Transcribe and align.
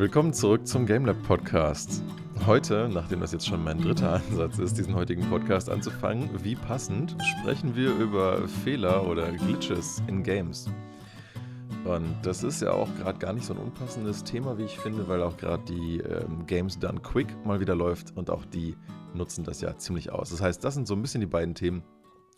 Willkommen 0.00 0.32
zurück 0.32 0.66
zum 0.66 0.86
GameLab 0.86 1.22
Podcast. 1.24 2.02
Heute, 2.46 2.88
nachdem 2.90 3.20
das 3.20 3.32
jetzt 3.32 3.46
schon 3.46 3.62
mein 3.62 3.82
dritter 3.82 4.14
Ansatz 4.14 4.58
ist, 4.58 4.78
diesen 4.78 4.94
heutigen 4.94 5.28
Podcast 5.28 5.68
anzufangen, 5.68 6.30
wie 6.42 6.54
passend, 6.54 7.18
sprechen 7.22 7.76
wir 7.76 7.94
über 7.96 8.48
Fehler 8.48 9.06
oder 9.06 9.30
Glitches 9.30 10.02
in 10.06 10.22
Games. 10.22 10.70
Und 11.84 12.16
das 12.22 12.42
ist 12.42 12.62
ja 12.62 12.72
auch 12.72 12.88
gerade 12.96 13.18
gar 13.18 13.34
nicht 13.34 13.44
so 13.44 13.52
ein 13.52 13.58
unpassendes 13.58 14.24
Thema, 14.24 14.56
wie 14.56 14.64
ich 14.64 14.78
finde, 14.78 15.06
weil 15.06 15.22
auch 15.22 15.36
gerade 15.36 15.64
die 15.66 15.98
ähm, 15.98 16.46
Games 16.46 16.78
Done 16.78 17.00
Quick 17.00 17.36
mal 17.44 17.60
wieder 17.60 17.74
läuft 17.74 18.16
und 18.16 18.30
auch 18.30 18.46
die 18.46 18.78
nutzen 19.12 19.44
das 19.44 19.60
ja 19.60 19.76
ziemlich 19.76 20.10
aus. 20.10 20.30
Das 20.30 20.40
heißt, 20.40 20.64
das 20.64 20.72
sind 20.72 20.88
so 20.88 20.94
ein 20.94 21.02
bisschen 21.02 21.20
die 21.20 21.26
beiden 21.26 21.54
Themen, 21.54 21.82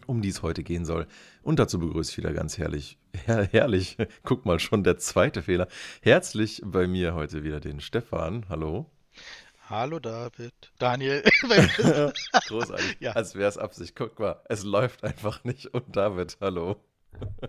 um 0.06 0.22
die 0.22 0.28
es 0.28 0.42
heute 0.42 0.62
gehen 0.62 0.84
soll. 0.84 1.06
Und 1.42 1.58
dazu 1.58 1.78
begrüße 1.78 2.12
ich 2.12 2.18
wieder 2.18 2.32
ganz 2.32 2.58
herrlich, 2.58 2.98
her 3.26 3.48
herrlich, 3.50 3.96
guck 4.22 4.46
mal 4.46 4.58
schon, 4.58 4.84
der 4.84 4.98
zweite 4.98 5.42
Fehler. 5.42 5.68
Herzlich 6.00 6.62
bei 6.64 6.86
mir 6.86 7.14
heute 7.14 7.44
wieder 7.44 7.60
den 7.60 7.80
Stefan. 7.80 8.46
Hallo. 8.48 8.90
Hallo 9.68 9.98
David. 10.00 10.52
Daniel. 10.78 11.22
Großartig. 12.48 12.96
Ja. 13.00 13.12
Als 13.12 13.34
wäre 13.34 13.48
es 13.48 13.58
Absicht. 13.58 13.96
Guck 13.96 14.18
mal, 14.18 14.40
es 14.48 14.64
läuft 14.64 15.04
einfach 15.04 15.44
nicht. 15.44 15.68
Und 15.68 15.96
David, 15.96 16.36
hallo. 16.40 16.76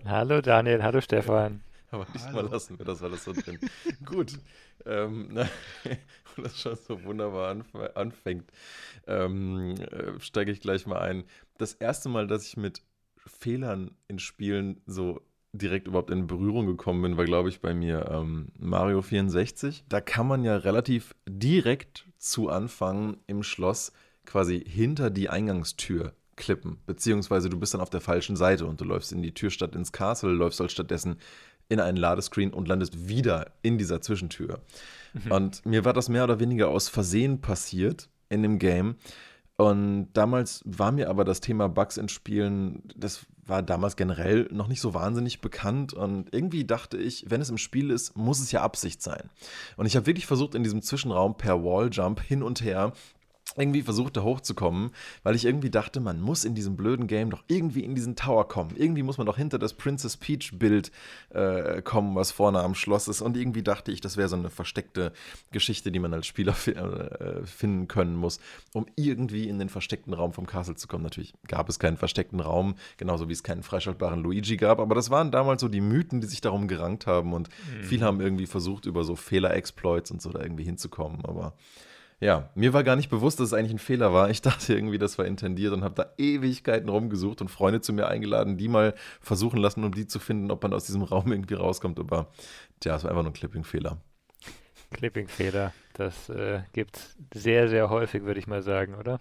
Hallo 0.04 0.40
Daniel, 0.40 0.82
hallo 0.82 1.00
Stefan. 1.00 1.62
Aber 1.90 2.06
diesmal 2.12 2.34
Hallo. 2.34 2.48
lassen 2.48 2.78
wir 2.78 2.84
das 2.84 3.02
alles 3.02 3.24
so 3.24 3.32
drin. 3.32 3.58
Gut. 4.04 4.38
Ähm, 4.84 5.28
na, 5.30 5.48
das 6.42 6.60
schon 6.60 6.76
so 6.76 7.02
wunderbar 7.04 7.50
anf 7.50 7.74
anfängt, 7.94 8.50
ähm, 9.06 9.74
äh, 9.76 10.18
steige 10.20 10.52
ich 10.52 10.60
gleich 10.60 10.86
mal 10.86 11.00
ein. 11.00 11.24
Das 11.58 11.74
erste 11.74 12.08
Mal, 12.08 12.26
dass 12.26 12.46
ich 12.46 12.56
mit 12.56 12.82
Fehlern 13.26 13.92
in 14.08 14.18
Spielen 14.18 14.80
so 14.86 15.20
direkt 15.52 15.86
überhaupt 15.86 16.10
in 16.10 16.26
Berührung 16.26 16.66
gekommen 16.66 17.02
bin, 17.02 17.16
war, 17.16 17.24
glaube 17.24 17.48
ich, 17.48 17.60
bei 17.60 17.74
mir 17.74 18.10
ähm, 18.10 18.48
Mario 18.58 19.02
64. 19.02 19.84
Da 19.88 20.00
kann 20.00 20.26
man 20.26 20.42
ja 20.42 20.56
relativ 20.56 21.14
direkt 21.28 22.06
zu 22.18 22.48
Anfang 22.48 23.18
im 23.26 23.42
Schloss 23.42 23.92
quasi 24.26 24.62
hinter 24.66 25.10
die 25.10 25.28
Eingangstür 25.28 26.14
klippen, 26.36 26.78
beziehungsweise 26.86 27.48
du 27.48 27.58
bist 27.58 27.74
dann 27.74 27.80
auf 27.80 27.90
der 27.90 28.00
falschen 28.00 28.34
Seite 28.34 28.66
und 28.66 28.80
du 28.80 28.84
läufst 28.84 29.12
in 29.12 29.22
die 29.22 29.34
Tür 29.34 29.50
statt 29.50 29.76
ins 29.76 29.92
Castle, 29.92 30.32
läufst 30.32 30.58
halt 30.58 30.72
stattdessen 30.72 31.16
in 31.68 31.80
einen 31.80 31.96
Ladescreen 31.96 32.52
und 32.52 32.68
landest 32.68 33.08
wieder 33.08 33.52
in 33.62 33.78
dieser 33.78 34.00
Zwischentür. 34.00 34.60
Mhm. 35.12 35.32
Und 35.32 35.66
mir 35.66 35.84
war 35.84 35.92
das 35.92 36.08
mehr 36.08 36.24
oder 36.24 36.40
weniger 36.40 36.68
aus 36.68 36.88
Versehen 36.88 37.40
passiert 37.40 38.08
in 38.28 38.42
dem 38.42 38.58
Game. 38.58 38.96
Und 39.56 40.08
damals 40.14 40.62
war 40.64 40.90
mir 40.90 41.08
aber 41.08 41.24
das 41.24 41.40
Thema 41.40 41.68
Bugs 41.68 41.96
in 41.96 42.08
Spielen, 42.08 42.82
das 42.96 43.24
war 43.46 43.62
damals 43.62 43.94
generell 43.94 44.48
noch 44.50 44.66
nicht 44.66 44.80
so 44.80 44.94
wahnsinnig 44.94 45.40
bekannt. 45.40 45.92
Und 45.92 46.34
irgendwie 46.34 46.64
dachte 46.64 46.96
ich, 46.96 47.26
wenn 47.28 47.40
es 47.40 47.50
im 47.50 47.58
Spiel 47.58 47.90
ist, 47.90 48.16
muss 48.16 48.40
es 48.40 48.50
ja 48.50 48.62
Absicht 48.62 49.02
sein. 49.02 49.30
Und 49.76 49.86
ich 49.86 49.94
habe 49.94 50.06
wirklich 50.06 50.26
versucht, 50.26 50.54
in 50.54 50.64
diesem 50.64 50.82
Zwischenraum 50.82 51.36
per 51.36 51.62
Walljump 51.62 52.20
hin 52.20 52.42
und 52.42 52.62
her 52.62 52.92
irgendwie 53.56 53.82
versuchte 53.82 54.24
hochzukommen, 54.24 54.90
weil 55.22 55.36
ich 55.36 55.44
irgendwie 55.44 55.70
dachte, 55.70 56.00
man 56.00 56.20
muss 56.20 56.44
in 56.44 56.54
diesem 56.54 56.76
blöden 56.76 57.06
Game 57.06 57.30
doch 57.30 57.44
irgendwie 57.46 57.84
in 57.84 57.94
diesen 57.94 58.16
Tower 58.16 58.48
kommen. 58.48 58.74
Irgendwie 58.76 59.02
muss 59.02 59.18
man 59.18 59.26
doch 59.26 59.36
hinter 59.36 59.58
das 59.58 59.74
Princess 59.74 60.16
Peach 60.16 60.58
Bild 60.58 60.90
äh, 61.30 61.82
kommen, 61.82 62.14
was 62.16 62.32
vorne 62.32 62.60
am 62.60 62.74
Schloss 62.74 63.06
ist. 63.06 63.20
Und 63.20 63.36
irgendwie 63.36 63.62
dachte 63.62 63.92
ich, 63.92 64.00
das 64.00 64.16
wäre 64.16 64.28
so 64.28 64.36
eine 64.36 64.50
versteckte 64.50 65.12
Geschichte, 65.52 65.92
die 65.92 66.00
man 66.00 66.12
als 66.12 66.26
Spieler 66.26 66.54
äh, 66.66 67.46
finden 67.46 67.86
können 67.86 68.16
muss, 68.16 68.40
um 68.72 68.86
irgendwie 68.96 69.48
in 69.48 69.58
den 69.58 69.68
versteckten 69.68 70.14
Raum 70.14 70.32
vom 70.32 70.46
Castle 70.46 70.74
zu 70.74 70.88
kommen. 70.88 71.04
Natürlich 71.04 71.34
gab 71.46 71.68
es 71.68 71.78
keinen 71.78 71.96
versteckten 71.96 72.40
Raum, 72.40 72.74
genauso 72.96 73.28
wie 73.28 73.34
es 73.34 73.42
keinen 73.42 73.62
freischaltbaren 73.62 74.22
Luigi 74.22 74.56
gab. 74.56 74.80
Aber 74.80 74.94
das 74.94 75.10
waren 75.10 75.30
damals 75.30 75.60
so 75.60 75.68
die 75.68 75.80
Mythen, 75.80 76.20
die 76.20 76.26
sich 76.26 76.40
darum 76.40 76.66
gerankt 76.66 77.06
haben. 77.06 77.32
Und 77.32 77.48
mhm. 77.48 77.84
viele 77.84 78.04
haben 78.04 78.20
irgendwie 78.20 78.46
versucht, 78.46 78.86
über 78.86 79.04
so 79.04 79.14
Fehler-Exploits 79.14 80.10
und 80.10 80.20
so 80.20 80.30
da 80.30 80.40
irgendwie 80.40 80.64
hinzukommen. 80.64 81.24
Aber 81.24 81.54
ja, 82.20 82.50
mir 82.54 82.72
war 82.72 82.84
gar 82.84 82.96
nicht 82.96 83.10
bewusst, 83.10 83.40
dass 83.40 83.48
es 83.48 83.52
eigentlich 83.52 83.72
ein 83.72 83.78
Fehler 83.78 84.12
war. 84.12 84.30
Ich 84.30 84.42
dachte 84.42 84.74
irgendwie, 84.74 84.98
das 84.98 85.18
war 85.18 85.26
intendiert 85.26 85.72
und 85.72 85.84
habe 85.84 85.94
da 85.94 86.12
Ewigkeiten 86.16 86.88
rumgesucht 86.88 87.40
und 87.40 87.48
Freunde 87.48 87.80
zu 87.80 87.92
mir 87.92 88.08
eingeladen, 88.08 88.56
die 88.56 88.68
mal 88.68 88.94
versuchen 89.20 89.58
lassen, 89.58 89.84
um 89.84 89.92
die 89.92 90.06
zu 90.06 90.18
finden, 90.18 90.50
ob 90.50 90.62
man 90.62 90.72
aus 90.72 90.86
diesem 90.86 91.02
Raum 91.02 91.32
irgendwie 91.32 91.54
rauskommt. 91.54 91.98
Aber 91.98 92.28
tja, 92.80 92.96
es 92.96 93.04
war 93.04 93.10
einfach 93.10 93.22
nur 93.22 93.32
ein 93.32 93.34
Clipping-Fehler. 93.34 93.98
Clipping-Fehler, 94.90 95.72
das 95.94 96.28
äh, 96.28 96.62
gibt 96.72 96.96
es 96.96 97.42
sehr, 97.42 97.68
sehr 97.68 97.90
häufig, 97.90 98.22
würde 98.22 98.38
ich 98.38 98.46
mal 98.46 98.62
sagen, 98.62 98.94
oder? 98.94 99.20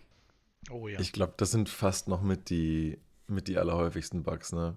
Oh 0.70 0.88
ja. 0.88 1.00
Ich 1.00 1.12
glaube, 1.12 1.34
das 1.38 1.52
sind 1.52 1.68
fast 1.68 2.08
noch 2.08 2.22
mit 2.22 2.50
die, 2.50 3.00
mit 3.28 3.48
die 3.48 3.58
allerhäufigsten 3.58 4.24
Bugs, 4.24 4.54
ne? 4.54 4.76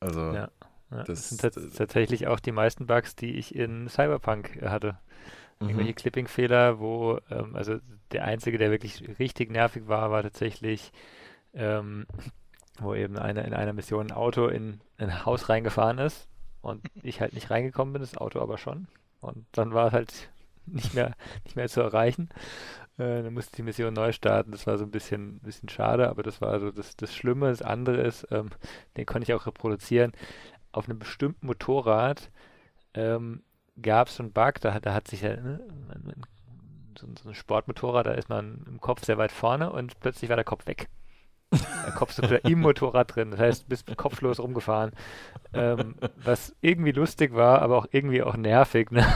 Also. 0.00 0.20
Ja, 0.32 0.50
ja 0.90 1.04
das, 1.04 1.36
das 1.36 1.54
sind 1.54 1.76
tatsächlich 1.76 2.26
auch 2.26 2.40
die 2.40 2.52
meisten 2.52 2.86
Bugs, 2.86 3.14
die 3.14 3.36
ich 3.36 3.54
in 3.54 3.88
Cyberpunk 3.88 4.62
hatte 4.62 4.98
irgendwelche 5.60 5.90
mhm. 5.90 5.96
Clipping-Fehler, 5.96 6.78
wo, 6.78 7.18
ähm, 7.30 7.56
also 7.56 7.78
der 8.12 8.24
einzige, 8.24 8.58
der 8.58 8.70
wirklich 8.70 9.18
richtig 9.18 9.50
nervig 9.50 9.88
war, 9.88 10.10
war 10.10 10.22
tatsächlich, 10.22 10.92
ähm, 11.52 12.06
wo 12.78 12.94
eben 12.94 13.18
einer 13.18 13.44
in 13.44 13.54
einer 13.54 13.72
Mission 13.72 14.08
ein 14.08 14.16
Auto 14.16 14.46
in, 14.46 14.80
in 14.98 15.10
ein 15.10 15.26
Haus 15.26 15.48
reingefahren 15.48 15.98
ist 15.98 16.28
und 16.60 16.82
ich 17.02 17.20
halt 17.20 17.32
nicht 17.32 17.50
reingekommen 17.50 17.92
bin, 17.92 18.02
das 18.02 18.16
Auto 18.16 18.40
aber 18.40 18.58
schon. 18.58 18.88
Und 19.20 19.46
dann 19.52 19.74
war 19.74 19.88
es 19.88 19.92
halt 19.92 20.30
nicht 20.66 20.94
mehr, 20.94 21.14
nicht 21.44 21.56
mehr 21.56 21.68
zu 21.68 21.80
erreichen. 21.80 22.28
Äh, 22.98 23.22
dann 23.22 23.34
musste 23.34 23.56
die 23.56 23.62
Mission 23.62 23.94
neu 23.94 24.12
starten. 24.12 24.52
Das 24.52 24.66
war 24.66 24.78
so 24.78 24.84
ein 24.84 24.90
bisschen, 24.90 25.40
bisschen 25.40 25.68
schade, 25.68 26.08
aber 26.08 26.22
das 26.22 26.40
war 26.40 26.60
so 26.60 26.70
das, 26.70 26.96
das 26.96 27.14
Schlimme. 27.14 27.48
Das 27.48 27.62
andere 27.62 28.02
ist, 28.02 28.26
ähm, 28.30 28.50
den 28.96 29.06
konnte 29.06 29.24
ich 29.24 29.34
auch 29.34 29.46
reproduzieren. 29.46 30.12
Auf 30.70 30.88
einem 30.88 30.98
bestimmten 30.98 31.46
Motorrad 31.46 32.30
ähm, 32.94 33.42
gab 33.82 34.08
es 34.08 34.20
einen 34.20 34.32
Bug, 34.32 34.60
da, 34.60 34.78
da 34.80 34.94
hat 34.94 35.08
sich 35.08 35.22
ja, 35.22 35.36
ne, 35.36 35.60
so, 36.98 37.06
so 37.22 37.28
ein 37.28 37.34
Sportmotorrad, 37.34 38.06
da 38.06 38.12
ist 38.12 38.28
man 38.28 38.64
im 38.68 38.80
Kopf 38.80 39.04
sehr 39.04 39.18
weit 39.18 39.32
vorne 39.32 39.70
und 39.70 39.98
plötzlich 40.00 40.28
war 40.28 40.36
der 40.36 40.44
Kopf 40.44 40.66
weg. 40.66 40.88
Der 41.50 41.94
Kopf 41.94 42.18
ist 42.18 42.30
im 42.44 42.60
Motorrad 42.60 43.14
drin, 43.14 43.30
das 43.30 43.40
heißt, 43.40 43.62
du 43.64 43.68
bist 43.68 43.96
kopflos 43.96 44.38
rumgefahren. 44.38 44.92
Ähm, 45.54 45.94
was 46.16 46.54
irgendwie 46.60 46.92
lustig 46.92 47.34
war, 47.34 47.62
aber 47.62 47.78
auch 47.78 47.86
irgendwie 47.90 48.22
auch 48.22 48.36
nervig. 48.36 48.90
Ne? 48.90 49.06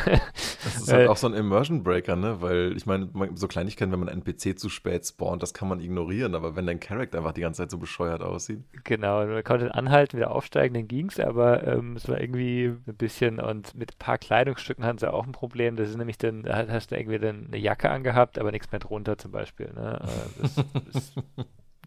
Das 0.64 0.76
ist 0.76 0.92
halt 0.92 1.08
auch 1.08 1.16
so 1.16 1.26
ein 1.26 1.34
Immersion 1.34 1.82
Breaker, 1.82 2.16
ne? 2.16 2.40
Weil 2.40 2.76
ich 2.76 2.86
meine, 2.86 3.08
so 3.34 3.48
Kleinigkeiten, 3.48 3.92
wenn 3.92 4.00
man 4.00 4.08
einen 4.08 4.22
NPC 4.22 4.58
zu 4.58 4.68
spät 4.68 5.06
spawnt, 5.06 5.42
das 5.42 5.54
kann 5.54 5.68
man 5.68 5.80
ignorieren, 5.80 6.34
aber 6.34 6.56
wenn 6.56 6.66
dein 6.66 6.80
Charakter 6.80 7.18
einfach 7.18 7.32
die 7.32 7.40
ganze 7.40 7.62
Zeit 7.62 7.70
so 7.70 7.78
bescheuert 7.78 8.22
aussieht. 8.22 8.60
Genau, 8.84 9.26
man 9.26 9.44
konnte 9.44 9.74
anhalten, 9.74 10.16
wieder 10.16 10.30
aufsteigen, 10.30 10.74
dann 10.74 10.88
ging 10.88 11.08
es, 11.08 11.18
aber 11.18 11.66
ähm, 11.66 11.96
es 11.96 12.08
war 12.08 12.20
irgendwie 12.20 12.74
ein 12.86 12.96
bisschen 12.96 13.40
und 13.40 13.74
mit 13.74 13.94
ein 13.94 13.98
paar 13.98 14.18
Kleidungsstücken 14.18 14.84
hatten 14.84 14.98
sie 14.98 15.12
auch 15.12 15.26
ein 15.26 15.32
Problem. 15.32 15.76
Das 15.76 15.88
ist 15.88 15.96
nämlich 15.96 16.18
dann, 16.18 16.42
da 16.42 16.66
hast 16.68 16.90
du 16.90 16.96
irgendwie 16.96 17.18
dann 17.18 17.46
eine 17.46 17.58
Jacke 17.58 17.90
angehabt, 17.90 18.38
aber 18.38 18.52
nichts 18.52 18.70
mehr 18.70 18.80
drunter 18.80 19.18
zum 19.18 19.32
Beispiel. 19.32 19.72
Ne? 19.74 20.00
Äh, 20.02 20.42
das, 20.42 20.54
das 20.92 21.14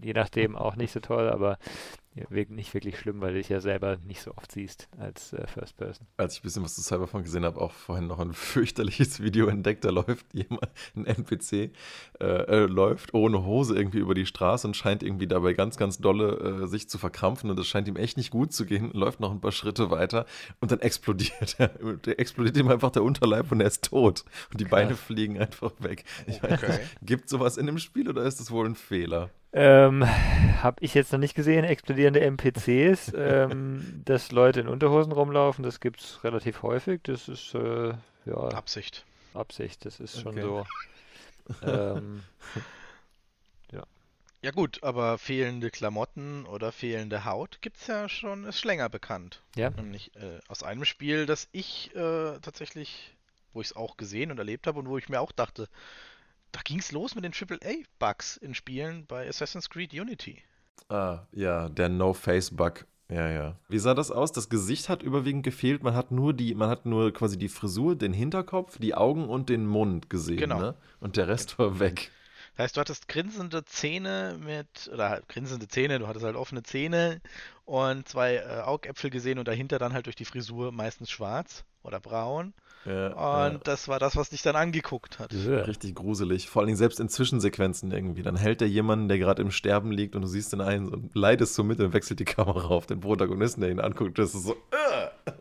je 0.02 0.14
nachdem 0.14 0.56
auch 0.56 0.76
nicht 0.76 0.92
so 0.92 1.00
toll, 1.00 1.30
aber 1.30 1.58
nicht 2.50 2.74
wirklich 2.74 2.98
schlimm, 2.98 3.22
weil 3.22 3.34
du 3.34 3.40
dich 3.40 3.50
ja 3.50 3.60
selber 3.60 3.98
nicht 3.98 4.22
so 4.22 4.32
oft 4.36 4.52
siehst 4.52 4.88
als 4.98 5.34
äh, 5.34 5.46
First 5.48 5.78
Person. 5.78 6.08
Als 6.18 6.34
ich 6.34 6.40
ein 6.40 6.44
bisschen 6.44 6.64
was 6.64 6.76
zu 6.76 6.82
Cyberpunk 6.82 7.26
gesehen 7.26 7.44
habe, 7.44 7.60
auch 7.60 7.72
vorhin 7.72 8.08
noch 8.08 8.20
ein 8.20 8.34
fürchterliches 8.34 9.22
Video 9.22 9.48
entdeckt, 9.48 9.84
da 9.84 9.90
läuft 9.90 10.26
jemand, 10.34 10.70
ein 10.96 11.06
NPC, 11.06 11.54
äh, 11.54 12.26
äh, 12.26 12.66
läuft 12.66 13.14
ohne 13.14 13.46
Hose 13.46 13.76
irgendwie 13.76 14.00
über 14.00 14.14
die 14.14 14.26
Straße 14.26 14.68
und 14.68 14.76
scheint 14.76 15.04
irgendwie 15.04 15.28
dabei 15.28 15.54
ganz, 15.54 15.78
ganz 15.78 15.98
dolle 15.98 16.64
äh, 16.64 16.68
sich 16.68 16.90
zu 16.90 16.98
verkrampfen 16.98 17.50
und 17.50 17.60
es 17.60 17.68
scheint 17.68 17.88
ihm 17.88 17.98
echt 17.98 18.18
nicht 18.18 18.32
gut 18.32 18.54
zu 18.54 18.66
gehen, 18.66 18.92
läuft 18.94 19.20
noch 19.20 19.32
ein 19.32 19.42
paar 19.42 19.52
Schritte 19.52 19.92
weiter 19.92 20.26
und 20.62 20.72
dann 20.72 20.80
explodiert 20.80 21.56
er. 21.58 21.72
explodiert 22.18 22.58
ihm 22.58 22.70
einfach 22.70 22.92
der 22.92 23.04
Unterleib 23.04 23.52
und 23.52 23.60
er 23.60 23.68
ist 23.68 23.84
tot 23.84 24.24
und 24.52 24.62
die 24.62 24.66
Beine 24.66 24.96
fliegen 24.96 25.40
einfach 25.40 25.72
weg. 25.80 26.06
Ich 26.28 26.42
okay. 26.44 26.62
weiß, 26.62 26.80
gibt 27.02 27.30
sowas 27.30 27.58
in 27.58 27.66
dem 27.66 27.78
Spiel 27.78 28.10
oder 28.10 28.24
ist 28.24 28.40
das 28.40 28.52
wohl 28.52 28.66
ein 28.66 28.76
Fehler? 28.76 29.32
Ähm, 29.58 30.06
habe 30.62 30.84
ich 30.84 30.94
jetzt 30.94 31.14
noch 31.14 31.20
nicht 31.20 31.34
gesehen, 31.34 31.64
explodierende 31.64 32.20
NPCs, 32.20 33.14
ähm, 33.18 34.02
dass 34.04 34.34
Leute 34.34 34.60
in 34.60 34.68
Unterhosen 34.68 35.14
rumlaufen, 35.14 35.64
das 35.64 35.80
gibt 35.80 36.02
es 36.02 36.22
relativ 36.26 36.62
häufig. 36.62 37.00
Das 37.04 37.30
ist 37.30 37.56
äh, 37.56 37.94
ja 38.26 38.36
Absicht. 38.36 39.06
Absicht, 39.34 39.86
das 39.86 40.02
ist 40.02 40.20
schon 40.20 40.38
okay. 40.38 40.42
so. 40.42 40.66
ähm, 41.66 42.24
ja. 43.72 43.84
Ja 44.42 44.52
gut, 44.52 44.84
aber 44.84 45.18
fehlende 45.18 45.72
Klamotten 45.72 46.46
oder 46.46 46.74
fehlende 46.74 47.24
Haut 47.24 47.62
gibt 47.62 47.78
es 47.78 47.88
ja 47.88 48.10
schon, 48.10 48.44
ist 48.44 48.66
länger 48.66 48.90
bekannt. 48.90 49.42
Ja. 49.56 49.70
Nämlich 49.70 50.14
äh, 50.18 50.40
aus 50.50 50.64
einem 50.64 50.84
Spiel, 50.84 51.26
das 51.26 51.48
ich 51.54 51.96
äh, 51.96 52.40
tatsächlich, 52.42 53.16
wo 53.54 53.62
ich 53.62 53.68
es 53.68 53.76
auch 53.78 53.96
gesehen 53.96 54.32
und 54.32 54.38
erlebt 54.38 54.68
habe 54.68 54.80
und 54.80 54.90
wo 54.90 54.98
ich 54.98 55.08
mir 55.08 55.22
auch 55.22 55.32
dachte, 55.32 55.70
da 56.56 56.62
ging 56.64 56.80
es 56.80 56.94
los 56.94 57.16
mit 57.16 57.26
den 57.26 57.34
AAA-Bugs 57.34 58.38
in 58.38 58.56
Spielen 58.56 59.06
bei 59.06 59.28
Assassin's 59.28 59.70
Creed 59.70 59.94
Unity. 59.94 60.42
Ah, 60.88 61.24
ja, 61.34 61.68
der 61.68 61.90
No-Face-Bug. 61.90 62.86
Ja, 63.10 63.30
ja. 63.30 63.60
Wie 63.68 63.78
sah 63.78 63.94
das 63.94 64.10
aus? 64.10 64.32
Das 64.32 64.48
Gesicht 64.48 64.88
hat 64.88 65.04
überwiegend 65.04 65.44
gefehlt. 65.44 65.84
Man 65.84 65.96
hat 65.96 66.12
nur 66.12 66.34
die, 66.34 66.56
man 66.56 66.70
hat 66.70 66.86
nur 66.86 67.12
quasi 67.12 67.38
die 67.38 67.50
Frisur, 67.50 67.98
den 67.98 68.14
Hinterkopf, 68.14 68.78
die 68.78 68.96
Augen 68.96 69.28
und 69.28 69.50
den 69.50 69.68
Mund 69.68 70.10
gesehen, 70.10 70.38
genau. 70.38 70.60
ne? 70.60 70.76
Und 71.02 71.18
der 71.18 71.28
Rest 71.28 71.60
war 71.60 71.80
weg. 71.80 72.10
Das 72.56 72.64
heißt, 72.64 72.78
du 72.78 72.82
hattest 72.82 73.10
grinsende 73.10 73.66
Zähne 73.66 74.40
mit, 74.40 74.90
oder 74.94 75.10
halt 75.10 75.28
grinsende 75.28 75.68
Zähne, 75.68 76.00
du 76.00 76.08
hattest 76.08 76.24
halt 76.24 76.38
offene 76.38 76.64
Zähne 76.64 77.22
und 77.66 78.08
zwei 78.08 78.36
äh, 78.36 78.62
Augäpfel 78.62 79.10
gesehen 79.10 79.40
und 79.40 79.48
dahinter 79.50 79.78
dann 79.78 79.92
halt 79.92 80.06
durch 80.06 80.16
die 80.16 80.24
Frisur 80.24 80.72
meistens 80.72 81.12
schwarz 81.12 81.66
oder 81.84 82.00
braun. 82.00 82.54
Ja, 82.86 83.08
und 83.46 83.54
ja. 83.54 83.60
das 83.64 83.88
war 83.88 84.00
das, 84.00 84.16
was 84.16 84.30
dich 84.30 84.42
dann 84.42 84.56
angeguckt 84.56 85.20
hat. 85.20 85.34
Ja. 85.34 85.62
Richtig 85.62 85.96
gruselig. 85.96 86.50
Vor 86.50 86.62
allem 86.62 86.76
selbst 86.76 87.00
in 87.00 87.10
Zwischensequenzen 87.10 87.92
irgendwie. 87.92 88.22
Dann 88.22 88.36
hält 88.36 88.62
er 88.62 88.68
jemanden, 88.68 89.08
der 89.08 89.18
gerade 89.18 89.42
im 89.42 89.52
Sterben 89.52 89.92
liegt 89.92 90.16
und 90.16 90.22
du 90.22 90.28
siehst 90.28 90.54
den 90.54 90.62
einen 90.62 90.90
und 90.90 91.16
leidest 91.16 91.56
so 91.56 91.64
mit 91.64 91.80
und 91.80 91.94
wechselt 91.94 92.20
die 92.20 92.26
Kamera 92.26 92.68
auf 92.68 92.86
den 92.86 93.00
Protagonisten, 93.00 93.62
der 93.62 93.72
ihn 93.72 93.80
anguckt. 93.80 94.20
Das 94.20 94.36
ist 94.36 94.44
so. 94.44 94.54
Äh, 94.54 95.32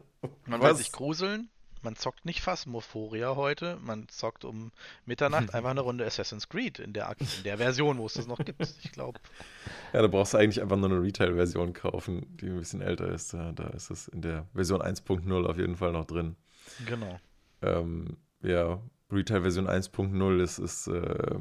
Man 0.46 0.60
was? 0.60 0.70
will 0.70 0.76
sich 0.76 0.92
gruseln 0.92 1.48
man 1.84 1.96
zockt 1.96 2.24
nicht 2.24 2.40
Phasmophoria 2.40 3.36
heute, 3.36 3.78
man 3.82 4.08
zockt 4.08 4.44
um 4.44 4.72
Mitternacht 5.04 5.54
einfach 5.54 5.70
eine 5.70 5.82
Runde 5.82 6.04
Assassin's 6.04 6.48
Creed 6.48 6.78
in 6.78 6.92
der, 6.92 7.14
in 7.20 7.44
der 7.44 7.58
Version, 7.58 7.98
wo 7.98 8.06
es 8.06 8.14
das 8.14 8.26
noch 8.26 8.38
gibt. 8.38 8.62
Ich 8.82 8.92
glaube. 8.92 9.20
Ja, 9.92 10.02
da 10.02 10.08
brauchst 10.08 10.34
du 10.34 10.38
eigentlich 10.38 10.62
einfach 10.62 10.76
nur 10.76 10.90
eine 10.90 11.02
Retail-Version 11.02 11.72
kaufen, 11.72 12.36
die 12.38 12.46
ein 12.46 12.58
bisschen 12.58 12.80
älter 12.80 13.08
ist. 13.08 13.34
Da, 13.34 13.52
da 13.52 13.68
ist 13.68 13.90
es 13.90 14.08
in 14.08 14.22
der 14.22 14.46
Version 14.54 14.80
1.0 14.82 15.46
auf 15.46 15.58
jeden 15.58 15.76
Fall 15.76 15.92
noch 15.92 16.04
drin. 16.04 16.36
Genau. 16.86 17.18
Ähm, 17.64 18.16
ja, 18.42 18.80
Retail-Version 19.12 19.68
1.0 19.68 20.42
ist, 20.42 20.58
ist 20.58 20.86
äh, 20.88 21.38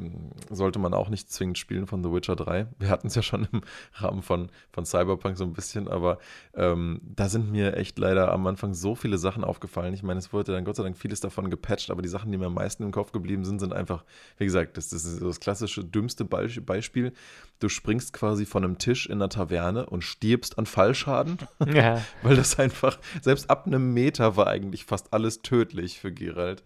sollte 0.50 0.80
man 0.80 0.94
auch 0.94 1.10
nicht 1.10 1.32
zwingend 1.32 1.58
spielen 1.58 1.88
von 1.88 2.04
The 2.04 2.12
Witcher 2.12 2.36
3. 2.36 2.68
Wir 2.78 2.90
hatten 2.90 3.08
es 3.08 3.16
ja 3.16 3.22
schon 3.22 3.48
im 3.52 3.62
Rahmen 3.94 4.22
von, 4.22 4.50
von 4.72 4.86
Cyberpunk 4.86 5.38
so 5.38 5.46
ein 5.46 5.54
bisschen, 5.54 5.88
aber 5.88 6.20
ähm, 6.56 7.02
da 7.04 7.30
sind 7.30 7.52
mir 7.52 7.78
echt 7.78 7.98
leider 7.98 8.32
am 8.32 8.46
Anfang 8.48 8.74
so 8.74 8.96
viele 8.96 9.18
Sachen 9.18 9.44
aufgefallen. 9.44 9.94
Ich 9.94 10.04
meine, 10.04 10.20
es 10.20 10.34
wurde 10.34 10.52
dann 10.52 10.66
Gott 10.66 10.76
sei 10.76 10.84
Dank 10.84 10.98
vieles 10.98 11.22
davon 11.22 11.50
gepatcht, 11.50 11.90
aber 11.90 12.02
die 12.02 12.10
Sachen, 12.10 12.32
die 12.32 12.38
mir 12.38 12.48
am 12.48 12.54
meisten 12.54 12.84
im 12.84 12.92
Kopf 12.92 13.14
geblieben 13.14 13.46
sind, 13.46 13.60
sind 13.60 13.74
einfach, 13.74 14.04
wie 14.38 14.46
gesagt, 14.46 14.76
das, 14.78 14.90
das 14.90 15.06
ist 15.06 15.22
das 15.22 15.40
klassische, 15.40 15.86
dümmste 15.86 16.26
Beispiel. 16.26 17.14
Du 17.60 17.70
springst 17.70 18.12
quasi 18.12 18.46
von 18.46 18.66
einem 18.66 18.78
Tisch 18.78 19.06
in 19.06 19.14
einer 19.14 19.30
Taverne 19.30 19.86
und 19.86 20.04
stirbst 20.04 20.58
an 20.60 20.66
Fallschaden, 20.66 21.38
ja. 21.74 22.02
weil 22.22 22.36
das 22.36 22.60
einfach, 22.60 23.00
selbst 23.22 23.50
ab 23.50 23.68
einem 23.68 23.94
Meter 23.94 24.36
war 24.36 24.48
eigentlich 24.48 24.84
fast 24.86 25.14
alles 25.14 25.42
tödlich 25.42 26.00
für 26.00 26.12
Geralt. 26.12 26.64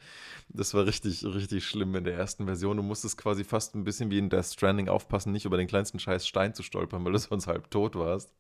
Das 0.49 0.73
war 0.73 0.85
richtig, 0.85 1.25
richtig 1.25 1.65
schlimm 1.65 1.94
in 1.95 2.03
der 2.03 2.15
ersten 2.15 2.45
Version. 2.45 2.77
Du 2.77 2.83
musstest 2.83 3.17
quasi 3.17 3.44
fast 3.44 3.75
ein 3.75 3.83
bisschen 3.83 4.09
wie 4.09 4.17
in 4.17 4.29
Death 4.29 4.45
Stranding 4.45 4.88
aufpassen, 4.88 5.31
nicht 5.31 5.45
über 5.45 5.57
den 5.57 5.67
kleinsten 5.67 5.99
Scheiß 5.99 6.25
Stein 6.25 6.53
zu 6.53 6.63
stolpern, 6.63 7.03
weil 7.03 7.11
du 7.11 7.17
sonst 7.19 7.47
halb 7.47 7.69
tot 7.69 7.95
warst. 7.95 8.33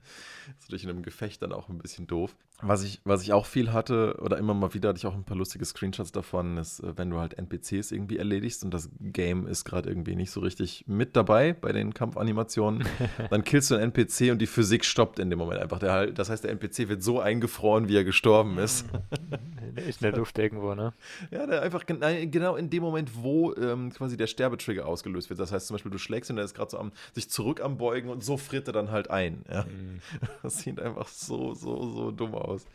Das 0.47 0.55
ist 0.55 0.61
natürlich 0.63 0.83
in 0.85 0.89
einem 0.89 1.03
Gefecht 1.03 1.41
dann 1.41 1.51
auch 1.51 1.67
ein 1.67 1.77
bisschen 1.77 2.07
doof. 2.07 2.35
Was 2.61 2.83
ich, 2.83 3.01
was 3.03 3.21
ich 3.21 3.33
auch 3.33 3.45
viel 3.45 3.71
hatte, 3.73 4.17
oder 4.21 4.37
immer 4.37 4.53
mal 4.53 4.73
wieder 4.73 4.89
hatte 4.89 4.97
ich 4.97 5.05
auch 5.05 5.13
ein 5.13 5.25
paar 5.25 5.37
lustige 5.37 5.65
Screenshots 5.65 6.11
davon, 6.11 6.57
ist, 6.57 6.79
äh, 6.79 6.97
wenn 6.97 7.09
du 7.09 7.19
halt 7.19 7.37
NPCs 7.37 7.91
irgendwie 7.91 8.17
erledigst 8.17 8.63
und 8.63 8.73
das 8.73 8.89
Game 8.99 9.45
ist 9.45 9.65
gerade 9.65 9.89
irgendwie 9.89 10.15
nicht 10.15 10.31
so 10.31 10.39
richtig 10.39 10.85
mit 10.87 11.15
dabei 11.15 11.53
bei 11.53 11.71
den 11.71 11.93
Kampfanimationen, 11.93 12.87
dann 13.29 13.43
killst 13.43 13.69
du 13.69 13.75
einen 13.75 13.91
NPC 13.91 14.31
und 14.31 14.39
die 14.39 14.47
Physik 14.47 14.85
stoppt 14.85 15.19
in 15.19 15.29
dem 15.29 15.37
Moment 15.37 15.61
einfach. 15.61 15.79
Der 15.79 16.07
das 16.07 16.29
heißt, 16.29 16.45
der 16.45 16.51
NPC 16.51 16.87
wird 16.87 17.03
so 17.03 17.19
eingefroren, 17.19 17.89
wie 17.89 17.97
er 17.97 18.05
gestorben 18.05 18.57
ist. 18.57 18.85
In 19.77 19.93
der 20.01 20.13
Luft 20.13 20.37
irgendwo, 20.37 20.75
ne? 20.75 20.93
Ja, 21.31 21.45
der 21.45 21.61
einfach 21.61 21.85
genau 21.85 22.55
in 22.55 22.69
dem 22.69 22.83
Moment, 22.83 23.11
wo 23.15 23.53
ähm, 23.55 23.91
quasi 23.91 24.17
der 24.17 24.27
Sterbetrigger 24.27 24.85
ausgelöst 24.85 25.29
wird. 25.29 25.39
Das 25.39 25.51
heißt 25.51 25.67
zum 25.67 25.75
Beispiel, 25.75 25.91
du 25.91 25.97
schlägst 25.97 26.29
ihn, 26.29 26.35
der 26.35 26.45
ist 26.45 26.53
gerade 26.53 26.71
so 26.71 26.79
am, 26.79 26.91
sich 27.13 27.29
zurück 27.29 27.61
am 27.61 27.77
Beugen 27.77 28.09
und 28.09 28.23
so 28.23 28.37
friert 28.37 28.67
er 28.67 28.73
dann 28.73 28.91
halt 28.91 29.09
ein. 29.09 29.43
Ja? 29.49 29.63
Mhm. 29.63 30.01
Das 30.43 30.59
sieht 30.59 30.79
einfach 30.79 31.07
so, 31.07 31.53
so, 31.53 31.89
so 31.89 32.11
dumm 32.11 32.35
aus. 32.35 32.65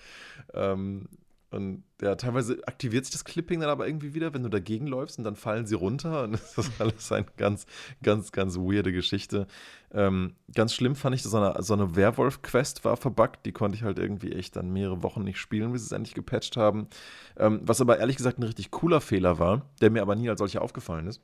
Ähm, 0.54 1.08
und 1.52 1.84
ja, 2.00 2.16
teilweise 2.16 2.58
aktiviert 2.66 3.04
sich 3.04 3.12
das 3.12 3.24
Clipping 3.24 3.60
dann 3.60 3.68
aber 3.68 3.86
irgendwie 3.86 4.14
wieder, 4.14 4.32
wenn 4.34 4.42
du 4.42 4.48
dagegen 4.48 4.86
läufst 4.86 5.18
und 5.18 5.24
dann 5.24 5.36
fallen 5.36 5.66
sie 5.66 5.74
runter. 5.74 6.24
Und 6.24 6.32
das 6.56 6.58
ist 6.58 6.80
alles 6.80 7.12
eine 7.12 7.26
ganz, 7.36 7.66
ganz, 8.02 8.32
ganz 8.32 8.56
weirde 8.56 8.92
Geschichte. 8.92 9.46
Ähm, 9.92 10.34
ganz 10.54 10.74
schlimm 10.74 10.96
fand 10.96 11.14
ich, 11.14 11.22
so 11.22 11.36
eine, 11.36 11.62
so 11.62 11.74
eine 11.74 11.94
Werwolf-Quest 11.94 12.84
war 12.84 12.96
verbuggt. 12.96 13.44
Die 13.46 13.52
konnte 13.52 13.76
ich 13.76 13.82
halt 13.82 13.98
irgendwie 13.98 14.32
echt 14.32 14.56
dann 14.56 14.72
mehrere 14.72 15.02
Wochen 15.02 15.22
nicht 15.22 15.38
spielen, 15.38 15.72
bis 15.72 15.82
sie 15.82 15.86
es 15.86 15.92
endlich 15.92 16.14
gepatcht 16.14 16.56
haben. 16.56 16.88
Ähm, 17.36 17.60
was 17.62 17.80
aber 17.80 17.98
ehrlich 17.98 18.16
gesagt 18.16 18.38
ein 18.38 18.44
richtig 18.44 18.70
cooler 18.70 19.00
Fehler 19.00 19.38
war, 19.38 19.70
der 19.80 19.90
mir 19.90 20.02
aber 20.02 20.16
nie 20.16 20.30
als 20.30 20.38
solcher 20.38 20.62
aufgefallen 20.62 21.06
ist. 21.06 21.20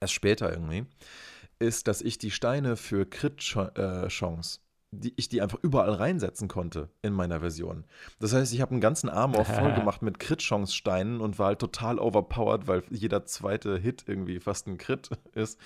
Erst 0.00 0.12
später 0.12 0.52
irgendwie. 0.52 0.84
Ist, 1.58 1.88
dass 1.88 2.02
ich 2.02 2.18
die 2.18 2.30
Steine 2.30 2.76
für 2.76 3.06
Crit-Chance 3.06 4.60
die 4.90 5.12
ich 5.16 5.28
die 5.28 5.42
einfach 5.42 5.58
überall 5.62 5.92
reinsetzen 5.92 6.48
konnte 6.48 6.88
in 7.02 7.12
meiner 7.12 7.40
Version. 7.40 7.84
Das 8.18 8.32
heißt, 8.32 8.52
ich 8.52 8.60
habe 8.60 8.72
einen 8.72 8.80
ganzen 8.80 9.08
Armor 9.08 9.44
voll 9.44 9.72
gemacht 9.74 10.02
mit 10.02 10.18
Crit-Chance-Steinen 10.18 11.20
und 11.20 11.38
war 11.38 11.48
halt 11.48 11.58
total 11.58 11.98
overpowered, 11.98 12.66
weil 12.66 12.82
jeder 12.90 13.24
zweite 13.24 13.78
Hit 13.78 14.04
irgendwie 14.06 14.40
fast 14.40 14.66
ein 14.66 14.78
Crit 14.78 15.10
ist. 15.34 15.58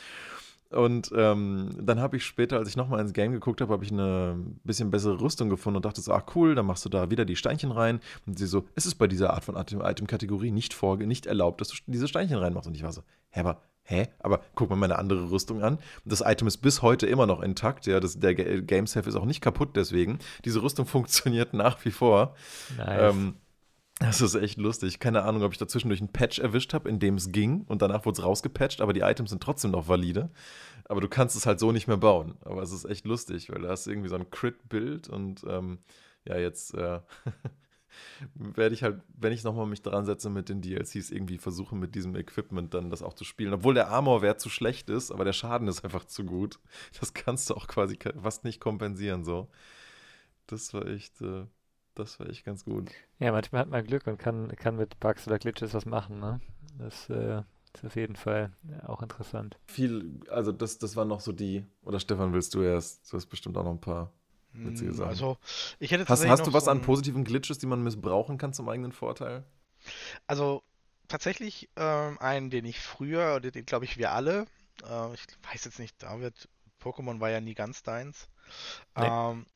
Und 0.71 1.11
ähm, 1.17 1.71
dann 1.81 1.99
habe 1.99 2.17
ich 2.17 2.25
später, 2.25 2.59
als 2.59 2.69
ich 2.69 2.77
nochmal 2.77 3.01
ins 3.01 3.13
Game 3.13 3.33
geguckt 3.33 3.61
habe, 3.61 3.73
habe 3.73 3.85
ich 3.85 3.91
eine 3.91 4.37
bisschen 4.63 4.93
bessere 4.93 5.21
Rüstung 5.21 5.51
gefunden 5.51 5.79
und 5.79 5.85
dachte 5.85 6.01
so, 6.01 6.13
ach 6.13 6.23
cool, 6.37 6.55
dann 6.55 6.67
machst 6.67 6.85
du 6.85 6.89
da 6.89 7.11
wieder 7.11 7.25
die 7.25 7.35
Steinchen 7.35 7.73
rein. 7.73 7.99
Und 8.25 8.39
sie 8.39 8.47
so, 8.47 8.69
es 8.77 8.87
ist 8.87 8.95
bei 8.95 9.09
dieser 9.09 9.35
Art 9.35 9.45
von 9.45 9.57
Item-Kategorie 9.57 10.53
nicht, 10.53 10.73
vorge 10.73 11.09
nicht 11.09 11.27
erlaubt, 11.27 11.61
dass 11.61 11.71
du 11.71 11.77
diese 11.89 12.07
Steinchen 12.07 12.39
reinmachst. 12.39 12.69
Und 12.69 12.77
ich 12.77 12.85
war 12.85 12.93
so, 12.93 13.03
hä, 13.31 13.41
aber 13.41 13.63
hä? 13.91 14.09
Aber 14.21 14.41
guck 14.55 14.71
mal 14.71 14.77
meine 14.77 14.99
andere 14.99 15.31
Rüstung 15.31 15.63
an. 15.63 15.79
Das 16.05 16.23
Item 16.25 16.47
ist 16.49 16.59
bis 16.59 16.81
heute 16.81 17.07
immer 17.07 17.27
noch 17.27 17.43
intakt. 17.43 17.87
Ja, 17.87 18.01
das, 18.01 18.19
der 18.19 18.35
Game 18.35 18.87
Safe 18.87 19.09
ist 19.09 19.17
auch 19.17 19.25
nicht 19.25 19.41
kaputt 19.41 19.77
deswegen. 19.77 20.19
Diese 20.45 20.63
Rüstung 20.63 20.87
funktioniert 20.87 21.53
nach 21.53 21.85
wie 21.85 21.91
vor. 21.91 22.35
Nice. 22.79 23.15
Ähm, 23.15 23.35
das 23.99 24.23
ist 24.23 24.35
echt 24.35 24.59
lustig. 24.59 24.99
Keine 24.99 25.25
Ahnung, 25.25 25.43
ob 25.43 25.53
ich 25.53 25.59
dazwischen 25.59 25.89
durch 25.89 26.01
einen 26.01 26.13
Patch 26.13 26.39
erwischt 26.39 26.73
habe, 26.73 26.89
in 26.89 26.99
dem 27.01 27.17
es 27.17 27.33
ging 27.33 27.65
und 27.69 27.83
danach 27.83 28.07
wurde 28.07 28.19
es 28.19 28.25
rausgepatcht, 28.25 28.81
aber 28.81 28.95
die 28.95 29.01
Items 29.01 29.29
sind 29.29 29.43
trotzdem 29.43 29.73
noch 29.73 29.89
valide. 29.89 30.31
Aber 30.87 31.03
du 31.03 31.09
kannst 31.09 31.37
es 31.37 31.45
halt 31.45 31.61
so 31.61 31.71
nicht 31.71 31.87
mehr 31.87 31.99
bauen. 31.99 32.37
Aber 32.41 32.63
es 32.63 32.73
ist 32.73 32.87
echt 32.87 33.05
lustig, 33.05 33.51
weil 33.51 33.63
da 33.63 33.69
hast 33.69 33.87
du 33.87 33.91
irgendwie 33.91 34.09
so 34.09 34.17
ein 34.17 34.31
Crit-Bild 34.31 35.09
und 35.09 35.45
ähm, 35.47 35.81
ja, 36.25 36.39
jetzt 36.39 36.75
äh, 36.75 37.01
werde 38.35 38.75
ich 38.75 38.83
halt, 38.83 39.01
wenn 39.19 39.33
ich 39.33 39.45
nochmal 39.45 39.67
mich 39.67 39.83
dran 39.83 40.05
setze 40.05 40.31
mit 40.31 40.49
den 40.49 40.61
DLCs, 40.63 41.11
irgendwie 41.11 41.39
versuchen 41.39 41.79
mit 41.79 41.95
diesem 41.95 42.17
Equipment 42.17 42.75
dann 42.75 42.91
das 42.91 43.03
auch 43.03 43.15
zu 43.15 43.25
spielen. 43.25 43.53
Obwohl 43.53 43.75
der 43.75 43.89
Armor-Wert 43.89 44.41
zu 44.41 44.49
schlecht 44.49 44.91
ist, 44.91 45.11
aber 45.11 45.25
der 45.25 45.33
Schaden 45.33 45.69
ist 45.69 45.85
einfach 45.85 46.05
zu 46.05 46.25
gut. 46.25 46.59
Das 46.99 47.15
kannst 47.15 47.51
du 47.51 47.55
auch 47.55 47.67
quasi 47.67 47.99
fast 48.21 48.45
nicht 48.45 48.61
kompensieren 48.61 49.25
so. 49.25 49.49
Das 50.47 50.75
war 50.75 50.87
echt, 50.87 51.21
äh, 51.23 51.47
das 51.95 52.19
war 52.21 52.29
echt 52.29 52.45
ganz 52.45 52.65
gut. 52.65 52.91
Ja, 53.19 53.33
manchmal 53.33 53.63
hat 53.63 53.69
man 53.69 53.85
Glück 53.85 54.07
und 54.07 54.19
kann, 54.19 54.49
kann 54.57 54.77
mit 54.77 54.99
Bugs 55.01 55.27
oder 55.27 55.39
Glitches 55.39 55.75
was 55.75 55.87
machen, 55.87 56.19
ne? 56.19 56.41
Das 56.79 57.09
äh, 57.11 57.43
ist 57.75 57.85
auf 57.85 57.97
jeden 57.97 58.17
Fall 58.17 58.53
auch 58.87 59.03
interessant. 59.03 59.59
Viel, 59.67 60.21
also 60.29 60.53
das, 60.53 60.79
das 60.79 60.97
waren 60.97 61.09
noch 61.09 61.21
so 61.21 61.33
die, 61.33 61.65
oder 61.83 62.01
Stefan, 62.01 62.33
willst 62.33 62.55
du 62.55 62.63
erst, 62.63 63.13
du 63.13 63.17
hast 63.17 63.27
bestimmt 63.27 63.57
auch 63.57 63.65
noch 63.65 63.73
ein 63.73 63.81
paar 63.81 64.13
Witzige 64.53 64.93
hm. 64.93 65.05
Also, 65.05 65.39
ich 65.79 65.91
hätte 65.91 66.07
hast, 66.09 66.27
hast 66.27 66.47
du 66.47 66.53
was 66.53 66.65
so 66.65 66.71
an 66.71 66.83
positiven 66.83 67.25
Glitches, 67.25 67.59
die 67.59 67.67
man 67.67 67.83
missbrauchen 67.83 68.39
kann 68.39 68.53
zum 68.53 68.69
eigenen 68.69 68.93
Vorteil? 68.93 69.45
Also 70.27 70.63
tatsächlich 71.09 71.69
ähm, 71.77 72.19
einen, 72.19 72.51
den 72.51 72.65
ich 72.65 72.81
früher, 72.81 73.37
oder 73.37 73.51
den 73.51 73.67
glaube 73.67 73.85
ich 73.85 73.97
wir 73.97 74.13
alle, 74.13 74.47
äh, 74.85 75.15
ich 75.15 75.23
weiß 75.51 75.65
jetzt 75.65 75.79
nicht, 75.79 76.03
David, 76.03 76.49
Pokémon 76.83 77.21
war 77.21 77.31
ja 77.31 77.41
nie 77.41 77.55
ganz 77.55 77.83
deins, 77.83 78.29
nee. 78.97 79.07
ähm, 79.07 79.47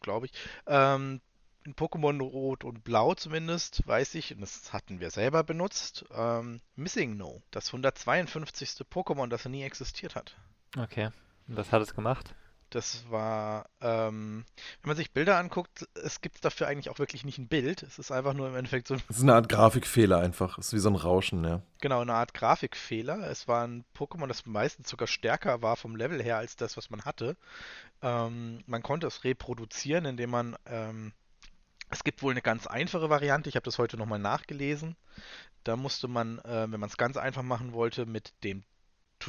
glaube 0.00 0.26
ich. 0.26 0.32
Ähm, 0.66 1.20
in 1.64 1.74
Pokémon 1.74 2.22
Rot 2.22 2.64
und 2.64 2.84
Blau 2.84 3.14
zumindest, 3.14 3.86
weiß 3.86 4.14
ich, 4.14 4.34
und 4.34 4.40
das 4.40 4.72
hatten 4.72 4.98
wir 4.98 5.10
selber 5.10 5.44
benutzt, 5.44 6.06
ähm, 6.12 6.60
Missing 6.74 7.16
No, 7.16 7.42
das 7.50 7.68
152. 7.68 8.86
Pokémon, 8.90 9.28
das 9.28 9.44
nie 9.44 9.62
existiert 9.62 10.14
hat. 10.14 10.36
Okay. 10.78 11.10
Und 11.48 11.56
was 11.56 11.70
hat 11.70 11.82
es 11.82 11.94
gemacht? 11.94 12.34
Das 12.70 13.04
war, 13.10 13.68
ähm, 13.80 14.44
wenn 14.80 14.88
man 14.88 14.96
sich 14.96 15.10
Bilder 15.10 15.38
anguckt, 15.38 15.88
es 15.94 16.20
gibt 16.20 16.44
dafür 16.44 16.68
eigentlich 16.68 16.88
auch 16.88 17.00
wirklich 17.00 17.24
nicht 17.24 17.38
ein 17.38 17.48
Bild. 17.48 17.82
Es 17.82 17.98
ist 17.98 18.12
einfach 18.12 18.32
nur 18.32 18.48
im 18.48 18.54
Endeffekt 18.54 18.86
so. 18.86 18.94
Es 19.08 19.16
ist 19.16 19.22
eine 19.22 19.34
Art 19.34 19.48
Grafikfehler 19.48 20.20
einfach. 20.20 20.56
Es 20.56 20.68
ist 20.68 20.74
wie 20.74 20.78
so 20.78 20.88
ein 20.88 20.94
Rauschen, 20.94 21.44
ja. 21.44 21.62
Genau, 21.80 22.00
eine 22.00 22.14
Art 22.14 22.32
Grafikfehler. 22.32 23.28
Es 23.28 23.48
war 23.48 23.66
ein 23.66 23.84
Pokémon, 23.96 24.28
das 24.28 24.46
meistens 24.46 24.88
sogar 24.88 25.08
stärker 25.08 25.62
war 25.62 25.76
vom 25.76 25.96
Level 25.96 26.22
her 26.22 26.38
als 26.38 26.54
das, 26.54 26.76
was 26.76 26.90
man 26.90 27.04
hatte. 27.04 27.36
Ähm, 28.02 28.62
man 28.66 28.82
konnte 28.84 29.08
es 29.08 29.24
reproduzieren, 29.24 30.04
indem 30.04 30.30
man. 30.30 30.56
Ähm, 30.66 31.12
es 31.92 32.04
gibt 32.04 32.22
wohl 32.22 32.32
eine 32.32 32.42
ganz 32.42 32.68
einfache 32.68 33.10
Variante. 33.10 33.48
Ich 33.48 33.56
habe 33.56 33.64
das 33.64 33.78
heute 33.78 33.96
nochmal 33.96 34.20
nachgelesen. 34.20 34.94
Da 35.64 35.74
musste 35.74 36.06
man, 36.06 36.38
äh, 36.38 36.70
wenn 36.70 36.78
man 36.78 36.88
es 36.88 36.96
ganz 36.96 37.16
einfach 37.16 37.42
machen 37.42 37.72
wollte, 37.72 38.06
mit 38.06 38.32
dem 38.44 38.62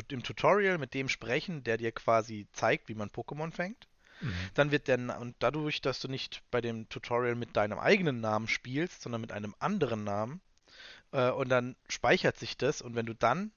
im 0.10 0.24
Tutorial 0.24 0.77
mit 0.77 0.93
dem 0.93 1.10
sprechen, 1.10 1.63
der 1.63 1.77
dir 1.77 1.91
quasi 1.91 2.48
zeigt, 2.53 2.89
wie 2.89 2.95
man 2.95 3.10
Pokémon 3.10 3.51
fängt. 3.51 3.88
Mhm. 4.21 4.33
Dann 4.53 4.71
wird 4.71 4.88
der, 4.88 5.19
und 5.19 5.36
dadurch, 5.39 5.81
dass 5.81 6.00
du 6.00 6.07
nicht 6.07 6.43
bei 6.51 6.62
dem 6.62 6.88
Tutorial 6.89 7.36
mit 7.36 7.55
deinem 7.55 7.79
eigenen 7.79 8.21
Namen 8.21 8.48
spielst, 8.48 9.01
sondern 9.01 9.21
mit 9.21 9.31
einem 9.31 9.55
anderen 9.60 10.03
Namen, 10.03 10.41
äh, 11.12 11.29
und 11.29 11.50
dann 11.50 11.75
speichert 11.88 12.38
sich 12.38 12.57
das, 12.57 12.81
und 12.81 12.95
wenn 12.95 13.05
du 13.05 13.15
dann 13.15 13.51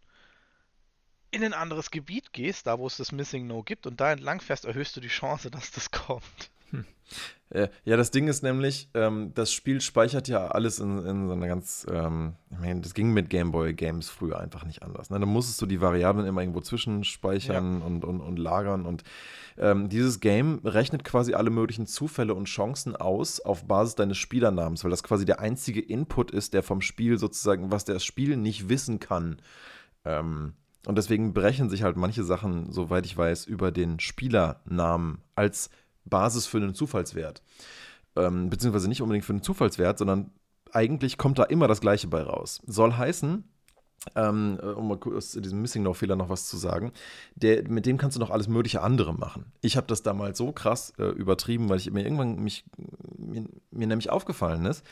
in 1.30 1.44
ein 1.44 1.52
anderes 1.52 1.90
Gebiet 1.90 2.32
gehst, 2.32 2.66
da 2.66 2.78
wo 2.78 2.86
es 2.86 2.96
das 2.96 3.12
Missing 3.12 3.46
No 3.46 3.62
gibt, 3.62 3.86
und 3.86 4.00
da 4.00 4.12
entlang 4.12 4.40
fährst, 4.40 4.64
erhöhst 4.64 4.96
du 4.96 5.00
die 5.00 5.08
Chance, 5.08 5.50
dass 5.50 5.70
das 5.70 5.90
kommt. 5.90 6.50
Hm. 6.76 6.84
Äh, 7.50 7.68
ja, 7.84 7.96
das 7.96 8.10
Ding 8.10 8.26
ist 8.26 8.42
nämlich, 8.42 8.88
ähm, 8.94 9.32
das 9.34 9.52
Spiel 9.52 9.80
speichert 9.80 10.26
ja 10.26 10.48
alles 10.48 10.80
in, 10.80 10.98
in 11.06 11.28
so 11.28 11.34
einer 11.34 11.46
ganz, 11.46 11.86
ähm, 11.90 12.34
ich 12.50 12.58
meine, 12.58 12.80
das 12.80 12.94
ging 12.94 13.12
mit 13.12 13.30
Gameboy-Games 13.30 14.08
früher 14.08 14.40
einfach 14.40 14.64
nicht 14.64 14.82
anders. 14.82 15.10
Ne? 15.10 15.20
Da 15.20 15.26
musstest 15.26 15.60
du 15.62 15.66
die 15.66 15.80
Variablen 15.80 16.26
immer 16.26 16.40
irgendwo 16.40 16.60
zwischenspeichern 16.60 17.80
ja. 17.80 17.86
und, 17.86 18.04
und, 18.04 18.20
und 18.20 18.38
lagern 18.38 18.86
und 18.86 19.04
ähm, 19.56 19.88
dieses 19.88 20.18
Game 20.18 20.60
rechnet 20.64 21.04
quasi 21.04 21.34
alle 21.34 21.50
möglichen 21.50 21.86
Zufälle 21.86 22.34
und 22.34 22.46
Chancen 22.46 22.96
aus 22.96 23.38
auf 23.40 23.66
Basis 23.66 23.94
deines 23.94 24.18
Spielernamens, 24.18 24.82
weil 24.82 24.90
das 24.90 25.04
quasi 25.04 25.24
der 25.24 25.38
einzige 25.38 25.80
Input 25.80 26.32
ist, 26.32 26.54
der 26.54 26.64
vom 26.64 26.80
Spiel 26.80 27.18
sozusagen, 27.18 27.70
was 27.70 27.84
das 27.84 28.04
Spiel 28.04 28.36
nicht 28.36 28.68
wissen 28.68 28.98
kann. 28.98 29.36
Ähm, 30.04 30.54
und 30.86 30.98
deswegen 30.98 31.32
brechen 31.32 31.70
sich 31.70 31.82
halt 31.82 31.96
manche 31.96 32.24
Sachen, 32.24 32.72
soweit 32.72 33.06
ich 33.06 33.16
weiß, 33.16 33.46
über 33.46 33.70
den 33.70 34.00
Spielernamen 34.00 35.22
als 35.34 35.70
Basis 36.04 36.46
für 36.46 36.58
einen 36.58 36.74
Zufallswert. 36.74 37.42
Ähm, 38.16 38.50
beziehungsweise 38.50 38.88
nicht 38.88 39.02
unbedingt 39.02 39.24
für 39.24 39.32
einen 39.32 39.42
Zufallswert, 39.42 39.98
sondern 39.98 40.30
eigentlich 40.72 41.18
kommt 41.18 41.38
da 41.38 41.44
immer 41.44 41.68
das 41.68 41.80
Gleiche 41.80 42.08
bei 42.08 42.22
raus. 42.22 42.60
Soll 42.66 42.92
heißen, 42.94 43.44
ähm, 44.16 44.58
äh, 44.62 44.66
um 44.66 44.88
mal 44.88 44.98
kurz 44.98 45.30
zu 45.30 45.40
diesem 45.40 45.62
Missing 45.62 45.82
No-Fehler 45.82 46.16
noch 46.16 46.28
was 46.28 46.46
zu 46.46 46.56
sagen, 46.56 46.92
der, 47.34 47.68
mit 47.68 47.86
dem 47.86 47.96
kannst 47.96 48.16
du 48.16 48.20
noch 48.20 48.30
alles 48.30 48.48
mögliche 48.48 48.82
andere 48.82 49.14
machen. 49.14 49.52
Ich 49.60 49.76
habe 49.76 49.86
das 49.86 50.02
damals 50.02 50.38
so 50.38 50.52
krass 50.52 50.92
äh, 50.98 51.04
übertrieben, 51.04 51.68
weil 51.68 51.78
ich 51.78 51.90
mir 51.90 52.02
irgendwann 52.02 52.36
mich, 52.36 52.64
mir, 53.16 53.46
mir 53.70 53.86
nämlich 53.86 54.10
aufgefallen 54.10 54.66
ist, 54.66 54.84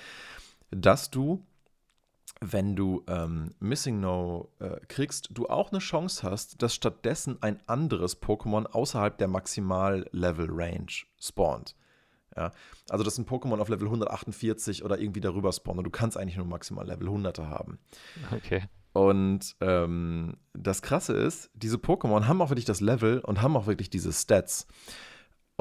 dass 0.71 1.11
du 1.11 1.45
wenn 2.41 2.75
du 2.75 3.05
ähm, 3.07 3.51
Missing 3.61 4.01
No 4.01 4.51
äh, 4.59 4.81
kriegst, 4.89 5.29
du 5.33 5.49
auch 5.49 5.71
eine 5.71 5.79
Chance 5.79 6.29
hast, 6.29 6.63
dass 6.63 6.75
stattdessen 6.75 7.39
ein 7.41 7.61
anderes 7.67 8.21
Pokémon 8.21 8.67
außerhalb 8.67 9.17
der 9.19 9.29
Maximal-Level-Range 9.29 10.93
spawnt. 11.21 11.77
Ja, 12.37 12.51
also 12.89 13.05
dass 13.05 13.19
ein 13.19 13.27
Pokémon 13.27 13.59
auf 13.59 13.69
Level 13.69 13.87
148 13.87 14.85
oder 14.85 14.99
irgendwie 14.99 15.21
darüber 15.21 15.53
spawnt 15.53 15.79
und 15.79 15.85
du 15.85 15.91
kannst 15.91 16.17
eigentlich 16.17 16.39
nur 16.39 16.47
maximal 16.47 16.87
Level 16.87 17.09
100er 17.09 17.47
haben. 17.49 17.79
Okay. 18.35 18.63
Und 18.95 19.57
ähm, 19.61 20.37
das 20.53 20.83
Krasse 20.83 21.15
ist, 21.15 21.51
diese 21.55 21.77
Pokémon 21.77 22.27
haben 22.27 22.43
auch 22.43 22.51
wirklich 22.51 22.65
das 22.65 22.81
Level 22.81 23.21
und 23.21 23.41
haben 23.41 23.57
auch 23.57 23.67
wirklich 23.67 23.91
diese 23.91 24.13
Stats. 24.13 24.67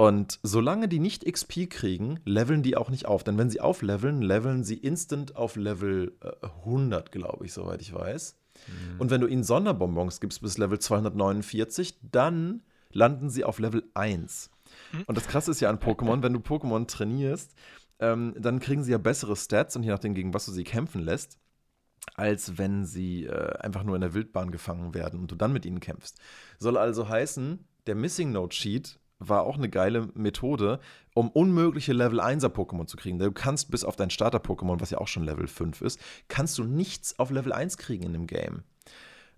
Und 0.01 0.39
solange 0.41 0.87
die 0.87 0.97
nicht 0.97 1.31
XP 1.31 1.69
kriegen, 1.69 2.19
leveln 2.25 2.63
die 2.63 2.75
auch 2.75 2.89
nicht 2.89 3.05
auf. 3.05 3.23
Denn 3.23 3.37
wenn 3.37 3.51
sie 3.51 3.61
aufleveln, 3.61 4.23
leveln 4.23 4.63
sie 4.63 4.77
instant 4.77 5.35
auf 5.35 5.55
Level 5.57 6.17
äh, 6.23 6.47
100, 6.65 7.11
glaube 7.11 7.45
ich, 7.45 7.53
soweit 7.53 7.83
ich 7.83 7.93
weiß. 7.93 8.35
Mhm. 8.65 8.99
Und 8.99 9.11
wenn 9.11 9.21
du 9.21 9.27
ihnen 9.27 9.43
Sonderbonbons 9.43 10.19
gibst 10.19 10.41
bis 10.41 10.57
Level 10.57 10.79
249, 10.79 11.99
dann 12.01 12.63
landen 12.91 13.29
sie 13.29 13.43
auf 13.43 13.59
Level 13.59 13.83
1. 13.93 14.49
Mhm. 14.91 15.03
Und 15.05 15.17
das 15.19 15.27
Krasse 15.27 15.51
ist 15.51 15.59
ja 15.59 15.69
an 15.69 15.77
Pokémon, 15.77 16.23
wenn 16.23 16.33
du 16.33 16.39
Pokémon 16.39 16.87
trainierst, 16.87 17.53
ähm, 17.99 18.33
dann 18.39 18.59
kriegen 18.59 18.83
sie 18.83 18.93
ja 18.93 18.97
bessere 18.97 19.35
Stats 19.35 19.75
und 19.75 19.83
je 19.83 19.91
nachdem, 19.91 20.15
gegen 20.15 20.33
was 20.33 20.47
du 20.47 20.51
sie 20.51 20.63
kämpfen 20.63 21.03
lässt, 21.03 21.37
als 22.15 22.57
wenn 22.57 22.85
sie 22.85 23.25
äh, 23.25 23.55
einfach 23.59 23.83
nur 23.83 23.93
in 23.93 24.01
der 24.01 24.15
Wildbahn 24.15 24.49
gefangen 24.49 24.95
werden 24.95 25.19
und 25.19 25.29
du 25.29 25.35
dann 25.35 25.53
mit 25.53 25.63
ihnen 25.63 25.79
kämpfst. 25.79 26.19
Soll 26.57 26.75
also 26.75 27.07
heißen, 27.07 27.59
der 27.85 27.93
Missing 27.93 28.31
Note 28.31 28.55
Cheat 28.55 28.99
war 29.21 29.43
auch 29.43 29.57
eine 29.57 29.69
geile 29.69 30.09
Methode, 30.15 30.79
um 31.13 31.29
unmögliche 31.29 31.93
Level 31.93 32.19
1er 32.19 32.49
Pokémon 32.49 32.87
zu 32.87 32.97
kriegen. 32.97 33.19
Du 33.19 33.31
kannst 33.31 33.69
bis 33.71 33.83
auf 33.83 33.95
dein 33.95 34.09
Starter-Pokémon, 34.09 34.81
was 34.81 34.89
ja 34.89 34.97
auch 34.97 35.07
schon 35.07 35.23
Level 35.23 35.47
5 35.47 35.81
ist, 35.81 35.99
kannst 36.27 36.57
du 36.57 36.63
nichts 36.63 37.17
auf 37.19 37.29
Level 37.29 37.53
1 37.53 37.77
kriegen 37.77 38.03
in 38.03 38.13
dem 38.13 38.27
Game. 38.27 38.63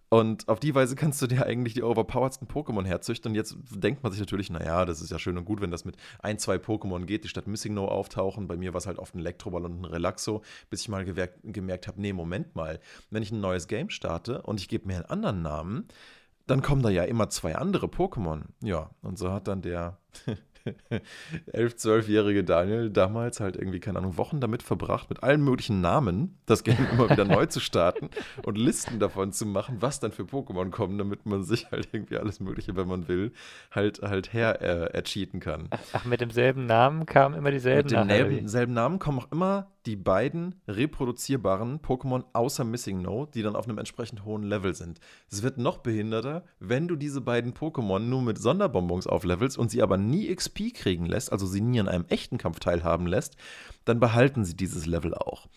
Und 0.09 0.47
auf 0.47 0.59
die 0.59 0.75
Weise 0.75 0.95
kannst 0.95 1.23
du 1.23 1.27
dir 1.27 1.43
eigentlich 1.47 1.73
die 1.73 1.81
overpoweredsten 1.81 2.47
Pokémon 2.47 2.85
herzüchten. 2.85 3.31
Und 3.31 3.35
jetzt 3.35 3.57
denkt 3.71 4.03
man 4.03 4.11
sich 4.11 4.21
natürlich, 4.21 4.51
naja, 4.51 4.85
das 4.85 5.01
ist 5.01 5.09
ja 5.09 5.17
schön 5.17 5.39
und 5.39 5.45
gut, 5.45 5.59
wenn 5.59 5.71
das 5.71 5.85
mit 5.85 5.97
ein, 6.19 6.37
zwei 6.37 6.57
Pokémon 6.57 7.05
geht, 7.05 7.23
die 7.23 7.29
statt 7.29 7.47
Missing 7.47 7.73
No 7.73 7.87
auftauchen. 7.87 8.47
Bei 8.47 8.55
mir 8.55 8.73
war 8.73 8.77
es 8.77 8.85
halt 8.85 8.99
oft 8.99 9.15
ein 9.15 9.19
Elektroball 9.19 9.65
und 9.65 9.81
ein 9.81 9.85
Relaxo, 9.85 10.43
bis 10.69 10.81
ich 10.81 10.89
mal 10.89 11.03
gemerkt 11.03 11.87
habe, 11.87 11.99
nee, 11.99 12.13
Moment 12.13 12.55
mal, 12.55 12.79
wenn 13.09 13.23
ich 13.23 13.31
ein 13.31 13.41
neues 13.41 13.67
Game 13.67 13.89
starte 13.89 14.43
und 14.43 14.59
ich 14.59 14.69
gebe 14.69 14.85
mir 14.85 14.97
einen 14.97 15.05
anderen 15.05 15.41
Namen, 15.41 15.87
dann 16.47 16.61
kommen 16.61 16.81
da 16.81 16.89
ja 16.89 17.03
immer 17.03 17.29
zwei 17.29 17.55
andere 17.55 17.87
Pokémon. 17.87 18.43
Ja, 18.61 18.89
und 19.01 19.17
so 19.17 19.31
hat 19.31 19.47
dann 19.47 19.61
der 19.61 19.99
11-, 20.65 21.01
12-jährige 21.53 22.43
Daniel 22.43 22.89
damals 22.89 23.39
halt 23.39 23.55
irgendwie, 23.55 23.79
keine 23.79 23.99
Ahnung, 23.99 24.17
Wochen 24.17 24.39
damit 24.39 24.63
verbracht, 24.63 25.09
mit 25.09 25.23
allen 25.23 25.43
möglichen 25.43 25.81
Namen 25.81 26.37
das 26.45 26.63
Game 26.63 26.77
immer 26.91 27.09
wieder 27.09 27.25
neu 27.25 27.45
zu 27.45 27.59
starten 27.59 28.09
und 28.43 28.57
Listen 28.57 28.99
davon 28.99 29.31
zu 29.31 29.45
machen, 29.45 29.77
was 29.81 29.99
dann 29.99 30.11
für 30.11 30.23
Pokémon 30.23 30.69
kommen, 30.69 30.97
damit 30.97 31.25
man 31.25 31.43
sich 31.43 31.71
halt 31.71 31.89
irgendwie 31.91 32.17
alles 32.17 32.39
Mögliche, 32.39 32.75
wenn 32.75 32.87
man 32.87 33.07
will, 33.07 33.33
halt, 33.71 34.01
halt 34.01 34.33
her 34.33 34.61
äh, 34.61 34.93
ercheaten 34.93 35.39
kann. 35.39 35.67
Ach, 35.91 36.05
mit 36.05 36.21
demselben 36.21 36.65
Namen 36.65 37.05
kamen 37.05 37.35
immer 37.35 37.51
dieselben 37.51 37.89
Namen? 37.89 38.29
Mit 38.29 38.39
demselben 38.39 38.73
Namen 38.73 38.99
kommen 38.99 39.19
auch 39.19 39.31
immer 39.31 39.67
die 39.85 39.95
beiden 39.95 40.55
reproduzierbaren 40.67 41.79
Pokémon 41.79 42.23
außer 42.33 42.63
Missing 42.63 43.01
No, 43.01 43.25
die 43.25 43.41
dann 43.41 43.55
auf 43.55 43.67
einem 43.67 43.77
entsprechend 43.77 44.23
hohen 44.23 44.43
Level 44.43 44.73
sind. 44.73 44.99
Es 45.29 45.43
wird 45.43 45.57
noch 45.57 45.79
behinderter, 45.79 46.43
wenn 46.59 46.87
du 46.87 46.95
diese 46.95 47.21
beiden 47.21 47.53
Pokémon 47.53 47.99
nur 47.99 48.21
mit 48.21 48.37
Sonderbonbons 48.37 49.07
auflevelst 49.07 49.57
und 49.57 49.71
sie 49.71 49.81
aber 49.81 49.97
nie 49.97 50.27
XP 50.53 50.73
kriegen 50.73 51.05
lässt, 51.05 51.31
also 51.31 51.45
sie 51.45 51.61
nie 51.61 51.79
an 51.79 51.87
einem 51.87 52.05
echten 52.09 52.37
Kampf 52.37 52.59
teilhaben 52.59 53.07
lässt, 53.07 53.35
dann 53.85 53.99
behalten 53.99 54.45
sie 54.45 54.55
dieses 54.55 54.85
Level 54.85 55.13
auch. 55.13 55.47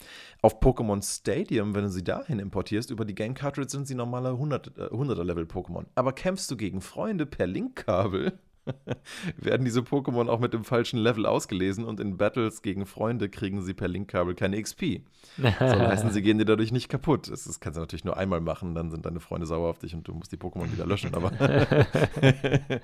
Auf 0.42 0.60
Pokémon 0.60 1.02
Stadium, 1.02 1.74
wenn 1.74 1.84
du 1.84 1.90
sie 1.90 2.04
dahin 2.04 2.38
importierst, 2.38 2.90
über 2.90 3.04
die 3.04 3.14
Game 3.14 3.34
Cartridge 3.34 3.70
sind 3.70 3.86
sie 3.86 3.94
normale 3.94 4.30
100, 4.30 4.78
äh, 4.78 4.80
100er 4.90 5.24
Level 5.24 5.44
Pokémon. 5.44 5.86
Aber 5.94 6.12
kämpfst 6.12 6.50
du 6.50 6.56
gegen 6.56 6.80
Freunde 6.80 7.26
per 7.26 7.46
Linkkabel, 7.46 8.38
werden 9.36 9.64
diese 9.64 9.80
Pokémon 9.80 10.28
auch 10.28 10.40
mit 10.40 10.52
dem 10.52 10.64
falschen 10.64 10.98
Level 10.98 11.26
ausgelesen 11.26 11.84
und 11.84 12.00
in 12.00 12.16
Battles 12.16 12.62
gegen 12.62 12.86
Freunde 12.86 13.28
kriegen 13.28 13.62
sie 13.62 13.74
per 13.74 13.88
Linkkabel 13.88 14.34
keine 14.34 14.60
XP. 14.60 15.02
Soll 15.36 15.52
heißen, 15.60 16.10
sie 16.10 16.22
gehen 16.22 16.38
dir 16.38 16.44
dadurch 16.44 16.72
nicht 16.72 16.88
kaputt. 16.88 17.30
Das, 17.30 17.44
das 17.44 17.60
kannst 17.60 17.76
du 17.76 17.80
natürlich 17.80 18.04
nur 18.04 18.16
einmal 18.16 18.40
machen, 18.40 18.74
dann 18.74 18.90
sind 18.90 19.06
deine 19.06 19.20
Freunde 19.20 19.46
sauer 19.46 19.68
auf 19.68 19.78
dich 19.78 19.94
und 19.94 20.06
du 20.08 20.14
musst 20.14 20.32
die 20.32 20.36
Pokémon 20.36 20.72
wieder 20.72 20.86
löschen. 20.86 21.14
Aber, 21.14 21.32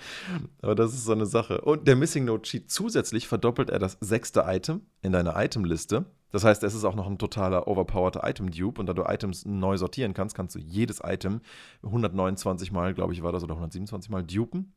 aber 0.62 0.75
das 0.75 0.95
ist 0.95 1.05
so 1.05 1.12
eine 1.12 1.27
Sache. 1.27 1.61
Und 1.62 1.87
der 1.89 1.97
Missing 1.97 2.25
Note 2.25 2.43
Cheat 2.43 2.71
zusätzlich 2.71 3.27
verdoppelt 3.29 3.71
er 3.71 3.79
das 3.79 3.99
sechste 4.01 4.45
Item 4.47 4.83
in 5.03 5.12
deiner 5.12 5.43
Itemliste. 5.43 6.07
Das 6.31 6.45
heißt, 6.45 6.62
es 6.62 6.75
ist 6.75 6.85
auch 6.85 6.95
noch 6.95 7.07
ein 7.07 7.19
totaler 7.19 7.69
overpowered 7.69 8.17
Item-Dupe 8.23 8.81
und 8.81 8.87
da 8.87 8.95
du 8.95 9.03
Items 9.03 9.45
neu 9.45 9.77
sortieren 9.77 10.15
kannst, 10.15 10.35
kannst 10.35 10.55
du 10.55 10.59
jedes 10.59 11.01
Item 11.05 11.43
129 11.83 12.73
Mal, 12.73 12.95
glaube 12.95 13.12
ich, 13.12 13.23
war 13.23 13.33
das, 13.33 13.45
oder 13.45 13.55
127 13.55 14.11
Mal 14.11 14.25
dupen 14.25 14.73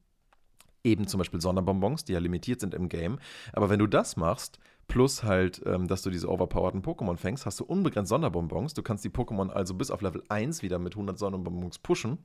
eben 0.85 1.07
zum 1.07 1.17
Beispiel 1.17 1.41
Sonderbonbons, 1.41 2.05
die 2.05 2.13
ja 2.13 2.19
limitiert 2.19 2.61
sind 2.61 2.73
im 2.73 2.87
Game. 2.87 3.19
Aber 3.53 3.69
wenn 3.69 3.79
du 3.79 3.87
das 3.87 4.15
machst, 4.15 4.59
plus 4.87 5.23
halt, 5.23 5.61
ähm, 5.65 5.87
dass 5.87 6.01
du 6.03 6.09
diese 6.09 6.29
overpowerten 6.29 6.81
Pokémon 6.83 7.17
fängst, 7.17 7.45
hast 7.45 7.59
du 7.59 7.65
unbegrenzt 7.65 8.09
Sonderbonbons. 8.09 8.73
Du 8.73 8.83
kannst 8.83 9.03
die 9.03 9.09
Pokémon 9.09 9.49
also 9.49 9.73
bis 9.73 9.91
auf 9.91 10.01
Level 10.01 10.23
1 10.29 10.61
wieder 10.61 10.79
mit 10.79 10.93
100 10.93 11.17
Sonderbonbons 11.17 11.79
pushen 11.79 12.19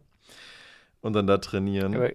und 1.01 1.15
dann 1.15 1.27
da 1.27 1.39
trainieren. 1.39 1.95
Aber 1.95 2.11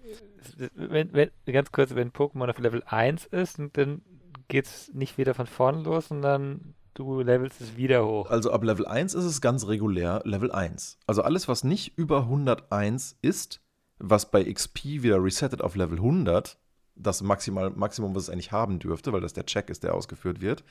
wenn, 0.76 1.14
wenn, 1.14 1.32
ganz 1.46 1.72
kurz, 1.72 1.96
wenn 1.96 2.12
Pokémon 2.12 2.50
auf 2.50 2.60
Level 2.60 2.84
1 2.86 3.26
ist, 3.26 3.60
dann 3.74 4.02
geht 4.48 4.66
es 4.66 4.94
nicht 4.94 5.18
wieder 5.18 5.34
von 5.34 5.48
vorne 5.48 5.82
los, 5.82 6.10
sondern 6.10 6.76
du 6.94 7.22
levelst 7.22 7.62
es 7.62 7.78
wieder 7.78 8.06
hoch. 8.06 8.30
Also 8.30 8.52
ab 8.52 8.64
Level 8.64 8.86
1 8.86 9.16
ist 9.16 9.26
es 9.26 9.42
ganz 9.42 9.68
regulär 9.68 10.22
Level 10.24 10.52
1. 10.52 11.00
Also 11.08 11.24
alles, 11.24 11.48
was 11.48 11.64
nicht 11.64 11.98
über 11.98 12.20
101 12.20 13.18
ist, 13.22 13.62
was 14.00 14.30
bei 14.30 14.44
XP 14.44 15.04
wieder 15.04 15.24
resettet 15.24 15.62
auf 15.62 15.76
Level 15.76 15.98
100, 15.98 16.58
das 16.96 17.22
Maximal, 17.22 17.72
Maximum, 17.72 18.16
was 18.16 18.24
es 18.24 18.30
eigentlich 18.30 18.52
haben 18.52 18.80
dürfte, 18.80 19.14
weil 19.14 19.22
das 19.22 19.34
der 19.34 19.46
Check 19.46 19.70
ist, 19.70 19.84
der 19.84 19.94
ausgeführt 19.94 20.42
wird. 20.42 20.64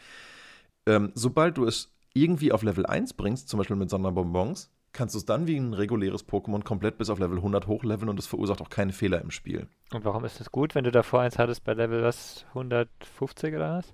Ähm, 0.86 1.12
sobald 1.14 1.56
du 1.56 1.64
es 1.64 1.94
irgendwie 2.14 2.52
auf 2.52 2.62
Level 2.62 2.86
1 2.86 3.14
bringst, 3.14 3.48
zum 3.48 3.58
Beispiel 3.58 3.76
mit 3.76 3.90
Sonderbonbons, 3.90 4.70
kannst 4.92 5.14
du 5.14 5.18
es 5.18 5.24
dann 5.24 5.46
wie 5.46 5.56
ein 5.56 5.74
reguläres 5.74 6.26
Pokémon 6.26 6.62
komplett 6.62 6.98
bis 6.98 7.10
auf 7.10 7.18
Level 7.18 7.38
100 7.38 7.66
hochleveln 7.66 8.08
und 8.08 8.18
es 8.18 8.26
verursacht 8.26 8.62
auch 8.62 8.70
keine 8.70 8.92
Fehler 8.92 9.20
im 9.20 9.30
Spiel. 9.30 9.66
Und 9.92 10.04
warum 10.04 10.24
ist 10.24 10.40
das 10.40 10.50
gut, 10.50 10.74
wenn 10.74 10.84
du 10.84 10.92
davor 10.92 11.20
eins 11.20 11.38
hattest 11.38 11.64
bei 11.64 11.74
Level 11.74 12.02
was 12.02 12.46
150 12.50 13.54
oder 13.54 13.78
was? 13.78 13.92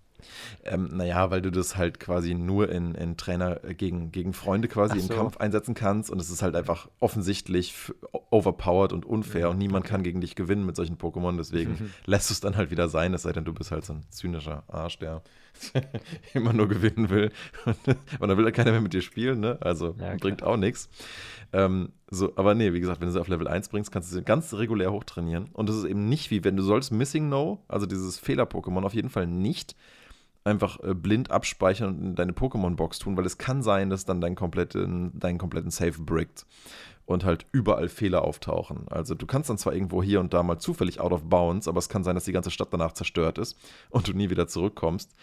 Ähm, 0.65 0.89
naja, 0.93 1.31
weil 1.31 1.43
du 1.43 1.51
das 1.51 1.77
halt 1.77 2.01
quasi 2.01 2.35
nur 2.35 2.71
in, 2.71 2.95
in 2.95 3.17
Trainer 3.17 3.65
äh, 3.65 3.75
gegen, 3.75 4.13
gegen 4.13 4.33
Freunde 4.33 4.69
quasi 4.69 5.01
so. 5.01 5.09
im 5.09 5.17
Kampf 5.17 5.37
einsetzen 5.39 5.75
kannst 5.75 6.11
und 6.11 6.21
es 6.21 6.31
ist 6.31 6.43
halt 6.43 6.55
einfach 6.57 6.89
offensichtlich 7.01 7.75
overpowered 8.31 8.93
und 8.93 9.05
unfair 9.05 9.47
mhm. 9.47 9.53
und 9.53 9.59
niemand 9.59 9.85
kann 9.85 10.03
gegen 10.03 10.21
dich 10.21 10.35
gewinnen 10.35 10.65
mit 10.67 10.77
solchen 10.77 10.97
Pokémon, 10.97 11.37
deswegen 11.37 11.73
mhm. 11.73 11.91
lässt 12.07 12.31
du 12.31 12.35
es 12.35 12.41
dann 12.41 12.57
halt 12.57 12.71
wieder 12.71 12.89
sein, 12.89 13.15
es 13.15 13.23
sei 13.23 13.33
denn, 13.33 13.45
du 13.45 13.53
bist 13.53 13.71
halt 13.71 13.85
so 13.85 13.95
ein 13.95 14.05
zynischer 14.11 14.65
Arsch, 14.69 14.99
der 14.99 15.23
immer 16.35 16.53
nur 16.53 16.69
gewinnen 16.69 17.11
will 17.11 17.31
und 18.19 18.29
dann 18.29 18.37
will 18.37 18.45
ja 18.45 18.51
keiner 18.51 18.71
mehr 18.71 18.81
mit 18.81 18.93
dir 18.93 19.03
spielen, 19.03 19.41
ne? 19.41 19.59
also 19.61 19.95
ja, 19.99 20.15
bringt 20.17 20.43
auch 20.43 20.57
nichts. 20.57 20.89
Ähm, 21.53 21.93
so, 22.11 22.33
aber 22.37 22.55
nee, 22.55 22.73
wie 22.73 22.81
gesagt, 22.81 23.01
wenn 23.01 23.07
du 23.07 23.13
sie 23.13 23.21
auf 23.21 23.29
Level 23.29 23.49
1 23.49 23.69
bringst, 23.69 23.91
kannst 23.91 24.11
du 24.11 24.17
sie 24.17 24.23
ganz 24.23 24.55
regulär 24.55 24.93
hochtrainieren. 24.93 25.49
Und 25.53 25.69
das 25.69 25.77
ist 25.77 25.85
eben 25.85 26.09
nicht 26.09 26.31
wie, 26.31 26.45
wenn 26.45 26.57
du 26.57 26.63
sollst 26.63 26.93
Missing 26.93 27.29
No, 27.29 27.63
also 27.69 27.87
dieses 27.87 28.19
Fehler-Pokémon, 28.19 28.85
auf 28.85 28.95
jeden 28.95 29.11
Fall 29.11 29.27
nicht 29.27 29.77
einfach 30.45 30.81
äh, 30.83 30.95
blind 30.95 31.31
abspeichern 31.31 31.89
und 31.89 32.03
in 32.03 32.15
deine 32.15 32.33
Pokémon-Box 32.33 32.99
tun, 32.99 33.17
weil 33.17 33.27
es 33.27 33.39
kann 33.39 33.63
sein, 33.63 33.91
dass 33.91 34.05
dann 34.05 34.21
dein 34.21 34.35
kompletten, 34.35 35.19
deinen 35.19 35.39
kompletten 35.39 35.71
Save 35.71 35.99
brickt 35.99 36.47
und 37.11 37.25
halt 37.25 37.45
überall 37.51 37.89
Fehler 37.89 38.23
auftauchen. 38.23 38.87
Also 38.89 39.15
du 39.15 39.27
kannst 39.27 39.51
dann 39.51 39.59
zwar 39.59 39.75
irgendwo 39.75 40.03
hier 40.03 40.21
und 40.21 40.33
da 40.33 40.43
mal 40.43 40.59
zufällig 40.59 41.01
out 41.01 41.13
of 41.13 41.25
bounds, 41.25 41.67
aber 41.67 41.79
es 41.79 41.89
kann 41.89 42.05
sein, 42.05 42.15
dass 42.15 42.25
die 42.25 42.33
ganze 42.33 42.51
Stadt 42.51 42.69
danach 42.73 42.93
zerstört 42.93 43.39
ist 43.39 43.57
und 43.91 44.09
du 44.09 44.13
nie 44.13 44.31
wieder 44.31 44.47
zurückkommst. 44.47 45.15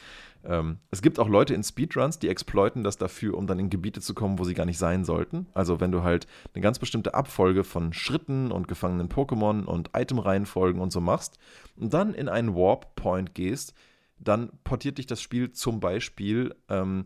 Ähm, 0.44 0.80
es 0.92 1.02
gibt 1.02 1.18
auch 1.18 1.30
Leute 1.30 1.54
in 1.54 1.64
Speedruns, 1.64 2.20
die 2.20 2.30
exploiten 2.30 2.84
das 2.84 2.98
dafür, 2.98 3.38
um 3.38 3.48
dann 3.48 3.58
in 3.58 3.70
Gebiete 3.70 4.02
zu 4.02 4.14
kommen, 4.14 4.38
wo 4.38 4.44
sie 4.44 4.54
gar 4.54 4.66
nicht 4.66 4.78
sein 4.78 5.06
sollten. 5.06 5.48
Also 5.54 5.80
wenn 5.80 5.92
du 5.92 6.04
halt 6.04 6.28
eine 6.54 6.62
ganz 6.62 6.78
bestimmte 6.78 7.14
Abfolge 7.14 7.64
von 7.64 7.94
Schritten 7.94 8.52
und 8.52 8.68
gefangenen 8.68 9.10
Pokémon 9.10 9.64
und 9.64 9.92
Itemreihenfolgen 9.96 10.82
und 10.82 10.92
so 10.92 11.02
machst 11.02 11.40
und 11.78 11.94
dann 11.94 12.14
in 12.14 12.30
einen 12.30 12.54
Warp 12.54 12.96
Point 12.96 13.34
gehst, 13.34 13.74
dann 14.20 14.52
portiert 14.64 14.98
dich 14.98 15.06
das 15.06 15.22
Spiel 15.22 15.52
zum 15.52 15.80
Beispiel 15.80 16.56
ähm, 16.70 17.06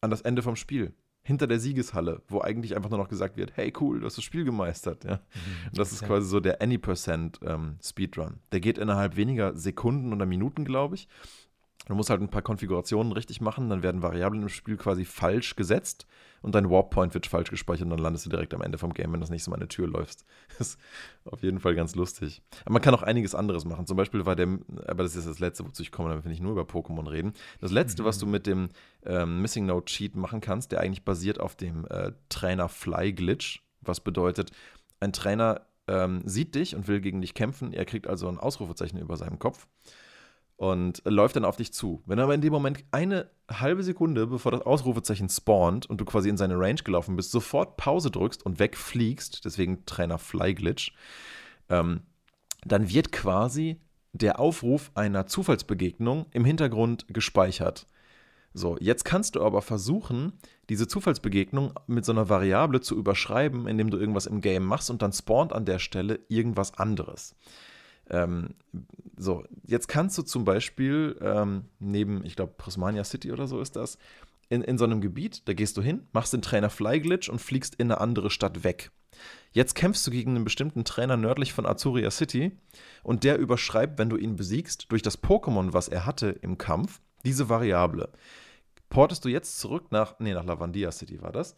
an 0.00 0.10
das 0.10 0.22
Ende 0.22 0.42
vom 0.42 0.56
Spiel 0.56 0.94
hinter 1.22 1.46
der 1.46 1.60
Siegeshalle, 1.60 2.22
wo 2.28 2.40
eigentlich 2.40 2.74
einfach 2.74 2.88
nur 2.88 2.98
noch 2.98 3.08
gesagt 3.08 3.36
wird, 3.36 3.52
hey 3.54 3.72
cool, 3.80 4.00
du 4.00 4.06
hast 4.06 4.16
das 4.16 4.24
Spiel 4.24 4.44
gemeistert. 4.44 5.04
Ja? 5.04 5.16
Mhm, 5.16 5.74
das 5.74 5.92
ist 5.92 6.00
ja. 6.00 6.06
quasi 6.06 6.26
so 6.26 6.40
der 6.40 6.62
Any% 6.62 7.40
ähm, 7.44 7.76
Speedrun. 7.82 8.40
Der 8.52 8.60
geht 8.60 8.78
innerhalb 8.78 9.16
weniger 9.16 9.54
Sekunden 9.54 10.12
oder 10.12 10.24
Minuten, 10.24 10.64
glaube 10.64 10.94
ich. 10.94 11.06
Du 11.86 11.94
musst 11.94 12.10
halt 12.10 12.22
ein 12.22 12.30
paar 12.30 12.42
Konfigurationen 12.42 13.12
richtig 13.12 13.40
machen, 13.40 13.68
dann 13.68 13.82
werden 13.82 14.02
Variablen 14.02 14.42
im 14.42 14.48
Spiel 14.48 14.76
quasi 14.76 15.04
falsch 15.04 15.54
gesetzt 15.54 16.06
und 16.42 16.54
dein 16.54 16.70
Warp 16.70 16.90
Point 16.90 17.14
wird 17.14 17.26
falsch 17.26 17.50
gespeichert 17.50 17.84
und 17.84 17.90
dann 17.90 17.98
landest 17.98 18.26
du 18.26 18.30
direkt 18.30 18.54
am 18.54 18.62
Ende 18.62 18.78
vom 18.78 18.94
Game, 18.94 19.12
wenn 19.12 19.20
das 19.20 19.30
nicht 19.30 19.44
so 19.44 19.50
mal 19.50 19.56
eine 19.56 19.68
Tür 19.68 19.88
läufst. 19.88 20.24
Das 20.58 20.70
ist 20.70 20.78
auf 21.24 21.42
jeden 21.42 21.60
Fall 21.60 21.74
ganz 21.76 21.94
lustig. 21.94 22.42
Aber 22.64 22.72
man 22.72 22.82
kann 22.82 22.94
auch 22.94 23.02
einiges 23.02 23.34
anderes 23.34 23.64
machen. 23.64 23.86
Zum 23.86 23.96
Beispiel 23.96 24.26
war 24.26 24.34
der, 24.34 24.58
aber 24.86 25.04
das 25.04 25.14
ist 25.14 25.28
das 25.28 25.38
Letzte, 25.38 25.64
wozu 25.64 25.82
ich 25.82 25.92
komme, 25.92 26.08
damit 26.08 26.24
will 26.24 26.32
ich 26.32 26.40
nur 26.40 26.52
über 26.52 26.62
Pokémon 26.62 27.08
reden. 27.08 27.32
Das 27.60 27.70
Letzte, 27.70 28.02
mhm. 28.02 28.06
was 28.06 28.18
du 28.18 28.26
mit 28.26 28.46
dem 28.46 28.70
ähm, 29.04 29.40
Missing 29.40 29.66
Note 29.66 29.84
Cheat 29.84 30.16
machen 30.16 30.40
kannst, 30.40 30.72
der 30.72 30.80
eigentlich 30.80 31.04
basiert 31.04 31.38
auf 31.38 31.54
dem 31.54 31.86
äh, 31.86 32.12
Trainer 32.28 32.68
Fly 32.68 33.12
Glitch, 33.12 33.62
was 33.80 34.00
bedeutet, 34.00 34.50
ein 35.00 35.12
Trainer 35.12 35.66
ähm, 35.86 36.22
sieht 36.24 36.54
dich 36.54 36.74
und 36.74 36.88
will 36.88 37.00
gegen 37.00 37.20
dich 37.20 37.34
kämpfen. 37.34 37.72
Er 37.72 37.84
kriegt 37.84 38.06
also 38.06 38.28
ein 38.28 38.38
Ausrufezeichen 38.38 38.98
über 38.98 39.16
seinem 39.16 39.38
Kopf 39.38 39.66
und 40.58 41.02
läuft 41.04 41.36
dann 41.36 41.44
auf 41.44 41.56
dich 41.56 41.72
zu. 41.72 42.02
Wenn 42.04 42.18
er 42.18 42.24
aber 42.24 42.34
in 42.34 42.40
dem 42.40 42.52
Moment 42.52 42.84
eine 42.90 43.30
halbe 43.48 43.84
Sekunde, 43.84 44.26
bevor 44.26 44.50
das 44.52 44.62
Ausrufezeichen 44.62 45.28
spawnt 45.28 45.86
und 45.86 46.00
du 46.00 46.04
quasi 46.04 46.28
in 46.28 46.36
seine 46.36 46.58
Range 46.58 46.82
gelaufen 46.82 47.14
bist, 47.14 47.30
sofort 47.30 47.76
Pause 47.76 48.10
drückst 48.10 48.44
und 48.44 48.58
wegfliegst, 48.58 49.44
deswegen 49.44 49.86
Trainer 49.86 50.18
Fly 50.18 50.54
Glitch, 50.54 50.92
ähm, 51.68 52.00
dann 52.66 52.90
wird 52.90 53.12
quasi 53.12 53.80
der 54.12 54.40
Aufruf 54.40 54.90
einer 54.94 55.28
Zufallsbegegnung 55.28 56.26
im 56.32 56.44
Hintergrund 56.44 57.06
gespeichert. 57.08 57.86
So, 58.52 58.76
jetzt 58.80 59.04
kannst 59.04 59.36
du 59.36 59.44
aber 59.44 59.62
versuchen, 59.62 60.32
diese 60.70 60.88
Zufallsbegegnung 60.88 61.72
mit 61.86 62.04
so 62.04 62.10
einer 62.10 62.28
Variable 62.28 62.80
zu 62.80 62.96
überschreiben, 62.96 63.68
indem 63.68 63.90
du 63.90 63.98
irgendwas 63.98 64.26
im 64.26 64.40
Game 64.40 64.64
machst 64.64 64.90
und 64.90 65.02
dann 65.02 65.12
spawnt 65.12 65.52
an 65.52 65.66
der 65.66 65.78
Stelle 65.78 66.18
irgendwas 66.28 66.74
anderes. 66.74 67.36
Ähm, 68.10 68.54
so, 69.16 69.44
jetzt 69.64 69.88
kannst 69.88 70.16
du 70.18 70.22
zum 70.22 70.44
Beispiel 70.44 71.18
ähm, 71.20 71.64
neben, 71.78 72.24
ich 72.24 72.36
glaube, 72.36 72.54
Prismania 72.56 73.04
City 73.04 73.32
oder 73.32 73.46
so 73.46 73.60
ist 73.60 73.76
das, 73.76 73.98
in, 74.48 74.62
in 74.62 74.78
so 74.78 74.84
einem 74.84 75.00
Gebiet, 75.00 75.46
da 75.46 75.52
gehst 75.52 75.76
du 75.76 75.82
hin, 75.82 76.06
machst 76.12 76.32
den 76.32 76.42
Trainer 76.42 76.70
Fly 76.70 77.00
Glitch 77.00 77.28
und 77.28 77.40
fliegst 77.40 77.74
in 77.74 77.90
eine 77.90 78.00
andere 78.00 78.30
Stadt 78.30 78.64
weg. 78.64 78.90
Jetzt 79.52 79.74
kämpfst 79.74 80.06
du 80.06 80.10
gegen 80.10 80.36
einen 80.36 80.44
bestimmten 80.44 80.84
Trainer 80.84 81.16
nördlich 81.16 81.52
von 81.52 81.66
Azuria 81.66 82.10
City 82.10 82.52
und 83.02 83.24
der 83.24 83.38
überschreibt, 83.38 83.98
wenn 83.98 84.10
du 84.10 84.16
ihn 84.16 84.36
besiegst, 84.36 84.86
durch 84.90 85.02
das 85.02 85.22
Pokémon, 85.22 85.72
was 85.72 85.88
er 85.88 86.06
hatte 86.06 86.28
im 86.28 86.58
Kampf, 86.58 87.00
diese 87.24 87.48
Variable. 87.48 88.10
Portest 88.90 89.24
du 89.24 89.28
jetzt 89.28 89.58
zurück 89.58 89.90
nach, 89.90 90.18
nee, 90.18 90.32
nach 90.32 90.44
Lavandia 90.44 90.92
City 90.92 91.20
war 91.20 91.32
das, 91.32 91.56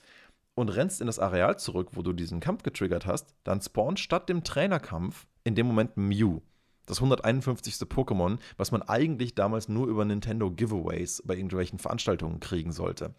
und 0.55 0.69
rennst 0.69 1.01
in 1.01 1.07
das 1.07 1.19
Areal 1.19 1.59
zurück, 1.59 1.91
wo 1.93 2.03
du 2.03 2.13
diesen 2.13 2.41
Kampf 2.41 2.63
getriggert 2.63 3.07
hast, 3.07 3.35
dann 3.45 3.61
spawnt 3.61 4.01
statt 4.01 4.29
dem 4.29 4.45
Trainerkampf 4.45 5.27
in 5.45 5.55
dem 5.55 5.67
Moment 5.67 5.97
Mew. 5.97 6.41
Das 6.87 6.99
151. 6.99 7.75
Pokémon, 7.89 8.39
was 8.57 8.73
man 8.73 8.83
eigentlich 8.83 9.35
damals 9.35 9.69
nur 9.69 9.87
über 9.87 10.05
Nintendo 10.05 10.51
Giveaways 10.51 11.23
bei 11.25 11.37
irgendwelchen 11.37 11.79
Veranstaltungen 11.79 12.41
kriegen 12.41 12.73
sollte. 12.73 13.15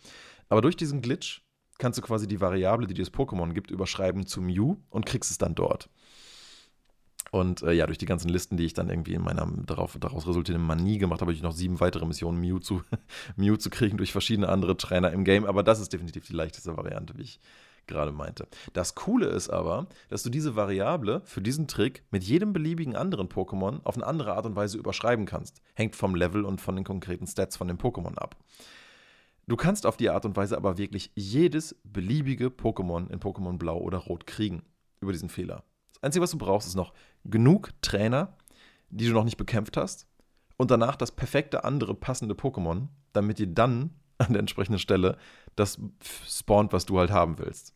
Aber 0.49 0.61
durch 0.61 0.75
diesen 0.75 1.01
Glitch 1.01 1.41
kannst 1.77 1.97
du 1.97 2.03
quasi 2.03 2.27
die 2.27 2.41
Variable, 2.41 2.87
die 2.87 2.93
dir 2.93 3.03
das 3.03 3.13
Pokémon 3.13 3.53
gibt, 3.53 3.71
überschreiben 3.71 4.25
zu 4.25 4.41
Mew 4.41 4.75
und 4.89 5.05
kriegst 5.05 5.31
es 5.31 5.37
dann 5.37 5.55
dort. 5.55 5.89
Und 7.31 7.63
äh, 7.63 7.71
ja, 7.71 7.85
durch 7.85 7.97
die 7.97 8.05
ganzen 8.05 8.27
Listen, 8.27 8.57
die 8.57 8.65
ich 8.65 8.73
dann 8.73 8.89
irgendwie 8.89 9.13
in 9.13 9.21
meiner 9.21 9.49
darauf, 9.65 9.97
daraus 9.99 10.27
resultierenden 10.27 10.67
Manie 10.67 10.97
gemacht 10.97 11.21
habe, 11.21 11.29
habe 11.29 11.33
ich 11.33 11.41
noch 11.41 11.53
sieben 11.53 11.79
weitere 11.79 12.05
Missionen, 12.05 12.41
Mew 12.41 12.59
zu, 12.59 12.83
Mew 13.37 13.55
zu 13.55 13.69
kriegen 13.69 13.97
durch 13.97 14.11
verschiedene 14.11 14.49
andere 14.49 14.75
Trainer 14.75 15.11
im 15.11 15.23
Game. 15.23 15.45
Aber 15.45 15.63
das 15.63 15.79
ist 15.79 15.93
definitiv 15.93 16.27
die 16.27 16.33
leichteste 16.33 16.75
Variante, 16.75 17.17
wie 17.17 17.21
ich 17.21 17.39
gerade 17.87 18.11
meinte. 18.11 18.47
Das 18.73 18.95
Coole 18.95 19.27
ist 19.27 19.49
aber, 19.49 19.87
dass 20.09 20.23
du 20.23 20.29
diese 20.29 20.55
Variable 20.55 21.21
für 21.25 21.41
diesen 21.41 21.67
Trick 21.67 22.03
mit 22.11 22.23
jedem 22.23 22.53
beliebigen 22.53 22.95
anderen 22.95 23.27
Pokémon 23.27 23.81
auf 23.83 23.95
eine 23.95 24.05
andere 24.05 24.33
Art 24.33 24.45
und 24.45 24.55
Weise 24.55 24.77
überschreiben 24.77 25.25
kannst. 25.25 25.61
Hängt 25.73 25.95
vom 25.95 26.15
Level 26.15 26.45
und 26.45 26.61
von 26.61 26.75
den 26.75 26.85
konkreten 26.85 27.27
Stats 27.27 27.57
von 27.57 27.67
dem 27.67 27.77
Pokémon 27.77 28.17
ab. 28.17 28.35
Du 29.47 29.57
kannst 29.57 29.85
auf 29.85 29.97
die 29.97 30.09
Art 30.09 30.25
und 30.25 30.37
Weise 30.37 30.55
aber 30.55 30.77
wirklich 30.77 31.11
jedes 31.15 31.75
beliebige 31.83 32.47
Pokémon 32.47 33.09
in 33.09 33.19
Pokémon 33.19 33.57
Blau 33.57 33.79
oder 33.79 33.97
Rot 33.97 34.25
kriegen 34.27 34.63
über 35.01 35.11
diesen 35.11 35.29
Fehler. 35.29 35.63
Das 35.93 36.03
Einzige, 36.03 36.23
was 36.23 36.31
du 36.31 36.37
brauchst, 36.37 36.67
ist 36.67 36.75
noch 36.75 36.93
genug 37.25 37.71
Trainer, 37.81 38.37
die 38.89 39.07
du 39.07 39.13
noch 39.13 39.23
nicht 39.23 39.37
bekämpft 39.37 39.77
hast, 39.77 40.07
und 40.57 40.69
danach 40.69 40.95
das 40.95 41.11
perfekte 41.11 41.63
andere 41.63 41.95
passende 41.95 42.35
Pokémon, 42.35 42.87
damit 43.13 43.39
dir 43.39 43.47
dann 43.47 43.89
an 44.19 44.33
der 44.33 44.39
entsprechenden 44.39 44.77
Stelle 44.77 45.17
das 45.55 45.79
spawnt, 46.27 46.73
was 46.73 46.85
du 46.85 46.99
halt 46.99 47.11
haben 47.11 47.37
willst. 47.39 47.73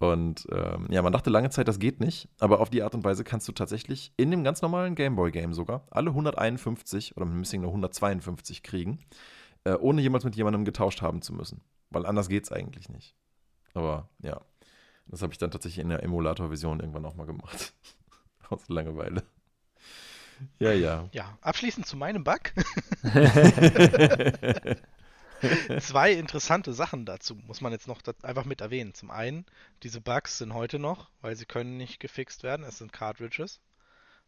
Und 0.00 0.48
ähm, 0.50 0.86
ja, 0.90 1.02
man 1.02 1.12
dachte 1.12 1.28
lange 1.28 1.50
Zeit, 1.50 1.68
das 1.68 1.78
geht 1.78 2.00
nicht, 2.00 2.26
aber 2.38 2.60
auf 2.60 2.70
die 2.70 2.82
Art 2.82 2.94
und 2.94 3.04
Weise 3.04 3.22
kannst 3.22 3.46
du 3.48 3.52
tatsächlich 3.52 4.14
in 4.16 4.30
dem 4.30 4.42
ganz 4.44 4.62
normalen 4.62 4.94
Gameboy-Game 4.94 5.52
sogar 5.52 5.86
alle 5.90 6.08
151 6.10 7.18
oder 7.18 7.26
mit 7.26 7.34
Missing 7.34 7.60
nur 7.60 7.70
152 7.70 8.62
kriegen, 8.62 8.98
äh, 9.64 9.74
ohne 9.74 10.00
jemals 10.00 10.24
mit 10.24 10.36
jemandem 10.36 10.64
getauscht 10.64 11.02
haben 11.02 11.20
zu 11.20 11.34
müssen. 11.34 11.60
Weil 11.90 12.06
anders 12.06 12.30
geht 12.30 12.44
es 12.44 12.52
eigentlich 12.52 12.88
nicht. 12.88 13.14
Aber 13.74 14.08
ja, 14.22 14.40
das 15.06 15.20
habe 15.20 15.34
ich 15.34 15.38
dann 15.38 15.50
tatsächlich 15.50 15.82
in 15.82 15.90
der 15.90 16.02
Emulator-Version 16.02 16.80
irgendwann 16.80 17.04
auch 17.04 17.16
mal 17.16 17.26
gemacht. 17.26 17.74
Aus 18.48 18.68
Langeweile. 18.68 19.22
Ja, 20.58 20.72
ja. 20.72 21.10
Ja, 21.12 21.36
abschließend 21.42 21.86
zu 21.86 21.98
meinem 21.98 22.24
Bug. 22.24 22.40
Zwei 25.80 26.12
interessante 26.12 26.72
Sachen 26.72 27.06
dazu 27.06 27.34
muss 27.34 27.60
man 27.60 27.72
jetzt 27.72 27.88
noch 27.88 28.02
einfach 28.22 28.44
mit 28.44 28.60
erwähnen. 28.60 28.94
Zum 28.94 29.10
einen, 29.10 29.46
diese 29.82 30.00
Bugs 30.00 30.38
sind 30.38 30.54
heute 30.54 30.78
noch, 30.78 31.10
weil 31.20 31.36
sie 31.36 31.46
können 31.46 31.76
nicht 31.76 32.00
gefixt 32.00 32.42
werden. 32.42 32.64
Es 32.64 32.78
sind 32.78 32.92
Cartridges. 32.92 33.60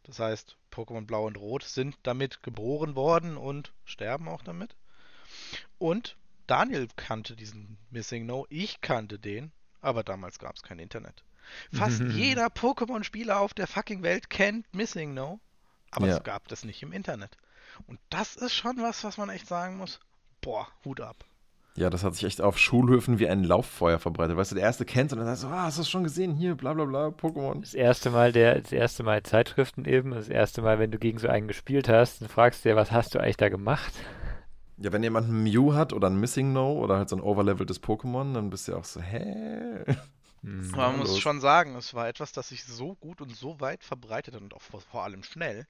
Das 0.05 0.19
heißt, 0.19 0.57
Pokémon 0.73 1.07
Blau 1.07 1.27
und 1.27 1.37
Rot 1.37 1.63
sind 1.63 1.97
damit 2.03 2.43
geboren 2.43 2.97
worden 2.97 3.37
und 3.37 3.73
sterben 3.85 4.29
auch 4.29 4.43
damit. 4.43 4.75
Und 5.79 6.17
Daniel 6.47 6.89
kannte 6.97 7.37
diesen 7.37 7.79
Missing 7.91 8.27
No, 8.27 8.47
ich 8.49 8.81
kannte 8.81 9.19
den, 9.19 9.53
aber 9.81 10.03
damals 10.03 10.39
gab 10.39 10.57
es 10.57 10.63
kein 10.63 10.79
Internet. 10.79 11.23
Fast 11.73 12.01
jeder 12.09 12.47
Pokémon-Spieler 12.47 13.39
auf 13.39 13.55
der 13.55 13.67
fucking 13.67 14.03
Welt 14.03 14.31
kennt 14.31 14.73
Missing 14.75 15.15
No, 15.15 15.41
aber 15.91 16.09
ja. 16.09 16.17
es 16.17 16.25
gab 16.25 16.49
das 16.49 16.65
nicht 16.65 16.83
im 16.83 16.93
Internet. 16.93 17.37
Und 17.87 18.01
das 18.11 18.37
ist 18.37 18.55
schon 18.55 18.79
was, 18.79 19.05
was 19.05 19.19
man 19.19 19.31
echt 19.31 19.47
sagen 19.47 19.77
muss 19.77 20.01
boah, 20.43 20.69
Hut 20.85 21.01
ab. 21.01 21.25
Ja, 21.75 21.89
das 21.89 22.05
hat 22.05 22.15
sich 22.15 22.25
echt 22.25 22.43
auf 22.43 22.59
Schulhöfen 22.59 23.19
wie 23.19 23.29
ein 23.29 23.45
Lauffeuer 23.45 23.99
verbreitet. 23.99 24.37
Weißt 24.37 24.51
du, 24.51 24.57
der 24.57 24.65
erste 24.65 24.85
kennt 24.85 25.13
und 25.13 25.19
dann 25.19 25.27
sagst 25.27 25.45
du, 25.45 25.47
ah, 25.47 25.63
hast 25.63 25.79
du 25.79 25.81
das 25.81 25.89
schon 25.89 26.05
gesehen? 26.05 26.35
Hier, 26.35 26.55
bla 26.55 26.75
bla 26.75 26.85
bla, 26.85 27.07
Pokémon. 27.09 27.61
Das 27.61 27.73
erste 27.73 28.11
Mal 28.11 28.31
der, 28.31 28.61
das 28.61 28.73
erste 28.73 29.03
Mal 29.03 29.23
Zeitschriften 29.23 29.87
eben, 29.87 30.11
das 30.11 30.29
erste 30.29 30.61
Mal, 30.61 30.79
wenn 30.79 30.91
du 30.91 30.99
gegen 30.99 31.19
so 31.19 31.29
einen 31.29 31.49
gespielt 31.49 31.89
hast, 31.89 32.21
dann 32.21 32.29
fragst 32.29 32.63
du 32.63 32.69
dir, 32.69 32.77
was 32.77 32.91
hast 32.91 33.15
du 33.15 33.21
eigentlich 33.21 33.39
da 33.39 33.49
gemacht? 33.49 33.95
Ja, 34.77 34.93
wenn 34.93 35.03
jemand 35.03 35.29
ein 35.29 35.43
Mew 35.43 35.73
hat 35.73 35.95
oder 35.95 36.11
ein 36.11 36.21
Missing 36.21 36.53
No 36.53 36.73
oder 36.73 36.99
halt 36.99 37.09
so 37.09 37.17
ein 37.17 37.23
overleveltes 37.23 37.83
Pokémon, 37.83 38.35
dann 38.35 38.51
bist 38.51 38.69
du 38.69 38.73
ja 38.73 38.79
auch 38.79 38.85
so, 38.85 39.01
hä? 39.01 39.85
Hm. 40.43 40.73
Man 40.73 40.99
muss 40.99 41.19
schon 41.21 41.41
sagen, 41.41 41.77
es 41.77 41.95
war 41.95 42.09
etwas, 42.09 42.33
das 42.33 42.49
sich 42.49 42.65
so 42.65 42.97
gut 42.97 43.21
und 43.21 43.35
so 43.35 43.61
weit 43.61 43.85
verbreitet 43.85 44.35
hat 44.35 44.43
und 44.43 44.55
auch 44.55 44.61
vor 44.61 45.05
allem 45.05 45.23
schnell, 45.23 45.69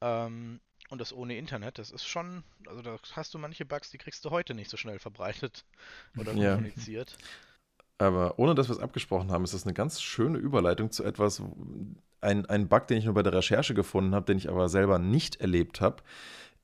ähm, 0.00 0.60
und 0.90 1.00
das 1.00 1.12
ohne 1.12 1.36
Internet, 1.36 1.78
das 1.78 1.90
ist 1.90 2.06
schon, 2.06 2.44
also 2.66 2.82
da 2.82 2.96
hast 3.12 3.34
du 3.34 3.38
manche 3.38 3.64
Bugs, 3.64 3.90
die 3.90 3.98
kriegst 3.98 4.24
du 4.24 4.30
heute 4.30 4.54
nicht 4.54 4.70
so 4.70 4.76
schnell 4.76 4.98
verbreitet 4.98 5.64
oder 6.18 6.32
ja. 6.32 6.54
kommuniziert. 6.54 7.16
Aber 7.98 8.38
ohne 8.38 8.54
dass 8.54 8.68
wir 8.68 8.76
es 8.76 8.82
abgesprochen 8.82 9.30
haben, 9.30 9.44
ist 9.44 9.54
das 9.54 9.64
eine 9.64 9.72
ganz 9.72 10.02
schöne 10.02 10.38
Überleitung 10.38 10.90
zu 10.90 11.02
etwas, 11.02 11.42
ein, 12.20 12.44
ein 12.46 12.68
Bug, 12.68 12.86
den 12.88 12.98
ich 12.98 13.06
nur 13.06 13.14
bei 13.14 13.22
der 13.22 13.32
Recherche 13.32 13.72
gefunden 13.72 14.14
habe, 14.14 14.26
den 14.26 14.38
ich 14.38 14.50
aber 14.50 14.68
selber 14.68 14.98
nicht 14.98 15.36
erlebt 15.36 15.80
habe, 15.80 16.02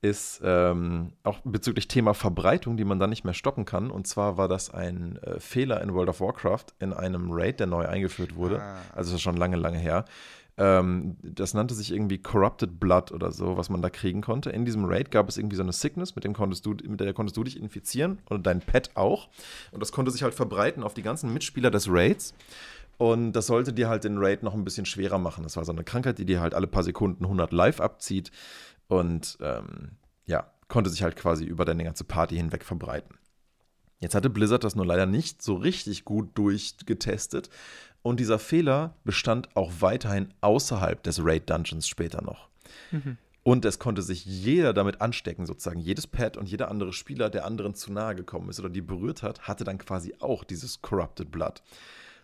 ist 0.03 0.41
ähm, 0.43 1.13
auch 1.23 1.39
bezüglich 1.45 1.87
Thema 1.87 2.13
Verbreitung, 2.13 2.75
die 2.75 2.83
man 2.83 2.99
dann 2.99 3.09
nicht 3.09 3.23
mehr 3.23 3.33
stoppen 3.33 3.63
kann. 3.63 3.89
Und 3.89 4.05
zwar 4.05 4.37
war 4.37 4.49
das 4.49 4.69
ein 4.69 5.17
äh, 5.23 5.39
Fehler 5.39 5.81
in 5.81 5.93
World 5.93 6.09
of 6.09 6.19
Warcraft 6.19 6.65
in 6.79 6.91
einem 6.91 7.31
Raid, 7.31 7.61
der 7.61 7.67
neu 7.67 7.87
eingeführt 7.87 8.35
wurde. 8.35 8.61
Ah. 8.61 8.81
Also 8.93 9.11
das 9.11 9.19
ist 9.19 9.21
schon 9.21 9.37
lange, 9.37 9.55
lange 9.55 9.77
her. 9.77 10.03
Ähm, 10.57 11.17
das 11.23 11.53
nannte 11.53 11.73
sich 11.73 11.91
irgendwie 11.91 12.19
Corrupted 12.19 12.79
Blood 12.79 13.11
oder 13.11 13.31
so, 13.31 13.57
was 13.57 13.69
man 13.69 13.81
da 13.81 13.89
kriegen 13.89 14.21
konnte. 14.21 14.51
In 14.51 14.65
diesem 14.65 14.85
Raid 14.85 15.09
gab 15.09 15.27
es 15.27 15.37
irgendwie 15.37 15.55
so 15.55 15.63
eine 15.63 15.73
Sickness, 15.73 16.15
mit, 16.15 16.23
dem 16.23 16.33
konntest 16.33 16.65
du, 16.65 16.75
mit 16.87 16.99
der 16.99 17.13
konntest 17.13 17.37
du 17.37 17.43
dich 17.43 17.59
infizieren 17.59 18.19
und 18.29 18.45
dein 18.45 18.59
Pet 18.59 18.91
auch. 18.95 19.29
Und 19.71 19.81
das 19.81 19.91
konnte 19.91 20.11
sich 20.11 20.21
halt 20.21 20.33
verbreiten 20.33 20.83
auf 20.83 20.93
die 20.93 21.01
ganzen 21.01 21.33
Mitspieler 21.33 21.71
des 21.71 21.87
Raids. 21.89 22.35
Und 22.97 23.33
das 23.33 23.47
sollte 23.47 23.73
dir 23.73 23.89
halt 23.89 24.03
den 24.03 24.17
Raid 24.19 24.43
noch 24.43 24.53
ein 24.53 24.63
bisschen 24.63 24.85
schwerer 24.85 25.17
machen. 25.17 25.43
Das 25.43 25.57
war 25.57 25.65
so 25.65 25.71
eine 25.71 25.83
Krankheit, 25.83 26.19
die 26.19 26.25
dir 26.25 26.41
halt 26.41 26.53
alle 26.53 26.67
paar 26.67 26.83
Sekunden 26.83 27.23
100 27.23 27.51
live 27.51 27.81
abzieht. 27.81 28.31
Und 28.87 29.37
ähm, 29.41 29.97
ja, 30.25 30.51
konnte 30.67 30.91
sich 30.91 31.01
halt 31.01 31.15
quasi 31.15 31.45
über 31.45 31.65
deine 31.65 31.83
ganze 31.83 32.03
Party 32.03 32.35
hinweg 32.35 32.63
verbreiten. 32.63 33.17
Jetzt 33.99 34.15
hatte 34.15 34.29
Blizzard 34.29 34.63
das 34.63 34.75
nur 34.75 34.85
leider 34.85 35.05
nicht 35.05 35.41
so 35.41 35.55
richtig 35.55 36.03
gut 36.03 36.37
durchgetestet. 36.37 37.49
Und 38.03 38.19
dieser 38.19 38.37
Fehler 38.37 38.95
bestand 39.03 39.55
auch 39.55 39.71
weiterhin 39.79 40.33
außerhalb 40.41 41.01
des 41.01 41.23
Raid 41.23 41.49
Dungeons 41.49 41.87
später 41.87 42.21
noch. 42.21 42.49
Mhm. 42.91 43.17
Und 43.43 43.65
es 43.65 43.79
konnte 43.79 44.01
sich 44.01 44.25
jeder 44.25 44.73
damit 44.73 45.01
anstecken, 45.01 45.45
sozusagen. 45.45 45.79
Jedes 45.79 46.07
Pad 46.07 46.37
und 46.37 46.47
jeder 46.47 46.69
andere 46.69 46.93
Spieler, 46.93 47.29
der 47.29 47.45
anderen 47.45 47.75
zu 47.75 47.91
nahe 47.91 48.15
gekommen 48.15 48.49
ist 48.49 48.59
oder 48.59 48.69
die 48.69 48.81
berührt 48.81 49.21
hat, 49.21 49.41
hatte 49.41 49.65
dann 49.65 49.77
quasi 49.77 50.15
auch 50.19 50.43
dieses 50.43 50.81
Corrupted 50.81 51.31
Blood. 51.31 51.61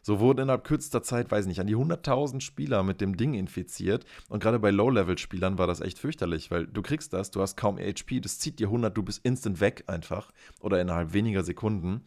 So 0.02 0.20
wurden 0.20 0.42
innerhalb 0.42 0.63
kürzester 0.63 1.04
Zeit, 1.04 1.30
weiß 1.30 1.42
ich 1.44 1.50
nicht, 1.50 1.60
an 1.60 1.68
die 1.68 1.76
100.000 1.76 2.39
Spieler 2.39 2.84
mit 2.84 3.02
dem 3.02 3.18
Ding 3.18 3.34
infiziert. 3.34 4.06
Und 4.30 4.42
gerade 4.42 4.60
bei 4.60 4.72
Low-Level-Spielern 4.72 5.58
war 5.58 5.68
das 5.68 5.82
echt 5.82 6.00
fürchterlich, 6.00 6.52
weil 6.52 6.68
du 6.68 6.82
kriegst 6.82 7.12
das, 7.12 7.32
du 7.32 7.42
hast 7.42 7.58
kaum 7.58 7.78
HP, 7.78 8.22
das 8.22 8.39
zieht 8.39 8.60
dir 8.60 8.68
100, 8.68 8.96
du 8.96 9.04
bist 9.04 9.20
instant 9.26 9.60
weg 9.60 9.84
einfach. 9.88 10.32
Oder 10.62 10.80
innerhalb 10.80 11.12
weniger 11.12 11.44
Sekunden. 11.44 12.02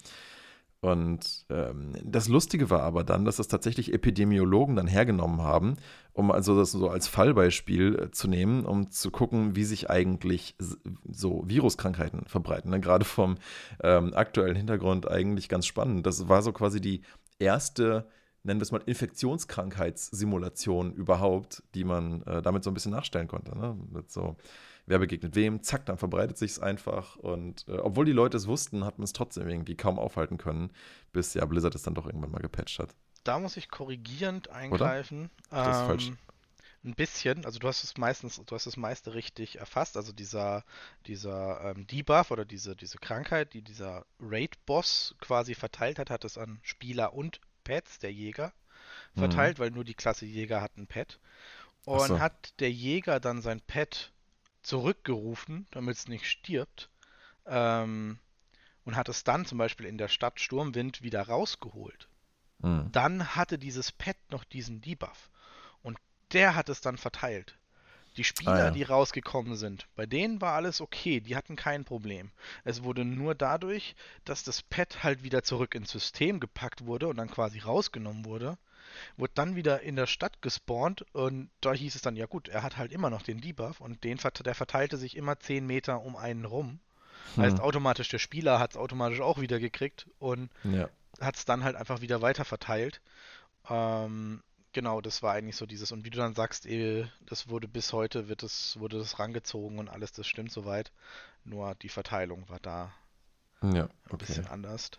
Und 0.85 1.47
ähm, 1.49 1.93
das 2.03 2.27
Lustige 2.27 2.69
war 2.69 2.83
aber 2.83 3.05
dann, 3.05 3.25
dass 3.25 3.37
das 3.37 3.47
tatsächlich 3.47 3.95
Epidemiologen 3.95 4.75
dann 4.75 4.89
hergenommen 4.89 5.41
haben, 5.41 5.77
um 6.13 6.33
also 6.33 6.59
das 6.59 6.73
so 6.73 6.91
als 6.91 7.07
Fallbeispiel 7.07 8.01
äh, 8.01 8.11
zu 8.11 8.27
nehmen, 8.27 8.67
um 8.67 8.91
zu 8.91 9.13
gucken, 9.13 9.55
wie 9.55 9.63
sich 9.63 9.91
eigentlich 9.91 10.57
so 11.09 11.45
Viruskrankheiten 11.47 12.27
verbreiten. 12.27 12.73
Ne? 12.73 12.81
Gerade 12.81 13.05
vom 13.05 13.37
ähm, 13.81 14.13
aktuellen 14.13 14.57
Hintergrund 14.57 15.09
eigentlich 15.09 15.49
ganz 15.49 15.67
spannend. 15.67 16.05
Das 16.05 16.29
war 16.29 16.43
so 16.43 16.53
quasi 16.53 16.81
die 16.81 17.03
erste, 17.39 18.09
nennen 18.43 18.59
wir 18.59 18.65
es 18.65 18.73
mal, 18.73 18.83
Infektionskrankheitssimulation 18.85 20.95
überhaupt, 20.95 21.63
die 21.77 21.85
man 21.85 22.23
äh, 22.23 22.43
damit 22.43 22.65
so 22.65 22.73
ein 22.73 22.75
bisschen 22.75 22.91
nachstellen 22.91 23.29
konnte. 23.29 23.57
Ne? 23.57 23.79
Mit 23.93 24.11
so, 24.11 24.35
wer 24.87 24.99
begegnet 24.99 25.35
wem, 25.35 25.63
zack, 25.63 25.87
dann 25.87 25.99
verbreitet 25.99 26.39
sich 26.39 26.53
es 26.53 26.59
einfach. 26.59 27.17
Und 27.17 27.67
äh, 27.69 27.73
obwohl 27.73 28.05
die 28.05 28.13
Leute 28.13 28.37
es 28.37 28.47
wussten, 28.47 28.85
hat 28.85 28.99
man 28.99 29.05
es 29.05 29.13
trotzdem 29.13 29.49
irgendwie 29.49 29.77
kaum 29.77 29.99
aufhalten 29.99 30.39
können, 30.39 30.71
bis 31.13 31.35
ja 31.35 31.45
Blizzard 31.45 31.75
es 31.75 31.83
dann 31.83 31.95
doch 31.95 32.07
irgendwann 32.07 32.31
mal 32.31 32.43
gepatcht 32.43 32.79
hat. 32.79 32.95
Da 33.25 33.39
muss 33.39 33.57
ich 33.57 33.69
korrigierend 33.71 34.51
eingreifen. 34.51 35.31
Oder? 35.51 35.65
Das 35.65 35.77
ist 35.77 35.83
ähm, 35.83 35.87
falsch 35.87 36.13
ein 36.85 36.95
bisschen, 36.95 37.45
also 37.45 37.59
du 37.59 37.69
hast 37.69 37.85
es 37.85 37.97
meistens, 37.97 38.41
du 38.45 38.55
hast 38.55 38.67
das 38.67 38.77
meiste 38.77 39.15
richtig 39.15 39.59
erfasst, 39.59 39.97
also 39.97 40.13
dieser, 40.13 40.65
dieser 41.07 41.61
ähm, 41.65 41.87
Debuff 41.87 42.31
oder 42.31 42.45
diese, 42.45 42.75
diese 42.75 42.99
Krankheit, 42.99 43.55
die 43.55 43.63
dieser 43.63 44.05
Raid-Boss 44.21 45.15
quasi 45.21 45.55
verteilt 45.55 45.99
hat, 45.99 46.11
hat 46.11 46.25
es 46.25 46.39
an 46.39 46.59
Spieler 46.63 47.15
und 47.15 47.41
Pets, 47.63 48.01
der 48.01 48.13
Jäger, 48.13 48.53
verteilt, 49.15 49.59
mhm. 49.59 49.63
weil 49.63 49.71
nur 49.71 49.85
die 49.85 49.95
Klasse 49.95 50.27
Jäger 50.27 50.61
hat 50.61 50.77
ein 50.77 50.87
Pet. 50.87 51.21
Und 51.85 52.09
so. 52.09 52.21
hat 52.21 52.55
der 52.61 52.71
Jäger 52.71 53.21
dann 53.21 53.43
sein 53.43 53.61
Pet 53.61 54.13
zurückgerufen, 54.63 55.67
damit 55.71 55.97
es 55.97 56.09
nicht 56.09 56.27
stirbt, 56.27 56.89
ähm, 57.47 58.19
und 58.85 58.97
hat 58.97 59.09
es 59.09 59.25
dann 59.25 59.47
zum 59.47 59.59
Beispiel 59.59 59.87
in 59.87 59.99
der 59.99 60.09
Stadt 60.09 60.41
Sturmwind 60.41 61.03
wieder 61.03 61.23
rausgeholt. 61.23 62.09
Mhm. 62.59 62.91
Dann 62.93 63.35
hatte 63.37 63.59
dieses 63.59 63.93
Pet 63.93 64.17
noch 64.31 64.45
diesen 64.45 64.81
Debuff 64.81 65.31
der 66.33 66.55
hat 66.55 66.69
es 66.69 66.81
dann 66.81 66.97
verteilt. 66.97 67.57
Die 68.17 68.25
Spieler, 68.25 68.53
ah, 68.53 68.59
ja. 68.65 68.71
die 68.71 68.83
rausgekommen 68.83 69.57
sind, 69.57 69.87
bei 69.97 70.05
denen 70.05 70.43
war 70.43 70.53
alles 70.53 70.83
okay, 70.83 71.21
die 71.21 71.35
hatten 71.35 71.57
kein 71.57 71.85
Problem. 71.85 72.31
Es 72.63 72.83
wurde 72.83 73.07
nur 73.07 73.35
dadurch, 73.35 73.95
dass 74.27 74.45
das 74.45 74.61
Pad 74.61 75.03
halt 75.03 75.23
wieder 75.23 75.43
zurück 75.43 75.75
ins 75.75 75.91
System 75.91 76.39
gepackt 76.39 76.85
wurde 76.85 77.09
und 77.09 77.17
dann 77.17 77.31
quasi 77.31 77.61
rausgenommen 77.61 78.27
wurde, 78.27 78.59
wurde 79.17 79.33
dann 79.35 79.57
wieder 79.57 79.81
in 79.81 79.97
der 79.97 80.07
Stadt 80.07 80.43
gespawnt 80.43 81.05
und 81.13 81.51
da 81.61 81.73
hieß 81.73 81.95
es 81.95 82.03
dann, 82.03 82.17
ja 82.17 82.27
gut, 82.27 82.49
er 82.49 82.63
hat 82.63 82.77
halt 82.77 82.93
immer 82.93 83.11
noch 83.11 83.23
den 83.23 83.41
Debuff 83.41 83.81
und 83.81 84.05
den, 84.05 84.19
der 84.45 84.55
verteilte 84.55 84.97
sich 84.97 85.17
immer 85.17 85.39
10 85.39 85.67
Meter 85.67 86.03
um 86.03 86.17
einen 86.17 86.45
rum. 86.45 86.81
Hm. 87.35 87.45
Heißt 87.45 87.61
automatisch, 87.61 88.09
der 88.09 88.19
Spieler 88.19 88.59
hat 88.59 88.73
es 88.73 88.77
automatisch 88.77 89.21
auch 89.21 89.41
wieder 89.41 89.59
gekriegt 89.59 90.07
und 90.19 90.51
ja. 90.65 90.89
hat 91.21 91.37
es 91.37 91.45
dann 91.45 91.65
halt 91.65 91.77
einfach 91.77 92.01
wieder 92.01 92.23
weiter 92.23 92.45
verteilt. 92.45 93.01
Ähm, 93.69 94.43
Genau, 94.73 95.03
das 95.03 95.23
war 95.23 95.35
eigentlich 95.35 95.57
so 95.57 95.67
dieses. 95.67 95.93
Und 95.93 96.05
wie 96.05 96.11
du 96.11 96.17
dann 96.17 96.35
sagst, 96.35 96.65
eh, 96.67 97.07
das 97.27 97.49
wurde 97.49 97.69
bis 97.69 97.93
heute, 97.93 98.29
wird 98.29 98.43
das, 98.43 98.79
wurde 98.81 98.99
das 98.99 99.19
rangezogen 99.19 99.79
und 99.79 99.89
alles, 99.89 100.13
das 100.13 100.27
stimmt 100.27 100.51
soweit. 100.51 100.93
Nur 101.45 101.75
die 101.77 101.91
Verteilung 101.91 102.49
war 102.49 102.59
da 102.61 102.93
ja, 103.61 103.85
okay. 103.85 103.91
ein 104.11 104.19
bisschen 104.19 104.47
anders. 104.47 104.91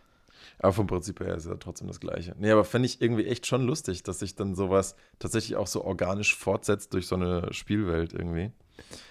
Aber 0.60 0.74
vom 0.74 0.88
Prinzip 0.88 1.20
her 1.20 1.36
ist 1.36 1.46
ja 1.46 1.56
trotzdem 1.56 1.88
das 1.88 2.00
Gleiche. 2.00 2.36
Nee, 2.38 2.52
aber 2.52 2.64
fände 2.64 2.86
ich 2.86 3.02
irgendwie 3.02 3.26
echt 3.26 3.46
schon 3.48 3.66
lustig, 3.66 4.04
dass 4.04 4.20
sich 4.20 4.36
dann 4.36 4.56
sowas 4.56 4.96
tatsächlich 5.20 5.56
auch 5.56 5.68
so 5.68 5.84
organisch 5.84 6.36
fortsetzt 6.36 6.94
durch 6.94 7.08
so 7.08 7.16
eine 7.16 7.52
Spielwelt 7.54 8.14
irgendwie. 8.14 8.52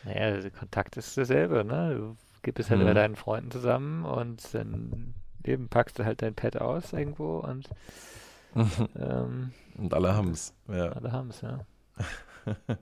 Naja, 0.04 0.40
der 0.40 0.50
Kontakt 0.50 0.96
ist 0.96 1.16
dasselbe, 1.16 1.64
ne? 1.64 1.94
Du 1.96 2.16
gibst 2.42 2.70
halt 2.70 2.80
mhm. 2.80 2.86
bei 2.86 2.94
deinen 2.94 3.16
Freunden 3.16 3.50
zusammen 3.50 4.04
und 4.04 4.42
dann 4.54 5.14
eben 5.44 5.68
packst 5.68 5.98
du 5.98 6.04
halt 6.04 6.22
dein 6.22 6.34
Pad 6.34 6.56
aus 6.56 6.92
irgendwo 6.92 7.38
und 7.38 7.68
ähm, 8.96 9.52
und 9.78 9.94
alle 9.94 10.14
haben 10.14 10.30
es. 10.30 10.54
Ja. 10.68 10.90
Alle 10.90 11.12
haben 11.12 11.30
es, 11.30 11.40
ja. 11.40 11.66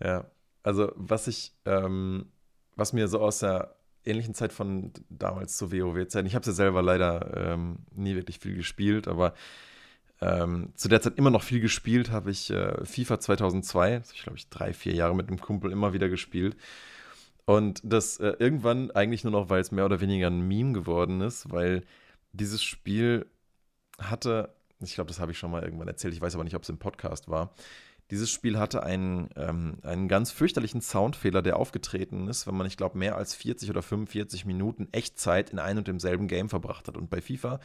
ja, 0.00 0.24
also 0.62 0.92
was 0.94 1.28
ich, 1.28 1.54
ähm, 1.64 2.30
was 2.76 2.92
mir 2.92 3.08
so 3.08 3.20
aus 3.20 3.40
der 3.40 3.74
ähnlichen 4.04 4.34
Zeit 4.34 4.52
von 4.52 4.92
damals 5.08 5.56
zur 5.56 5.72
WoW-Zeit, 5.72 6.26
ich 6.26 6.34
habe 6.34 6.42
es 6.42 6.46
ja 6.48 6.52
selber 6.52 6.82
leider 6.82 7.52
ähm, 7.52 7.78
nie 7.94 8.14
wirklich 8.14 8.38
viel 8.38 8.54
gespielt, 8.54 9.08
aber 9.08 9.34
ähm, 10.20 10.72
zu 10.74 10.88
der 10.88 11.00
Zeit 11.00 11.18
immer 11.18 11.30
noch 11.30 11.42
viel 11.42 11.60
gespielt 11.60 12.10
habe 12.10 12.30
ich 12.30 12.50
äh, 12.50 12.84
FIFA 12.84 13.20
2002, 13.20 13.98
das 13.98 14.12
ich 14.12 14.22
glaube 14.22 14.38
ich 14.38 14.48
drei, 14.48 14.72
vier 14.72 14.94
Jahre 14.94 15.14
mit 15.14 15.28
einem 15.28 15.40
Kumpel 15.40 15.72
immer 15.72 15.92
wieder 15.92 16.08
gespielt. 16.08 16.56
Und 17.44 17.80
das 17.84 18.18
äh, 18.20 18.34
irgendwann 18.38 18.92
eigentlich 18.92 19.24
nur 19.24 19.32
noch, 19.32 19.50
weil 19.50 19.60
es 19.60 19.72
mehr 19.72 19.84
oder 19.84 20.00
weniger 20.00 20.28
ein 20.28 20.46
Meme 20.46 20.72
geworden 20.72 21.20
ist, 21.20 21.50
weil 21.50 21.82
dieses 22.32 22.62
Spiel 22.62 23.26
hatte 23.98 24.54
ich 24.88 24.94
glaube, 24.94 25.08
das 25.08 25.20
habe 25.20 25.32
ich 25.32 25.38
schon 25.38 25.50
mal 25.50 25.62
irgendwann 25.62 25.88
erzählt. 25.88 26.14
Ich 26.14 26.20
weiß 26.20 26.34
aber 26.34 26.44
nicht, 26.44 26.56
ob 26.56 26.62
es 26.62 26.68
im 26.68 26.78
Podcast 26.78 27.28
war. 27.28 27.54
Dieses 28.12 28.30
Spiel 28.30 28.58
hatte 28.58 28.82
einen, 28.82 29.30
ähm, 29.36 29.78
einen 29.82 30.06
ganz 30.06 30.30
fürchterlichen 30.30 30.82
Soundfehler, 30.82 31.40
der 31.40 31.56
aufgetreten 31.56 32.28
ist, 32.28 32.46
wenn 32.46 32.54
man, 32.54 32.66
ich 32.66 32.76
glaube, 32.76 32.98
mehr 32.98 33.16
als 33.16 33.34
40 33.34 33.70
oder 33.70 33.80
45 33.80 34.44
Minuten 34.44 34.86
Echtzeit 34.92 35.48
in 35.48 35.58
einem 35.58 35.78
und 35.78 35.88
demselben 35.88 36.28
Game 36.28 36.50
verbracht 36.50 36.88
hat. 36.88 36.98
Und 36.98 37.08
bei 37.08 37.22
FIFA 37.22 37.58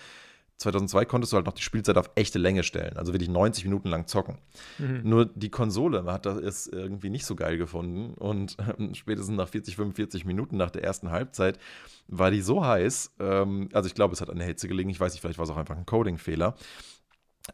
2002 0.56 1.04
konntest 1.04 1.34
du 1.34 1.36
halt 1.36 1.46
noch 1.46 1.54
die 1.54 1.62
Spielzeit 1.62 1.98
auf 1.98 2.10
echte 2.16 2.40
Länge 2.40 2.64
stellen, 2.64 2.96
also 2.96 3.14
wirklich 3.14 3.30
90 3.30 3.66
Minuten 3.66 3.90
lang 3.90 4.08
zocken. 4.08 4.38
Mhm. 4.80 5.02
Nur 5.04 5.26
die 5.26 5.50
Konsole 5.50 6.06
hat 6.06 6.26
das 6.26 6.68
irgendwie 6.68 7.10
nicht 7.10 7.26
so 7.26 7.36
geil 7.36 7.58
gefunden 7.58 8.14
und 8.14 8.58
äh, 8.60 8.96
spätestens 8.96 9.36
nach 9.36 9.50
40, 9.50 9.76
45 9.76 10.24
Minuten 10.24 10.56
nach 10.56 10.72
der 10.72 10.84
ersten 10.84 11.12
Halbzeit 11.12 11.60
war 12.08 12.32
die 12.32 12.42
so 12.42 12.66
heiß, 12.66 13.16
ähm, 13.20 13.68
also 13.74 13.88
ich 13.88 13.96
glaube, 13.96 14.14
es 14.14 14.22
hat 14.22 14.30
an 14.30 14.38
der 14.38 14.48
Hitze 14.48 14.70
gelegen, 14.70 14.90
ich 14.90 15.00
weiß 15.00 15.12
nicht, 15.12 15.22
vielleicht 15.22 15.38
war 15.38 15.44
es 15.44 15.52
auch 15.52 15.58
einfach 15.58 15.78
ein 15.78 15.86
Coding-Fehler, 15.86 16.56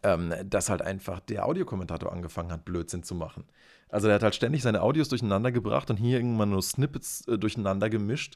ähm, 0.01 0.33
dass 0.45 0.69
halt 0.69 0.81
einfach 0.81 1.19
der 1.19 1.45
Audiokommentator 1.45 2.11
angefangen 2.11 2.51
hat, 2.51 2.65
Blödsinn 2.65 3.03
zu 3.03 3.15
machen. 3.15 3.45
Also 3.89 4.07
er 4.07 4.15
hat 4.15 4.23
halt 4.23 4.33
ständig 4.33 4.63
seine 4.63 4.81
Audios 4.81 5.09
durcheinander 5.09 5.51
gebracht 5.51 5.91
und 5.91 5.97
hier 5.97 6.17
irgendwann 6.17 6.49
nur 6.49 6.63
Snippets 6.63 7.27
äh, 7.27 7.37
durcheinander 7.37 7.91
gemischt. 7.91 8.35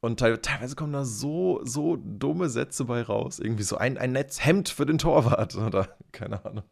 Und 0.00 0.18
te 0.18 0.40
teilweise 0.40 0.76
kommen 0.76 0.92
da 0.92 1.04
so, 1.04 1.60
so 1.64 1.96
dumme 1.96 2.48
Sätze 2.48 2.84
bei 2.84 3.02
raus. 3.02 3.40
Irgendwie 3.40 3.64
so 3.64 3.76
ein, 3.76 3.98
ein 3.98 4.12
Netzhemd 4.12 4.68
für 4.68 4.86
den 4.86 4.98
Torwart 4.98 5.56
oder 5.56 5.96
keine 6.12 6.44
Ahnung. 6.44 6.64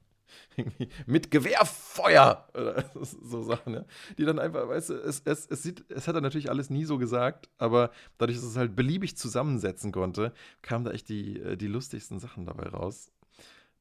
Irgendwie 0.57 0.89
mit 1.07 1.33
Gewehrfeuer 1.33 2.47
oder 2.55 2.85
so 2.95 3.43
Sachen, 3.43 3.75
ja. 3.75 3.85
Die 4.17 4.25
dann 4.25 4.39
einfach, 4.39 4.69
weißt 4.69 4.91
du, 4.91 4.95
es, 4.95 5.23
es, 5.25 5.47
es, 5.47 5.63
sieht, 5.65 5.85
es 5.91 6.07
hat 6.07 6.15
er 6.15 6.21
natürlich 6.21 6.51
alles 6.51 6.71
nie 6.71 6.85
so 6.85 6.99
gesagt, 6.99 7.49
aber 7.59 7.91
dadurch, 8.19 8.39
dass 8.39 8.47
es 8.47 8.57
halt 8.57 8.77
beliebig 8.77 9.17
zusammensetzen 9.17 9.91
konnte, 9.91 10.33
kamen 10.63 10.85
da 10.85 10.93
echt 10.93 11.09
die, 11.09 11.41
äh, 11.41 11.57
die 11.57 11.67
lustigsten 11.67 12.21
Sachen 12.21 12.47
dabei 12.47 12.69
raus 12.69 13.11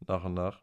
nach 0.07 0.23
und 0.23 0.33
nach. 0.33 0.61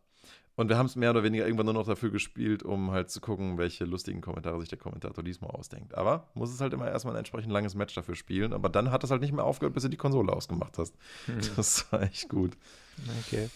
Und 0.57 0.71
wir 0.71 0.79
haben 0.79 0.87
es 0.87 0.97
mehr 0.97 1.11
oder 1.11 1.23
weniger 1.23 1.45
irgendwann 1.45 1.67
nur 1.67 1.75
noch 1.75 1.87
dafür 1.87 2.11
gespielt, 2.11 2.63
um 2.63 2.91
halt 2.91 3.11
zu 3.11 3.21
gucken, 3.21 3.59
welche 3.59 3.85
lustigen 3.85 4.23
Kommentare 4.23 4.59
sich 4.59 4.71
der 4.71 4.79
Kommentator 4.79 5.23
diesmal 5.23 5.51
ausdenkt. 5.51 5.95
Aber 5.95 6.31
muss 6.33 6.51
es 6.51 6.63
halt 6.63 6.73
immer 6.73 6.89
erstmal 6.89 7.15
ein 7.15 7.19
entsprechend 7.19 7.53
langes 7.53 7.75
Match 7.75 7.95
dafür 7.95 8.15
spielen. 8.15 8.55
Aber 8.55 8.71
dann 8.71 8.91
hat 8.91 9.05
es 9.05 9.11
halt 9.11 9.21
nicht 9.21 9.33
mehr 9.33 9.45
aufgehört, 9.45 9.75
bis 9.75 9.83
du 9.83 9.91
die 9.91 9.99
Konsole 9.99 10.33
ausgemacht 10.33 10.79
hast. 10.79 10.95
Hm. 11.27 11.41
Das 11.57 11.93
war 11.93 12.03
echt 12.03 12.31
gut. 12.31 12.57
Okay. 13.27 13.51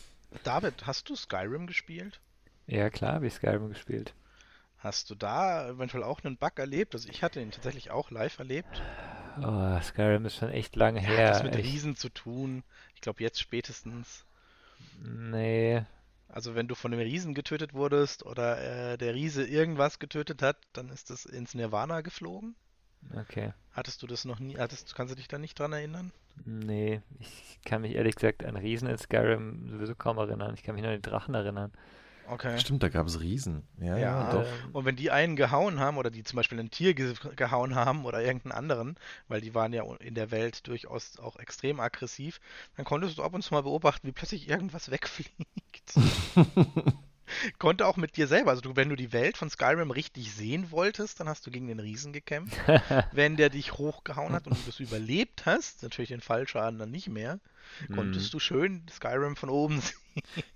David, 0.45 0.87
hast 0.87 1.09
du 1.09 1.17
Skyrim 1.17 1.67
gespielt? 1.67 2.21
Ja, 2.67 2.91
klar 2.91 3.15
habe 3.15 3.27
ich 3.27 3.33
Skyrim 3.33 3.71
gespielt. 3.71 4.15
Hast 4.79 5.11
du 5.11 5.15
da 5.15 5.69
eventuell 5.69 6.05
auch 6.05 6.23
einen 6.23 6.37
Bug 6.37 6.59
erlebt? 6.59 6.95
Also 6.95 7.09
ich 7.09 7.23
hatte 7.23 7.41
ihn 7.41 7.51
tatsächlich 7.51 7.91
auch 7.91 8.11
live 8.11 8.39
erlebt. 8.39 8.83
Oh, 9.43 9.81
Skyrim 9.83 10.27
ist 10.27 10.37
schon 10.37 10.51
echt 10.51 10.77
lange 10.77 11.01
her. 11.01 11.29
Hat 11.29 11.35
das 11.37 11.43
mit 11.43 11.57
echt. 11.57 11.65
Riesen 11.65 11.97
zu 11.97 12.11
tun. 12.11 12.63
Ich 12.95 13.01
glaube 13.01 13.23
jetzt 13.23 13.41
spätestens. 13.41 14.27
Nee, 15.03 15.85
Also 16.29 16.55
wenn 16.55 16.67
du 16.67 16.75
von 16.75 16.93
einem 16.93 17.03
Riesen 17.03 17.35
getötet 17.35 17.75
wurdest 17.75 18.25
oder 18.25 18.93
äh, 18.93 18.97
der 18.97 19.15
Riese 19.15 19.47
irgendwas 19.47 19.99
getötet 19.99 20.41
hat, 20.43 20.57
dann 20.73 20.89
ist 20.89 21.11
das 21.11 21.27
ins 21.27 21.55
Nirvana 21.55 22.01
geflogen. 22.01 22.57
Okay. 23.15 23.53
Hattest 23.73 24.03
du 24.03 24.07
das 24.07 24.25
noch 24.25 24.39
nie, 24.41 24.57
hattest, 24.59 24.95
kannst 24.95 25.13
du 25.13 25.17
dich 25.17 25.29
da 25.29 25.39
nicht 25.39 25.59
dran 25.59 25.73
erinnern? 25.73 26.13
Nee, 26.45 27.03
ich 27.19 27.61
kann 27.65 27.83
mich 27.83 27.95
ehrlich 27.95 28.15
gesagt 28.15 28.45
an 28.45 28.57
Riesen 28.57 28.89
in 28.89 28.97
Skyrim 28.99 29.69
sowieso 29.69 29.95
kaum 29.95 30.19
erinnern. 30.19 30.55
Ich 30.55 30.63
kann 30.63 30.75
mich 30.75 30.83
nur 30.83 30.93
an 30.93 30.99
den 30.99 31.03
Drachen 31.03 31.35
erinnern. 31.35 31.73
Okay. 32.31 32.59
Stimmt, 32.61 32.83
da 32.83 32.89
gab 32.89 33.09
es 33.09 33.21
Riesen. 33.21 33.65
Ja, 33.81 33.97
ja, 33.97 33.99
ja 33.99 34.33
doch. 34.33 34.47
Und 34.73 34.85
wenn 34.85 34.95
die 34.95 35.11
einen 35.11 35.35
gehauen 35.35 35.81
haben 35.81 35.97
oder 35.99 36.11
die 36.11 36.23
zum 36.23 36.37
Beispiel 36.37 36.61
ein 36.61 36.71
Tier 36.71 36.95
ge 36.95 37.15
gehauen 37.35 37.75
haben 37.75 38.05
oder 38.05 38.23
irgendeinen 38.23 38.53
anderen, 38.53 38.97
weil 39.27 39.41
die 39.41 39.53
waren 39.55 39.73
ja 39.73 39.83
in 39.97 40.15
der 40.15 40.31
Welt 40.31 40.67
durchaus 40.69 41.19
auch 41.19 41.37
extrem 41.37 41.81
aggressiv, 41.81 42.41
dann 42.77 42.85
konntest 42.85 43.19
du 43.19 43.25
ab 43.25 43.35
und 43.35 43.43
zu 43.43 43.53
mal 43.53 43.65
beobachten, 43.65 44.07
wie 44.07 44.13
plötzlich 44.13 44.49
irgendwas 44.49 44.91
wegfliegt. 44.93 45.35
Konnte 47.59 47.87
auch 47.87 47.97
mit 47.97 48.17
dir 48.17 48.27
selber. 48.27 48.51
Also 48.51 48.63
du, 48.63 48.77
wenn 48.77 48.89
du 48.89 48.97
die 48.97 49.13
Welt 49.13 49.37
von 49.37 49.51
Skyrim 49.51 49.91
richtig 49.91 50.33
sehen 50.33 50.71
wolltest, 50.71 51.21
dann 51.21 51.29
hast 51.29 51.47
du 51.47 51.51
gegen 51.51 51.69
den 51.69 51.81
Riesen 51.81 52.13
gekämpft. 52.13 52.57
wenn 53.13 53.37
der 53.37 53.51
dich 53.51 53.73
hochgehauen 53.73 54.33
hat 54.33 54.47
und 54.47 54.57
du 54.57 54.63
das 54.67 54.79
überlebt 54.79 55.47
hast, 55.47 55.83
natürlich 55.83 56.11
den 56.11 56.21
Fallschaden 56.21 56.79
dann 56.79 56.91
nicht 56.91 57.09
mehr, 57.09 57.41
konntest 57.93 58.27
hm. 58.27 58.31
du 58.33 58.39
schön 58.39 58.87
Skyrim 58.89 59.37
von 59.37 59.49
oben 59.49 59.81
sehen. 59.81 60.00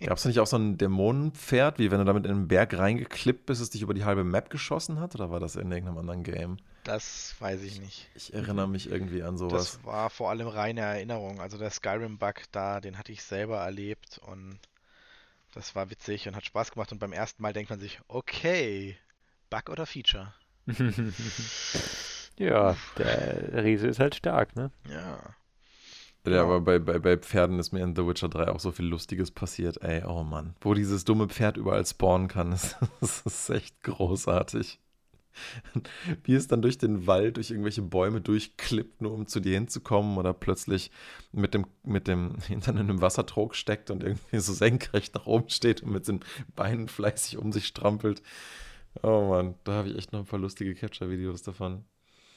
Gab 0.00 0.18
es 0.18 0.24
nicht 0.24 0.40
auch 0.40 0.46
so 0.46 0.56
ein 0.56 0.78
Dämonenpferd, 0.78 1.78
wie 1.78 1.90
wenn 1.90 1.98
du 1.98 2.04
damit 2.04 2.26
in 2.26 2.32
einen 2.32 2.48
Berg 2.48 2.76
reingeklippt 2.76 3.46
bist, 3.46 3.60
es 3.60 3.70
dich 3.70 3.82
über 3.82 3.94
die 3.94 4.04
halbe 4.04 4.24
Map 4.24 4.50
geschossen 4.50 5.00
hat? 5.00 5.14
Oder 5.14 5.30
war 5.30 5.40
das 5.40 5.56
in 5.56 5.70
irgendeinem 5.70 5.98
anderen 5.98 6.22
Game? 6.22 6.58
Das 6.84 7.34
weiß 7.38 7.62
ich 7.62 7.80
nicht. 7.80 8.08
Ich 8.14 8.34
erinnere 8.34 8.68
mich 8.68 8.90
irgendwie 8.90 9.22
an 9.22 9.38
sowas. 9.38 9.78
Das 9.78 9.84
war 9.84 10.10
vor 10.10 10.30
allem 10.30 10.48
reine 10.48 10.80
Erinnerung. 10.82 11.40
Also 11.40 11.56
der 11.58 11.70
Skyrim-Bug 11.70 12.42
da, 12.52 12.80
den 12.80 12.98
hatte 12.98 13.12
ich 13.12 13.22
selber 13.22 13.58
erlebt 13.58 14.20
und 14.26 14.58
das 15.54 15.74
war 15.74 15.88
witzig 15.90 16.28
und 16.28 16.36
hat 16.36 16.44
Spaß 16.44 16.72
gemacht. 16.72 16.92
Und 16.92 16.98
beim 16.98 17.12
ersten 17.12 17.42
Mal 17.42 17.52
denkt 17.52 17.70
man 17.70 17.80
sich, 17.80 18.00
okay, 18.08 18.96
Bug 19.50 19.68
oder 19.70 19.86
Feature? 19.86 20.34
ja, 22.38 22.76
der 22.98 23.64
Riese 23.64 23.86
ist 23.86 24.00
halt 24.00 24.14
stark, 24.14 24.56
ne? 24.56 24.70
Ja. 24.88 25.18
Ja, 26.26 26.42
aber 26.42 26.60
bei, 26.60 26.78
bei, 26.78 26.98
bei 26.98 27.16
Pferden 27.18 27.58
ist 27.58 27.72
mir 27.72 27.82
in 27.82 27.94
The 27.94 28.06
Witcher 28.06 28.28
3 28.28 28.48
auch 28.48 28.60
so 28.60 28.72
viel 28.72 28.86
Lustiges 28.86 29.30
passiert. 29.30 29.82
Ey, 29.82 30.04
oh 30.04 30.22
Mann. 30.22 30.54
Wo 30.60 30.72
dieses 30.72 31.04
dumme 31.04 31.28
Pferd 31.28 31.56
überall 31.56 31.84
spawnen 31.84 32.28
kann, 32.28 32.52
das, 32.52 32.76
das 33.00 33.22
ist 33.22 33.50
echt 33.50 33.82
großartig. 33.82 34.80
Wie 36.22 36.34
es 36.34 36.46
dann 36.46 36.62
durch 36.62 36.78
den 36.78 37.06
Wald, 37.06 37.36
durch 37.36 37.50
irgendwelche 37.50 37.82
Bäume 37.82 38.20
durchklippt, 38.20 39.02
nur 39.02 39.12
um 39.12 39.26
zu 39.26 39.40
dir 39.40 39.54
hinzukommen 39.54 40.16
oder 40.16 40.32
plötzlich 40.32 40.90
mit 41.32 41.54
dem, 41.54 41.66
mit 41.82 42.06
dem 42.06 42.36
Hintern 42.46 42.76
in 42.76 42.88
einem 42.88 43.00
Wassertrog 43.00 43.54
steckt 43.54 43.90
und 43.90 44.02
irgendwie 44.02 44.38
so 44.38 44.52
senkrecht 44.52 45.14
nach 45.14 45.26
oben 45.26 45.50
steht 45.50 45.82
und 45.82 45.90
mit 45.92 46.08
den 46.08 46.20
Beinen 46.54 46.88
fleißig 46.88 47.36
um 47.36 47.52
sich 47.52 47.66
strampelt. 47.66 48.22
Oh 49.02 49.28
Mann, 49.28 49.56
da 49.64 49.72
habe 49.72 49.88
ich 49.88 49.96
echt 49.98 50.12
noch 50.12 50.20
ein 50.20 50.26
paar 50.26 50.38
lustige 50.38 50.74
Capture-Videos 50.74 51.42
davon. 51.42 51.84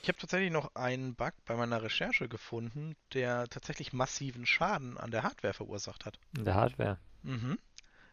Ich 0.01 0.09
habe 0.09 0.17
tatsächlich 0.17 0.51
noch 0.51 0.73
einen 0.75 1.15
Bug 1.15 1.33
bei 1.45 1.55
meiner 1.55 1.81
Recherche 1.81 2.29
gefunden, 2.29 2.95
der 3.13 3.47
tatsächlich 3.47 3.93
massiven 3.93 4.45
Schaden 4.45 4.97
an 4.97 5.11
der 5.11 5.23
Hardware 5.23 5.53
verursacht 5.53 6.05
hat. 6.05 6.19
In 6.37 6.45
der 6.45 6.55
Hardware? 6.55 6.97
Mhm. 7.23 7.59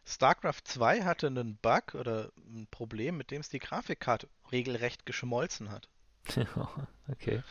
StarCraft 0.05 0.61
2 0.65 1.03
hatte 1.03 1.27
einen 1.27 1.57
Bug 1.57 1.95
oder 1.95 2.31
ein 2.37 2.67
Problem, 2.69 3.17
mit 3.17 3.31
dem 3.31 3.41
es 3.41 3.49
die 3.49 3.59
Grafikkarte 3.59 4.29
regelrecht 4.51 5.05
geschmolzen 5.05 5.71
hat. 5.71 5.89
okay. 7.07 7.41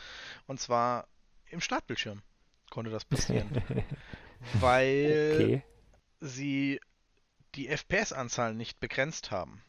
Und 0.47 0.59
zwar 0.59 1.07
im 1.49 1.61
Startbildschirm 1.61 2.21
konnte 2.69 2.91
das 2.91 3.05
passieren. 3.05 3.49
weil 4.53 5.31
okay. 5.33 5.63
sie 6.19 6.79
die 7.55 7.67
FPS-Anzahl 7.67 8.53
nicht 8.53 8.79
begrenzt 8.79 9.31
haben. 9.31 9.63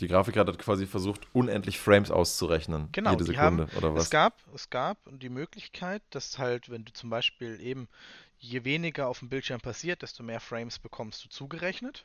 Die 0.00 0.08
Grafikkarte 0.08 0.52
hat 0.52 0.58
quasi 0.58 0.86
versucht, 0.86 1.26
unendlich 1.32 1.78
Frames 1.78 2.10
auszurechnen. 2.10 2.88
Genau, 2.92 3.12
jede 3.12 3.24
Sekunde, 3.24 3.66
haben, 3.66 3.76
oder 3.76 3.94
was? 3.94 4.04
Es 4.04 4.10
gab, 4.10 4.34
es 4.54 4.70
gab 4.70 4.98
die 5.06 5.28
Möglichkeit, 5.28 6.02
dass 6.10 6.38
halt, 6.38 6.70
wenn 6.70 6.84
du 6.84 6.92
zum 6.92 7.10
Beispiel 7.10 7.60
eben, 7.60 7.88
je 8.38 8.64
weniger 8.64 9.08
auf 9.08 9.20
dem 9.20 9.28
Bildschirm 9.28 9.60
passiert, 9.60 10.02
desto 10.02 10.22
mehr 10.22 10.40
Frames 10.40 10.78
bekommst 10.78 11.24
du 11.24 11.28
zugerechnet. 11.28 12.04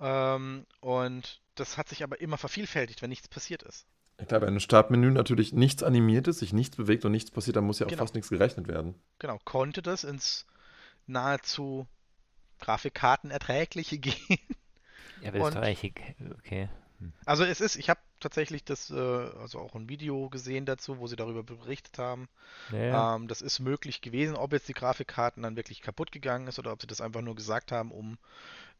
Ähm, 0.00 0.66
und 0.80 1.40
das 1.54 1.76
hat 1.76 1.88
sich 1.88 2.02
aber 2.02 2.20
immer 2.20 2.38
vervielfältigt, 2.38 3.02
wenn 3.02 3.10
nichts 3.10 3.28
passiert 3.28 3.62
ist. 3.62 3.86
Ich 4.18 4.28
glaube, 4.28 4.46
wenn 4.46 4.54
ein 4.54 4.60
Startmenü 4.60 5.10
natürlich 5.10 5.52
nichts 5.52 5.82
animiert 5.82 6.28
ist, 6.28 6.38
sich 6.38 6.52
nichts 6.52 6.76
bewegt 6.76 7.04
und 7.04 7.12
nichts 7.12 7.32
passiert, 7.32 7.56
dann 7.56 7.64
muss 7.64 7.80
ja 7.80 7.86
auch 7.86 7.90
genau. 7.90 8.02
fast 8.02 8.14
nichts 8.14 8.30
gerechnet 8.30 8.68
werden. 8.68 8.94
Genau, 9.18 9.38
konnte 9.44 9.82
das 9.82 10.04
ins 10.04 10.46
nahezu 11.06 11.86
Grafikkartenerträgliche 12.60 13.98
gehen. 13.98 14.38
Ja, 15.20 15.28
aber 15.28 15.38
das 15.38 15.48
ist 15.48 15.54
doch 15.54 16.38
okay. 16.38 16.68
Hm. 17.00 17.12
Also 17.24 17.44
es 17.44 17.60
ist, 17.60 17.76
ich 17.76 17.90
habe 17.90 18.00
tatsächlich 18.20 18.64
das, 18.64 18.90
äh, 18.90 18.94
also 18.94 19.60
auch 19.60 19.74
ein 19.74 19.88
Video 19.88 20.28
gesehen 20.28 20.66
dazu, 20.66 20.98
wo 20.98 21.06
sie 21.06 21.16
darüber 21.16 21.42
berichtet 21.42 21.98
haben. 21.98 22.28
Ja. 22.72 23.16
Ähm, 23.16 23.28
das 23.28 23.42
ist 23.42 23.60
möglich 23.60 24.00
gewesen, 24.00 24.36
ob 24.36 24.52
jetzt 24.52 24.68
die 24.68 24.74
Grafikkarten 24.74 25.42
dann 25.42 25.56
wirklich 25.56 25.82
kaputt 25.82 26.12
gegangen 26.12 26.46
ist 26.46 26.58
oder 26.58 26.72
ob 26.72 26.80
sie 26.80 26.86
das 26.86 27.00
einfach 27.00 27.20
nur 27.20 27.34
gesagt 27.34 27.72
haben, 27.72 27.90
um 27.90 28.18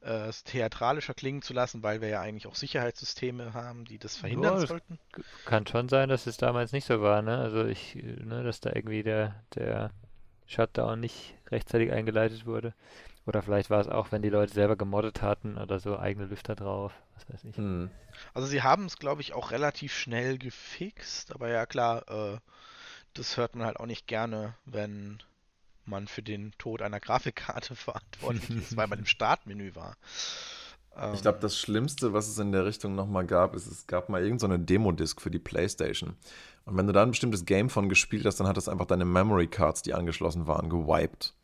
äh, 0.02 0.28
es 0.28 0.44
theatralischer 0.44 1.14
klingen 1.14 1.42
zu 1.42 1.52
lassen, 1.52 1.82
weil 1.82 2.00
wir 2.00 2.08
ja 2.08 2.20
eigentlich 2.20 2.46
auch 2.46 2.54
Sicherheitssysteme 2.54 3.54
haben, 3.54 3.84
die 3.84 3.98
das 3.98 4.16
verhindern 4.16 4.60
ja, 4.60 4.66
sollten. 4.66 4.98
Kann 5.44 5.66
schon 5.66 5.88
sein, 5.88 6.08
dass 6.08 6.26
es 6.26 6.36
damals 6.36 6.72
nicht 6.72 6.86
so 6.86 7.00
war, 7.00 7.22
ne? 7.22 7.38
Also 7.38 7.64
ich, 7.64 7.96
ne, 7.96 8.44
dass 8.44 8.60
da 8.60 8.70
irgendwie 8.74 9.02
der, 9.02 9.42
der 9.54 9.90
Shutdown 10.46 11.00
nicht 11.00 11.34
rechtzeitig 11.50 11.92
eingeleitet 11.92 12.46
wurde. 12.46 12.74
Oder 13.26 13.42
vielleicht 13.42 13.70
war 13.70 13.80
es 13.80 13.88
auch, 13.88 14.12
wenn 14.12 14.22
die 14.22 14.28
Leute 14.28 14.52
selber 14.52 14.76
gemoddet 14.76 15.22
hatten 15.22 15.56
oder 15.56 15.80
so 15.80 15.98
eigene 15.98 16.26
Lüfter 16.26 16.54
drauf, 16.54 16.92
was 17.14 17.28
weiß 17.28 17.44
ich. 17.44 17.56
Hm. 17.56 17.90
Also 18.34 18.46
sie 18.46 18.62
haben 18.62 18.84
es, 18.84 18.98
glaube 18.98 19.22
ich, 19.22 19.32
auch 19.32 19.50
relativ 19.50 19.94
schnell 19.94 20.36
gefixt, 20.36 21.34
aber 21.34 21.48
ja 21.48 21.64
klar, 21.64 22.08
äh, 22.08 22.38
das 23.14 23.36
hört 23.36 23.56
man 23.56 23.66
halt 23.66 23.78
auch 23.78 23.86
nicht 23.86 24.06
gerne, 24.06 24.54
wenn 24.66 25.22
man 25.86 26.06
für 26.06 26.22
den 26.22 26.52
Tod 26.58 26.82
einer 26.82 27.00
Grafikkarte 27.00 27.74
verantwortlich 27.76 28.50
ist, 28.50 28.76
weil 28.76 28.88
man 28.88 28.98
im 28.98 29.06
Startmenü 29.06 29.74
war. 29.74 29.96
Ich 31.12 31.22
glaube, 31.22 31.40
das 31.40 31.58
Schlimmste, 31.58 32.12
was 32.12 32.28
es 32.28 32.38
in 32.38 32.52
der 32.52 32.64
Richtung 32.64 32.94
nochmal 32.94 33.26
gab, 33.26 33.56
ist, 33.56 33.66
es 33.66 33.88
gab 33.88 34.08
mal 34.08 34.22
irgendeine 34.22 34.58
so 34.58 34.62
Demo-Disc 34.62 35.20
für 35.20 35.30
die 35.30 35.40
Playstation. 35.40 36.14
Und 36.66 36.76
wenn 36.76 36.86
du 36.86 36.92
da 36.92 37.02
ein 37.02 37.10
bestimmtes 37.10 37.44
Game 37.44 37.68
von 37.68 37.88
gespielt 37.88 38.24
hast, 38.26 38.38
dann 38.38 38.46
hat 38.46 38.56
es 38.56 38.68
einfach 38.68 38.86
deine 38.86 39.04
Memory 39.04 39.48
Cards, 39.48 39.82
die 39.82 39.92
angeschlossen 39.92 40.46
waren, 40.46 40.70
gewiped. 40.70 41.34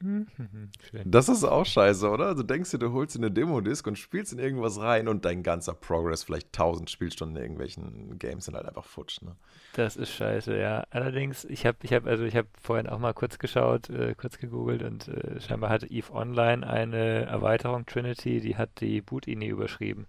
Das 1.04 1.28
ist 1.28 1.44
auch 1.44 1.66
scheiße, 1.66 2.08
oder? 2.08 2.26
Also 2.26 2.42
denkst 2.42 2.70
du, 2.70 2.78
du 2.78 2.92
holst 2.92 3.14
dir 3.14 3.20
eine 3.20 3.30
Demo-Disc 3.30 3.86
und 3.86 3.98
spielst 3.98 4.32
in 4.32 4.38
irgendwas 4.38 4.78
rein 4.78 5.08
und 5.08 5.24
dein 5.24 5.42
ganzer 5.42 5.74
Progress, 5.74 6.24
vielleicht 6.24 6.48
1000 6.48 6.90
Spielstunden 6.90 7.36
in 7.36 7.42
irgendwelchen 7.42 8.18
Games 8.18 8.44
sind 8.44 8.54
halt 8.54 8.66
einfach 8.66 8.84
futsch, 8.84 9.22
ne? 9.22 9.36
Das 9.74 9.96
ist 9.96 10.10
scheiße, 10.10 10.56
ja. 10.58 10.84
Allerdings, 10.90 11.44
ich 11.44 11.66
habe 11.66 11.78
ich 11.82 11.92
hab, 11.92 12.06
also 12.06 12.24
ich 12.24 12.36
hab 12.36 12.46
vorhin 12.60 12.86
auch 12.86 12.98
mal 12.98 13.12
kurz 13.12 13.38
geschaut, 13.38 13.90
äh, 13.90 14.14
kurz 14.14 14.38
gegoogelt 14.38 14.82
und 14.82 15.08
äh, 15.08 15.40
scheinbar 15.40 15.70
hatte 15.70 15.90
EVE 15.90 16.12
Online 16.12 16.66
eine 16.66 17.26
Erweiterung 17.26 17.86
Trinity, 17.86 18.40
die 18.40 18.56
hat 18.56 18.80
die 18.80 19.00
Boot-INI 19.00 19.46
überschrieben. 19.46 20.06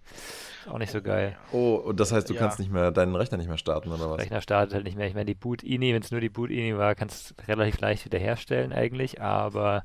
Ist 0.60 0.68
auch 0.68 0.78
nicht 0.78 0.92
so 0.92 1.02
geil. 1.02 1.36
Oh, 1.52 1.74
und 1.74 2.00
das 2.00 2.12
heißt, 2.12 2.28
du 2.28 2.34
ja. 2.34 2.40
kannst 2.40 2.58
nicht 2.58 2.72
mehr, 2.72 2.90
deinen 2.90 3.14
Rechner 3.14 3.38
nicht 3.38 3.48
mehr 3.48 3.58
starten, 3.58 3.90
oder 3.90 4.10
was? 4.10 4.16
Der 4.16 4.24
Rechner 4.26 4.40
startet 4.40 4.74
halt 4.74 4.84
nicht 4.84 4.96
mehr. 4.96 5.06
Ich 5.06 5.14
meine, 5.14 5.26
die 5.26 5.34
Boot-INI, 5.34 5.94
wenn 5.94 6.02
es 6.02 6.10
nur 6.10 6.20
die 6.20 6.28
Boot-INI 6.28 6.76
war, 6.76 6.94
kannst 6.94 7.30
du 7.30 7.46
relativ 7.46 7.80
leicht 7.80 8.04
wiederherstellen 8.04 8.72
eigentlich, 8.72 9.20
aber 9.20 9.79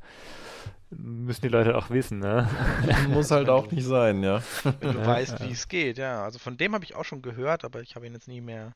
müssen 0.89 1.41
die 1.41 1.49
Leute 1.49 1.77
auch 1.77 1.89
wissen, 1.89 2.19
ne? 2.19 2.49
Muss 3.09 3.31
halt 3.31 3.49
auch 3.49 3.71
nicht 3.71 3.85
sein, 3.85 4.23
ja. 4.23 4.41
Wenn 4.63 4.93
du 4.93 4.99
ja, 4.99 5.07
weißt, 5.07 5.39
ja. 5.39 5.45
wie 5.45 5.51
es 5.51 5.67
geht, 5.67 5.97
ja. 5.97 6.23
Also 6.23 6.39
von 6.39 6.57
dem 6.57 6.73
habe 6.73 6.85
ich 6.85 6.95
auch 6.95 7.05
schon 7.05 7.21
gehört, 7.21 7.65
aber 7.65 7.81
ich 7.81 7.95
habe 7.95 8.05
ihn 8.07 8.13
jetzt 8.13 8.27
nie 8.27 8.41
mehr, 8.41 8.73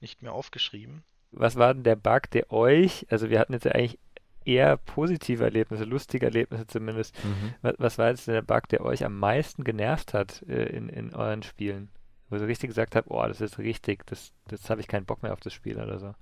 nicht 0.00 0.22
mehr 0.22 0.32
aufgeschrieben. 0.32 1.02
Was 1.32 1.56
war 1.56 1.74
denn 1.74 1.84
der 1.84 1.96
Bug, 1.96 2.30
der 2.32 2.52
euch, 2.52 3.06
also 3.10 3.30
wir 3.30 3.38
hatten 3.38 3.52
jetzt 3.52 3.64
ja 3.64 3.72
eigentlich 3.72 3.98
eher 4.44 4.76
positive 4.76 5.44
Erlebnisse, 5.44 5.84
lustige 5.84 6.26
Erlebnisse 6.26 6.66
zumindest. 6.66 7.14
Mhm. 7.24 7.54
Was, 7.62 7.74
was, 7.78 7.98
war 7.98 8.08
jetzt 8.08 8.26
der 8.26 8.42
Bug, 8.42 8.68
der 8.68 8.84
euch 8.84 9.04
am 9.04 9.18
meisten 9.18 9.64
genervt 9.64 10.14
hat 10.14 10.42
äh, 10.48 10.64
in, 10.64 10.88
in 10.88 11.14
euren 11.14 11.42
Spielen? 11.42 11.90
Wo 12.28 12.36
ihr 12.36 12.40
so 12.40 12.46
richtig 12.46 12.68
gesagt 12.68 12.96
habt, 12.96 13.10
oh, 13.10 13.26
das 13.26 13.40
ist 13.40 13.58
richtig, 13.58 14.06
das, 14.06 14.32
das 14.48 14.70
habe 14.70 14.80
ich 14.80 14.88
keinen 14.88 15.04
Bock 15.04 15.22
mehr 15.22 15.32
auf 15.32 15.40
das 15.40 15.52
Spiel 15.52 15.78
oder 15.78 15.98
so. 15.98 16.14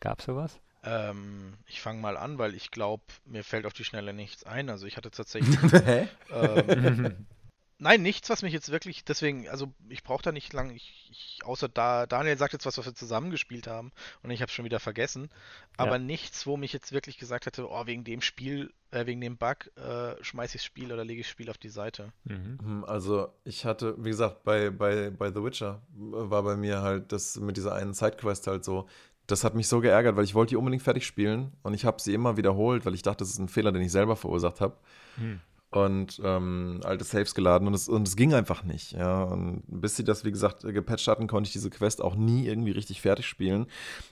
Gab 0.00 0.20
es 0.20 0.24
sowas? 0.24 0.60
Ähm, 0.82 1.54
ich 1.66 1.80
fange 1.80 2.00
mal 2.00 2.16
an, 2.16 2.38
weil 2.38 2.54
ich 2.54 2.70
glaube, 2.70 3.04
mir 3.24 3.44
fällt 3.44 3.66
auf 3.66 3.72
die 3.72 3.84
Schnelle 3.84 4.12
nichts 4.12 4.44
ein. 4.44 4.70
Also 4.70 4.86
ich 4.86 4.96
hatte 4.96 5.10
tatsächlich 5.10 5.58
ähm, 6.32 7.26
Nein, 7.82 8.02
nichts, 8.02 8.28
was 8.28 8.42
mich 8.42 8.52
jetzt 8.52 8.70
wirklich, 8.70 9.06
deswegen, 9.06 9.48
also 9.48 9.72
ich 9.88 10.02
brauche 10.02 10.22
da 10.22 10.32
nicht 10.32 10.52
lang, 10.52 10.70
ich, 10.70 11.08
ich, 11.10 11.38
außer 11.46 11.66
da, 11.66 12.06
Daniel 12.06 12.36
sagt 12.36 12.52
jetzt 12.52 12.66
was, 12.66 12.76
was 12.76 12.84
wir 12.84 12.94
zusammengespielt 12.94 13.66
haben 13.66 13.90
und 14.22 14.30
ich 14.30 14.42
habe 14.42 14.52
schon 14.52 14.66
wieder 14.66 14.80
vergessen, 14.80 15.30
aber 15.78 15.92
ja. 15.92 15.98
nichts, 15.98 16.46
wo 16.46 16.58
mich 16.58 16.74
jetzt 16.74 16.92
wirklich 16.92 17.16
gesagt 17.16 17.46
hätte, 17.46 17.70
oh, 17.70 17.86
wegen 17.86 18.04
dem 18.04 18.20
Spiel, 18.20 18.70
äh, 18.90 19.06
wegen 19.06 19.22
dem 19.22 19.38
Bug, 19.38 19.70
äh, 19.78 20.22
schmeiße 20.22 20.56
ich 20.56 20.62
das 20.62 20.66
Spiel 20.66 20.92
oder 20.92 21.06
lege 21.06 21.22
ich 21.22 21.26
das 21.26 21.30
Spiel 21.30 21.48
auf 21.48 21.56
die 21.56 21.70
Seite. 21.70 22.12
Mhm. 22.24 22.58
Hm, 22.60 22.84
also 22.84 23.32
ich 23.44 23.64
hatte, 23.64 23.94
wie 23.98 24.10
gesagt, 24.10 24.44
bei, 24.44 24.68
bei, 24.68 25.08
bei 25.08 25.30
The 25.30 25.42
Witcher 25.42 25.80
war 25.88 26.42
bei 26.42 26.56
mir 26.56 26.82
halt 26.82 27.12
das 27.12 27.36
mit 27.36 27.56
dieser 27.56 27.74
einen 27.74 27.94
Sidequest 27.94 28.46
halt 28.46 28.62
so, 28.62 28.90
das 29.30 29.44
hat 29.44 29.54
mich 29.54 29.68
so 29.68 29.80
geärgert, 29.80 30.16
weil 30.16 30.24
ich 30.24 30.34
wollte 30.34 30.50
die 30.50 30.56
unbedingt 30.56 30.82
fertig 30.82 31.06
spielen 31.06 31.52
und 31.62 31.74
ich 31.74 31.84
habe 31.84 32.00
sie 32.00 32.14
immer 32.14 32.36
wiederholt, 32.36 32.84
weil 32.86 32.94
ich 32.94 33.02
dachte, 33.02 33.18
das 33.18 33.30
ist 33.30 33.38
ein 33.38 33.48
Fehler, 33.48 33.72
den 33.72 33.82
ich 33.82 33.92
selber 33.92 34.16
verursacht 34.16 34.60
habe. 34.60 34.74
Hm. 35.16 35.40
Und 35.70 36.20
ähm, 36.24 36.80
alte 36.82 37.04
Saves 37.04 37.34
geladen 37.34 37.68
und 37.68 37.74
es, 37.74 37.88
und 37.88 38.06
es 38.06 38.16
ging 38.16 38.34
einfach 38.34 38.64
nicht. 38.64 38.92
Ja. 38.92 39.22
Und 39.22 39.62
bis 39.68 39.94
sie 39.94 40.02
das, 40.02 40.24
wie 40.24 40.32
gesagt, 40.32 40.62
gepatcht 40.62 41.06
hatten, 41.06 41.28
konnte 41.28 41.46
ich 41.46 41.52
diese 41.52 41.70
Quest 41.70 42.02
auch 42.02 42.16
nie 42.16 42.46
irgendwie 42.46 42.72
richtig 42.72 43.00
fertig 43.00 43.26
spielen. 43.26 43.66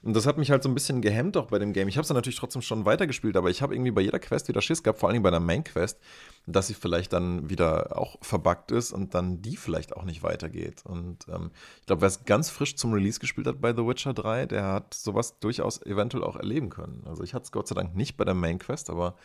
Und 0.04 0.14
das 0.14 0.24
hat 0.24 0.38
mich 0.38 0.52
halt 0.52 0.62
so 0.62 0.68
ein 0.68 0.74
bisschen 0.74 1.02
gehemmt 1.02 1.36
auch 1.36 1.46
bei 1.46 1.58
dem 1.58 1.72
Game. 1.72 1.88
Ich 1.88 1.96
habe 1.96 2.04
es 2.04 2.10
natürlich 2.10 2.38
trotzdem 2.38 2.62
schon 2.62 2.84
weitergespielt, 2.84 3.36
aber 3.36 3.50
ich 3.50 3.60
habe 3.60 3.74
irgendwie 3.74 3.90
bei 3.90 4.02
jeder 4.02 4.20
Quest 4.20 4.46
wieder 4.46 4.62
Schiss 4.62 4.84
gehabt, 4.84 5.00
vor 5.00 5.08
allem 5.08 5.22
bei 5.22 5.32
der 5.32 5.40
Main-Quest, 5.40 5.98
dass 6.46 6.68
sie 6.68 6.74
vielleicht 6.74 7.12
dann 7.12 7.50
wieder 7.50 7.98
auch 7.98 8.18
verbuggt 8.22 8.70
ist 8.70 8.92
und 8.92 9.14
dann 9.14 9.42
die 9.42 9.56
vielleicht 9.56 9.96
auch 9.96 10.04
nicht 10.04 10.22
weitergeht. 10.22 10.82
Und 10.84 11.26
ähm, 11.28 11.50
ich 11.80 11.86
glaube, 11.86 12.02
wer 12.02 12.08
es 12.08 12.24
ganz 12.24 12.50
frisch 12.50 12.76
zum 12.76 12.92
Release 12.92 13.18
gespielt 13.18 13.48
hat 13.48 13.60
bei 13.60 13.72
The 13.72 13.84
Witcher 13.84 14.14
3, 14.14 14.46
der 14.46 14.64
hat 14.64 14.94
sowas 14.94 15.40
durchaus 15.40 15.82
eventuell 15.82 16.22
auch 16.22 16.36
erleben 16.36 16.70
können. 16.70 17.02
Also 17.06 17.24
ich 17.24 17.34
hatte 17.34 17.44
es 17.46 17.52
Gott 17.52 17.66
sei 17.66 17.74
Dank 17.74 17.96
nicht 17.96 18.16
bei 18.16 18.24
der 18.24 18.34
Main-Quest, 18.34 18.90
aber 18.90 19.16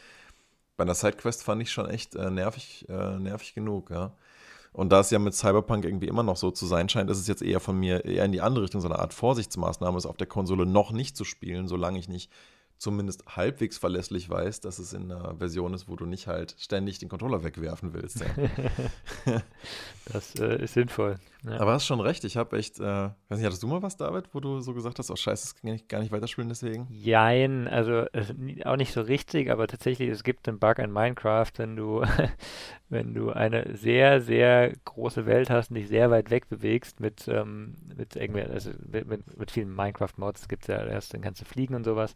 bei 0.77 0.83
einer 0.83 0.95
Sidequest 0.95 1.43
fand 1.43 1.61
ich 1.61 1.71
schon 1.71 1.89
echt 1.89 2.15
äh, 2.15 2.29
nervig, 2.29 2.85
äh, 2.89 3.17
nervig 3.19 3.53
genug, 3.53 3.89
ja. 3.89 4.13
Und 4.71 4.91
da 4.91 5.01
es 5.01 5.11
ja 5.11 5.19
mit 5.19 5.35
Cyberpunk 5.35 5.85
irgendwie 5.85 6.07
immer 6.07 6.23
noch 6.23 6.35
so 6.35 6.49
zu 6.49 6.65
sein 6.65 6.89
scheint, 6.89 7.09
ist 7.09 7.19
es 7.19 7.27
jetzt 7.27 7.43
eher 7.43 7.59
von 7.59 7.79
mir 7.79 8.05
eher 8.05 8.25
in 8.25 8.31
die 8.31 8.41
andere 8.41 8.63
Richtung, 8.63 8.81
so 8.81 8.87
eine 8.87 8.97
Art 8.97 9.13
Vorsichtsmaßnahme 9.13 9.97
ist, 9.97 10.07
auf 10.07 10.17
der 10.17 10.25
Konsole 10.25 10.65
noch 10.65 10.91
nicht 10.91 11.15
zu 11.15 11.25
spielen, 11.25 11.67
solange 11.67 11.99
ich 11.99 12.09
nicht 12.09 12.31
zumindest 12.79 13.23
halbwegs 13.27 13.77
verlässlich 13.77 14.29
weiß, 14.29 14.61
dass 14.61 14.79
es 14.79 14.93
in 14.93 15.11
einer 15.11 15.35
Version 15.37 15.75
ist, 15.75 15.87
wo 15.87 15.95
du 15.95 16.05
nicht 16.05 16.27
halt 16.27 16.55
ständig 16.57 16.97
den 16.97 17.07
Controller 17.07 17.43
wegwerfen 17.43 17.93
willst. 17.93 18.21
Ja. 18.21 19.41
das 20.11 20.35
äh, 20.35 20.63
ist 20.63 20.73
sinnvoll. 20.73 21.19
Ja. 21.45 21.59
Aber 21.59 21.73
hast 21.73 21.85
schon 21.85 21.99
recht, 21.99 22.23
ich 22.23 22.37
habe 22.37 22.57
echt, 22.57 22.79
äh, 22.79 22.83
weiß 22.83 23.37
nicht, 23.37 23.45
hattest 23.45 23.61
du 23.63 23.67
mal 23.67 23.81
was, 23.81 23.97
David, 23.97 24.29
wo 24.33 24.39
du 24.39 24.61
so 24.61 24.73
gesagt 24.73 24.97
hast, 24.99 25.11
oh 25.11 25.15
scheiße, 25.15 25.43
das 25.43 25.55
kann 25.55 25.73
ich 25.73 25.87
gar 25.89 25.99
nicht 25.99 26.11
weiterspielen 26.11 26.47
deswegen? 26.47 26.87
Jein, 26.89 27.67
also 27.67 28.05
auch 28.63 28.77
nicht 28.77 28.93
so 28.93 29.01
richtig, 29.01 29.51
aber 29.51 29.67
tatsächlich, 29.67 30.09
es 30.09 30.23
gibt 30.23 30.47
einen 30.47 30.59
Bug 30.59 30.79
in 30.79 30.91
Minecraft, 30.91 31.51
wenn 31.57 31.75
du, 31.75 32.01
wenn 32.89 33.13
du 33.13 33.31
eine 33.31 33.75
sehr, 33.75 34.21
sehr 34.21 34.73
große 34.85 35.25
Welt 35.25 35.49
hast 35.49 35.69
und 35.69 35.75
dich 35.75 35.89
sehr 35.89 36.09
weit 36.11 36.29
weg 36.29 36.47
bewegst 36.47 37.01
mit, 37.01 37.27
ähm, 37.27 37.75
mit 37.93 38.15
irgendwie, 38.15 38.43
also 38.43 38.71
mit, 38.89 39.07
mit, 39.07 39.37
mit 39.37 39.51
vielen 39.51 39.75
Minecraft-Mods, 39.75 40.47
gibt 40.47 40.63
es 40.63 40.67
ja 40.67 40.85
erst, 40.85 41.13
dann 41.13 41.21
kannst 41.21 41.41
du 41.41 41.45
fliegen 41.45 41.75
und 41.75 41.83
sowas. 41.83 42.13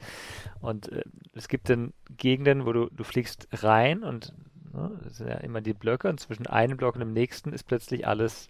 Und 0.62 0.90
äh, 0.94 1.04
es 1.34 1.50
gibt 1.50 1.70
dann 1.70 1.92
Gegenden, 2.16 2.66
wo 2.66 2.72
du, 2.72 2.90
du 2.90 3.04
fliegst 3.04 3.50
rein 3.52 4.04
und 4.04 4.34
ne, 4.72 4.98
das 5.04 5.18
sind 5.18 5.28
ja 5.28 5.36
immer 5.36 5.60
die 5.60 5.74
Blöcke 5.74 6.08
und 6.08 6.22
zwischen 6.22 6.48
einem 6.48 6.78
Block 6.78 6.96
und 6.96 7.02
dem 7.02 7.12
nächsten 7.12 7.52
ist 7.52 7.64
plötzlich 7.64 8.08
alles 8.08 8.50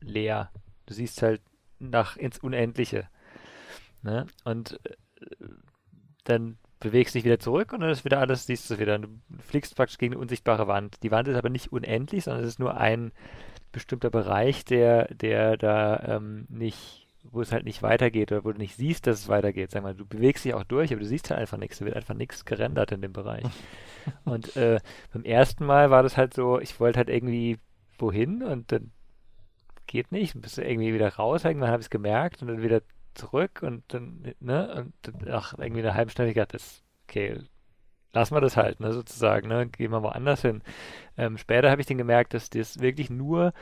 leer. 0.00 0.50
Du 0.86 0.94
siehst 0.94 1.22
halt 1.22 1.42
nach 1.78 2.16
ins 2.16 2.38
Unendliche. 2.38 3.08
Ne? 4.02 4.26
Und 4.44 4.80
äh, 4.84 5.36
dann 6.24 6.58
bewegst 6.80 7.14
dich 7.14 7.24
wieder 7.24 7.40
zurück 7.40 7.72
und 7.72 7.80
dann 7.80 7.90
ist 7.90 8.04
wieder 8.04 8.20
alles, 8.20 8.46
siehst 8.46 8.70
du 8.70 8.78
wieder. 8.78 8.98
Du 8.98 9.08
fliegst 9.38 9.74
praktisch 9.74 9.98
gegen 9.98 10.14
eine 10.14 10.20
unsichtbare 10.20 10.68
Wand. 10.68 11.02
Die 11.02 11.10
Wand 11.10 11.28
ist 11.28 11.36
aber 11.36 11.48
nicht 11.48 11.72
unendlich, 11.72 12.24
sondern 12.24 12.44
es 12.44 12.50
ist 12.50 12.60
nur 12.60 12.76
ein 12.76 13.12
bestimmter 13.72 14.10
Bereich, 14.10 14.64
der, 14.64 15.12
der 15.14 15.56
da 15.56 16.16
ähm, 16.16 16.46
nicht, 16.48 17.06
wo 17.24 17.40
es 17.40 17.52
halt 17.52 17.64
nicht 17.64 17.82
weitergeht 17.82 18.30
oder 18.32 18.44
wo 18.44 18.52
du 18.52 18.58
nicht 18.58 18.76
siehst, 18.76 19.06
dass 19.06 19.20
es 19.20 19.28
weitergeht. 19.28 19.72
Sag 19.72 19.82
mal, 19.82 19.94
du 19.94 20.06
bewegst 20.06 20.44
dich 20.44 20.54
auch 20.54 20.64
durch, 20.64 20.92
aber 20.92 21.00
du 21.00 21.06
siehst 21.06 21.30
halt 21.30 21.40
einfach 21.40 21.58
nichts. 21.58 21.78
Da 21.78 21.84
wird 21.84 21.96
einfach 21.96 22.14
nichts 22.14 22.44
gerendert 22.44 22.92
in 22.92 23.02
dem 23.02 23.12
Bereich. 23.12 23.44
und 24.24 24.56
äh, 24.56 24.78
beim 25.12 25.24
ersten 25.24 25.66
Mal 25.66 25.90
war 25.90 26.02
das 26.02 26.16
halt 26.16 26.32
so, 26.32 26.60
ich 26.60 26.78
wollte 26.78 26.98
halt 26.98 27.08
irgendwie 27.08 27.58
wohin 27.98 28.42
und 28.44 28.70
dann 28.70 28.92
geht 29.88 30.12
nicht, 30.12 30.34
dann 30.34 30.42
bist 30.42 30.58
du 30.58 30.62
irgendwie 30.62 30.94
wieder 30.94 31.12
raus, 31.16 31.44
irgendwann 31.44 31.70
habe 31.70 31.80
ich 31.80 31.86
es 31.86 31.90
gemerkt 31.90 32.40
und 32.42 32.48
dann 32.48 32.62
wieder 32.62 32.82
zurück 33.14 33.62
und 33.62 33.82
dann, 33.88 34.34
ne, 34.38 34.74
und 34.74 34.92
dann, 35.02 35.28
ach, 35.32 35.54
irgendwie 35.58 35.80
eine 35.80 35.94
halbe 35.94 36.12
Stunde 36.12 36.32
gedacht, 36.32 36.54
das, 36.54 36.84
okay, 37.08 37.40
lassen 38.12 38.34
wir 38.34 38.40
das 38.40 38.56
halt, 38.56 38.78
ne, 38.78 38.92
sozusagen, 38.92 39.48
ne, 39.48 39.66
gehen 39.66 39.90
wir 39.90 40.02
woanders 40.02 40.42
hin. 40.42 40.62
Ähm, 41.16 41.36
später 41.36 41.70
habe 41.70 41.80
ich 41.80 41.86
dann 41.86 41.98
gemerkt, 41.98 42.34
dass 42.34 42.50
das 42.50 42.78
wirklich 42.78 43.10
nur 43.10 43.52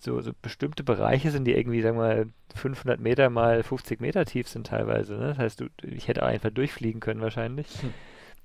so, 0.00 0.20
so 0.20 0.32
bestimmte 0.40 0.82
Bereiche 0.82 1.30
sind, 1.30 1.44
die 1.44 1.54
irgendwie, 1.54 1.82
sagen 1.82 1.98
wir 1.98 2.02
mal, 2.02 2.26
500 2.54 2.98
Meter 2.98 3.30
mal 3.30 3.62
50 3.62 4.00
Meter 4.00 4.24
tief 4.24 4.48
sind 4.48 4.66
teilweise, 4.66 5.14
ne? 5.14 5.28
Das 5.28 5.38
heißt, 5.38 5.60
du, 5.60 5.66
ich 5.82 6.08
hätte 6.08 6.22
auch 6.22 6.28
einfach 6.28 6.50
durchfliegen 6.50 7.00
können 7.00 7.20
wahrscheinlich. 7.20 7.68
Hm. 7.80 7.94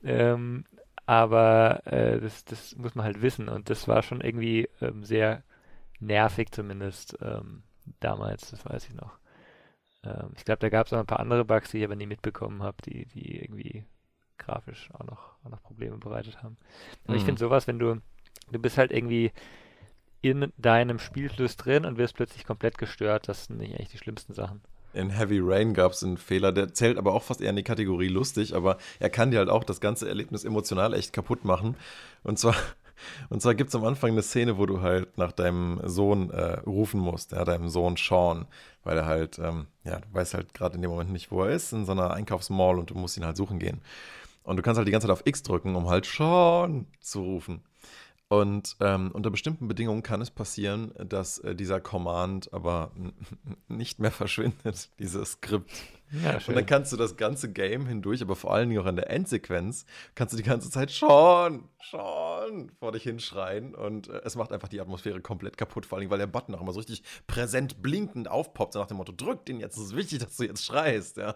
Ähm, 0.04 0.66
aber 1.08 1.82
äh, 1.88 2.20
das, 2.20 2.46
das 2.46 2.76
muss 2.76 2.94
man 2.94 3.06
halt 3.06 3.22
wissen 3.22 3.50
und 3.50 3.70
das 3.70 3.88
war 3.88 4.04
schon 4.04 4.22
irgendwie 4.22 4.70
ähm, 4.82 5.04
sehr 5.04 5.44
nervig 6.00 6.52
zumindest 6.52 7.18
ähm, 7.22 7.64
damals, 8.00 8.52
das 8.52 8.66
weiß 8.66 8.88
ich 8.90 8.96
noch. 8.96 9.18
Ähm, 10.04 10.32
ich 10.36 10.46
glaube, 10.46 10.60
da 10.60 10.70
gab 10.70 10.86
es 10.86 10.92
noch 10.92 11.00
ein 11.00 11.06
paar 11.06 11.20
andere 11.20 11.46
Bugs, 11.46 11.72
die 11.72 11.80
ich 11.80 11.84
aber 11.84 11.96
nie 11.96 12.08
mitbekommen 12.08 12.64
habe, 12.64 12.78
die, 12.86 13.06
die 13.08 13.42
irgendwie 13.42 13.86
grafisch 14.38 14.90
auch 14.94 15.06
noch, 15.06 15.36
auch 15.44 15.50
noch 15.50 15.62
Probleme 15.62 15.98
bereitet 15.98 16.44
haben. 16.44 16.58
Aber 17.04 17.14
mhm. 17.14 17.20
ich 17.20 17.26
finde 17.26 17.40
sowas, 17.40 17.68
wenn 17.68 17.80
du, 17.80 18.02
du 18.52 18.60
bist 18.60 18.78
halt 18.78 18.92
irgendwie 18.92 19.32
in 20.22 20.52
deinem 20.58 21.00
Spielfluss 21.00 21.58
drin 21.58 21.86
und 21.86 21.98
wirst 21.98 22.16
plötzlich 22.16 22.46
komplett 22.46 22.78
gestört, 22.78 23.28
das 23.28 23.46
sind 23.46 23.60
nicht 23.60 23.76
eigentlich 23.76 23.90
die 23.90 23.98
schlimmsten 23.98 24.34
Sachen. 24.34 24.62
In 24.94 25.10
Heavy 25.12 25.40
Rain 25.42 25.74
gab 25.74 25.92
es 25.92 26.04
einen 26.04 26.18
Fehler, 26.18 26.52
der 26.52 26.74
zählt 26.74 26.98
aber 26.98 27.14
auch 27.14 27.22
fast 27.22 27.42
eher 27.42 27.52
in 27.52 27.56
die 27.56 27.64
Kategorie 27.64 28.08
lustig, 28.08 28.56
aber 28.56 28.78
er 29.00 29.10
kann 29.10 29.32
dir 29.32 29.38
halt 29.38 29.50
auch 29.50 29.64
das 29.64 29.80
ganze 29.80 30.08
Erlebnis 30.08 30.44
emotional 30.44 30.94
echt 30.94 31.14
kaputt 31.14 31.46
machen. 31.46 31.76
Und 32.24 32.40
zwar 32.40 32.56
und 33.30 33.42
zwar 33.42 33.56
gibt 33.56 33.70
es 33.70 33.76
am 33.76 33.86
Anfang 33.86 34.12
eine 34.12 34.22
Szene, 34.22 34.58
wo 34.58 34.66
du 34.66 34.82
halt 34.82 35.18
nach 35.18 35.32
deinem 35.32 35.80
Sohn 35.84 36.30
äh, 36.30 36.60
rufen 36.60 37.00
musst, 37.00 37.32
ja, 37.32 37.44
deinem 37.46 37.70
Sohn 37.70 37.96
Sean, 37.98 38.46
weil 38.84 38.98
er 38.98 39.06
halt, 39.06 39.40
ähm, 39.40 39.68
ja, 39.84 40.00
du 40.00 40.08
weißt 40.14 40.34
halt 40.34 40.54
gerade 40.54 40.76
in 40.76 40.82
dem 40.82 40.92
Moment 40.92 41.12
nicht, 41.12 41.32
wo 41.32 41.44
er 41.44 41.52
ist, 41.52 41.74
in 41.74 41.86
so 41.86 41.92
einer 41.92 42.12
Einkaufsmall 42.12 42.80
und 42.80 42.90
du 42.90 42.96
musst 42.96 43.18
ihn 43.18 43.26
halt 43.26 43.38
suchen 43.38 43.60
gehen. 43.60 43.82
Und 44.44 44.58
du 44.58 44.64
kannst 44.64 44.78
halt 44.78 44.88
die 44.88 44.92
ganze 44.92 45.08
Zeit 45.08 45.14
auf 45.14 45.26
X 45.26 45.44
drücken, 45.44 45.76
um 45.76 45.90
halt 45.90 46.06
Sean 46.06 46.88
zu 47.02 47.22
rufen. 47.22 47.62
Und 48.30 48.76
ähm, 48.82 49.12
unter 49.14 49.30
bestimmten 49.30 49.70
Bedingungen 49.70 50.04
kann 50.04 50.20
es 50.20 50.32
passieren, 50.32 50.92
dass 50.98 51.40
äh, 51.40 51.56
dieser 51.56 51.80
Command 51.80 52.52
aber 52.54 52.92
nicht 53.70 54.00
mehr 54.00 54.12
verschwindet, 54.12 54.90
dieses 55.00 55.34
Skript. 55.34 55.72
Ja, 56.24 56.40
und 56.48 56.56
dann 56.56 56.66
kannst 56.66 56.92
du 56.94 56.98
das 56.98 57.18
ganze 57.18 57.52
Game 57.52 57.86
hindurch, 57.86 58.22
aber 58.22 58.36
vor 58.36 58.54
allen 58.54 58.70
Dingen 58.70 58.82
auch 58.82 58.88
in 58.88 58.96
der 58.96 59.10
Endsequenz, 59.10 59.86
kannst 60.16 60.34
du 60.34 60.38
die 60.38 60.44
ganze 60.44 60.70
Zeit 60.70 60.92
schon, 60.92 61.68
schon 61.80 62.72
vor 62.80 62.94
dich 62.94 63.04
hinschreien 63.04 63.76
und 63.76 64.10
äh, 64.10 64.22
es 64.24 64.36
macht 64.36 64.52
einfach 64.52 64.70
die 64.70 64.80
Atmosphäre 64.80 65.22
komplett 65.22 65.58
kaputt, 65.58 65.86
vor 65.86 65.98
allem, 65.98 66.10
weil 66.10 66.18
der 66.18 66.28
Button 66.28 66.56
auch 66.56 66.62
immer 66.62 66.72
so 66.72 66.80
richtig 66.80 67.04
präsent 67.28 67.82
blinkend 67.82 68.30
aufpoppt, 68.30 68.74
so 68.74 68.80
nach 68.80 68.88
dem 68.88 68.98
Motto, 68.98 69.12
drück 69.12 69.46
den 69.46 69.60
jetzt, 69.60 69.78
es 69.78 69.84
ist 69.84 69.96
wichtig, 69.96 70.20
dass 70.20 70.38
du 70.38 70.44
jetzt 70.44 70.66
schreist, 70.66 71.18
ja. 71.18 71.36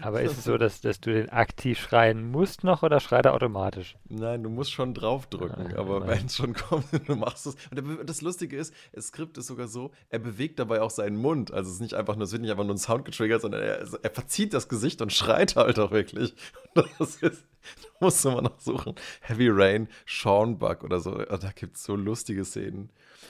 Aber 0.00 0.22
ist 0.22 0.38
es 0.38 0.44
so, 0.44 0.58
dass, 0.58 0.80
dass 0.80 1.00
du 1.00 1.12
den 1.12 1.30
aktiv 1.30 1.78
schreien 1.78 2.30
musst 2.30 2.64
noch 2.64 2.82
oder 2.82 3.00
schreit 3.00 3.26
er 3.26 3.34
automatisch? 3.34 3.96
Nein, 4.08 4.42
du 4.42 4.50
musst 4.50 4.72
schon 4.72 4.94
draufdrücken, 4.94 5.74
ah, 5.74 5.78
aber 5.78 6.06
wenn 6.06 6.26
es 6.26 6.36
schon 6.36 6.54
kommt, 6.54 6.86
du 7.08 7.16
machst 7.16 7.46
es. 7.46 7.56
Und 7.70 8.08
das 8.08 8.22
Lustige 8.22 8.56
ist, 8.56 8.74
das 8.92 9.08
Skript 9.08 9.38
ist 9.38 9.46
sogar 9.46 9.68
so, 9.68 9.92
er 10.08 10.18
bewegt 10.18 10.58
dabei 10.58 10.80
auch 10.80 10.90
seinen 10.90 11.16
Mund. 11.16 11.52
Also 11.52 11.68
es 11.68 11.76
ist 11.76 11.82
nicht 11.82 11.94
einfach 11.94 12.16
nur, 12.16 12.24
es 12.24 12.32
wird 12.32 12.42
nicht 12.42 12.50
einfach 12.50 12.64
nur 12.64 12.74
ein 12.74 12.78
Sound 12.78 13.04
getriggert, 13.04 13.42
sondern 13.42 13.62
er, 13.62 13.86
er 14.02 14.10
verzieht 14.10 14.54
das 14.54 14.68
Gesicht 14.68 15.02
und 15.02 15.12
schreit 15.12 15.56
halt 15.56 15.78
auch 15.78 15.90
wirklich. 15.90 16.34
Das 16.74 17.16
ist, 17.16 17.44
du 17.82 17.88
musst 18.00 18.24
immer 18.24 18.40
noch 18.40 18.58
suchen. 18.58 18.94
Heavy 19.20 19.50
Rain, 19.50 19.88
Sean 20.06 20.58
Buck 20.58 20.84
oder 20.84 21.00
so. 21.00 21.16
Da 21.16 21.50
gibt 21.54 21.76
es 21.76 21.84
so 21.84 21.96
lustige 21.96 22.46
Szenen. 22.46 22.88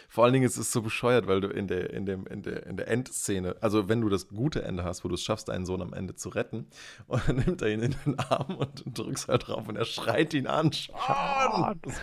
Vor 0.08 0.24
allen 0.24 0.32
Dingen 0.32 0.46
ist 0.46 0.56
es 0.56 0.72
so 0.72 0.82
bescheuert, 0.82 1.26
weil 1.26 1.40
du 1.40 1.48
in 1.48 1.66
der, 1.66 1.90
in, 1.90 2.06
dem, 2.06 2.26
in, 2.26 2.42
der, 2.42 2.66
in 2.66 2.76
der 2.76 2.88
Endszene, 2.88 3.56
also 3.60 3.88
wenn 3.88 4.00
du 4.00 4.08
das 4.08 4.28
gute 4.28 4.62
Ende 4.62 4.84
hast, 4.84 5.04
wo 5.04 5.08
du 5.08 5.14
es 5.14 5.22
schaffst, 5.22 5.48
deinen 5.48 5.66
Sohn 5.66 5.82
am 5.82 5.92
Ende 5.92 6.14
zu 6.14 6.28
retten, 6.28 6.66
und 7.06 7.26
dann 7.26 7.36
nimmt 7.36 7.62
er 7.62 7.68
ihn 7.68 7.80
in 7.80 7.94
den 8.04 8.18
Arm 8.18 8.56
und 8.56 8.84
drückst 8.86 9.28
halt 9.28 9.48
drauf 9.48 9.68
und 9.68 9.76
er 9.76 9.84
schreit 9.84 10.34
ihn 10.34 10.46
an. 10.46 10.70
Sean! 10.72 11.80
Das, 11.82 12.00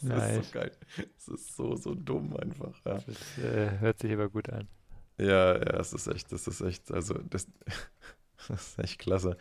das 0.00 0.02
nice. 0.02 0.38
ist 0.40 0.52
so 0.52 0.58
geil. 0.58 0.72
Das 0.96 1.28
ist 1.28 1.56
so, 1.56 1.76
so 1.76 1.94
dumm 1.94 2.36
einfach. 2.36 2.74
Ja. 2.84 2.98
Das 3.06 3.44
äh, 3.44 3.78
hört 3.78 4.00
sich 4.00 4.12
aber 4.12 4.28
gut 4.28 4.50
an. 4.50 4.68
Ja, 5.18 5.56
ja, 5.56 5.80
es 5.80 5.92
ist 5.92 6.06
echt, 6.06 6.30
das 6.30 6.46
ist 6.46 6.60
echt, 6.60 6.92
also 6.92 7.14
das, 7.28 7.48
das 8.48 8.68
ist 8.68 8.78
echt 8.78 8.98
klasse. 9.00 9.36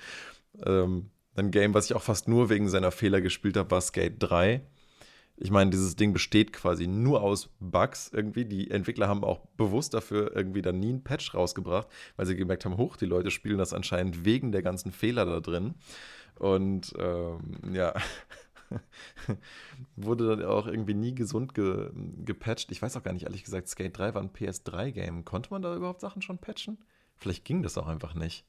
Ähm, 0.66 1.12
ein 1.36 1.52
Game, 1.52 1.76
was 1.76 1.86
ich 1.86 1.96
auch 1.96 2.02
fast 2.02 2.28
nur 2.28 2.50
wegen 2.50 2.68
seiner 2.68 2.92
Fehler 2.92 3.22
gespielt 3.22 3.58
habe, 3.58 3.70
war 3.70 3.82
Skate 3.82 4.16
3 4.18 4.66
ich 5.40 5.52
meine, 5.52 5.70
dieses 5.70 5.96
Ding 5.96 6.14
besteht 6.14 6.52
quasi 6.52 6.88
nur 6.88 7.22
aus 7.22 7.50
Bugs 7.60 8.10
irgendwie. 8.12 8.44
Die 8.46 8.72
Entwickler 8.72 9.08
haben 9.08 9.24
auch 9.24 9.40
bewusst 9.56 9.94
dafür 9.94 10.36
irgendwie 10.36 10.64
dann 10.64 10.80
nie 10.80 10.90
einen 10.90 11.04
Patch 11.04 11.36
rausgebracht, 11.36 11.88
weil 12.16 12.26
sie 12.26 12.36
gemerkt 12.36 12.66
haben, 12.66 12.78
hoch, 12.78 12.98
die 12.98 13.06
Leute 13.06 13.30
spielen 13.30 13.60
das 13.60 13.72
anscheinend 13.72 14.26
wegen 14.26 14.52
der 14.52 14.64
ganzen 14.64 14.92
Fehler 14.92 15.26
da 15.26 15.40
drin. 15.40 15.76
Und 16.40 16.94
ähm, 16.98 17.60
ja, 17.72 17.94
wurde 19.96 20.28
dann 20.28 20.44
auch 20.44 20.66
irgendwie 20.66 20.96
nie 20.96 21.14
gesund 21.14 21.54
ge 21.54 21.92
gepatcht. 22.26 22.72
Ich 22.72 22.82
weiß 22.82 22.98
auch 22.98 23.04
gar 23.04 23.14
nicht, 23.14 23.24
ehrlich 23.24 23.44
gesagt, 23.44 23.68
Skate 23.68 23.96
3 23.96 24.16
war 24.16 24.24
ein 24.24 24.32
PS3-Game. 24.32 25.24
Konnte 25.24 25.52
man 25.52 25.62
da 25.62 25.76
überhaupt 25.76 26.02
Sachen 26.02 26.24
schon 26.24 26.40
patchen? 26.40 26.80
Vielleicht 27.16 27.46
ging 27.46 27.62
das 27.62 27.78
auch 27.78 27.88
einfach 27.88 28.16
nicht. 28.16 28.44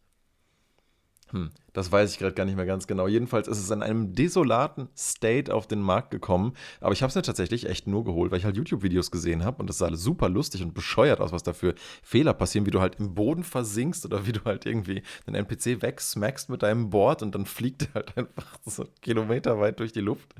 Hm, 1.31 1.51
das 1.75 1.93
weiß 1.93 2.11
ich 2.11 2.19
gerade 2.19 2.35
gar 2.35 2.47
nicht 2.47 2.57
mehr 2.57 2.65
ganz 2.65 2.87
genau. 2.87 3.07
Jedenfalls 3.07 3.49
ist 3.49 3.59
es 3.59 3.71
in 3.71 3.83
einem 3.83 4.15
desolaten 4.15 4.89
State 4.97 5.55
auf 5.55 5.67
den 5.67 5.81
Markt 5.81 6.11
gekommen. 6.11 6.55
Aber 6.81 6.93
ich 6.93 7.03
habe 7.03 7.11
es 7.11 7.17
mir 7.17 7.23
tatsächlich 7.23 7.69
echt 7.69 7.87
nur 7.87 8.05
geholt, 8.05 8.31
weil 8.31 8.39
ich 8.39 8.47
halt 8.47 8.57
YouTube-Videos 8.57 9.11
gesehen 9.11 9.45
habe 9.45 9.59
und 9.61 9.69
das 9.69 9.79
sah 9.79 9.87
alles 9.87 10.03
super 10.03 10.31
lustig 10.31 10.63
und 10.63 10.73
bescheuert 10.73 11.21
aus, 11.21 11.33
was 11.33 11.43
da 11.43 11.53
für 11.53 11.75
Fehler 12.03 12.33
passieren, 12.33 12.67
wie 12.67 12.71
du 12.71 12.81
halt 12.81 12.97
im 12.97 13.15
Boden 13.15 13.45
versinkst 13.45 14.07
oder 14.07 14.27
wie 14.27 14.33
du 14.33 14.45
halt 14.45 14.65
irgendwie 14.65 15.03
einen 15.27 15.37
NPC 15.37 15.83
wegsmackst 15.83 16.49
mit 16.49 16.63
deinem 16.63 16.89
Board 16.89 17.23
und 17.23 17.35
dann 17.35 17.45
fliegt 17.45 17.89
er 17.93 17.95
halt 17.95 18.13
einfach 18.17 18.59
so 18.65 18.87
kilometerweit 19.03 19.79
durch 19.81 19.93
die 19.93 20.01
Luft. 20.01 20.35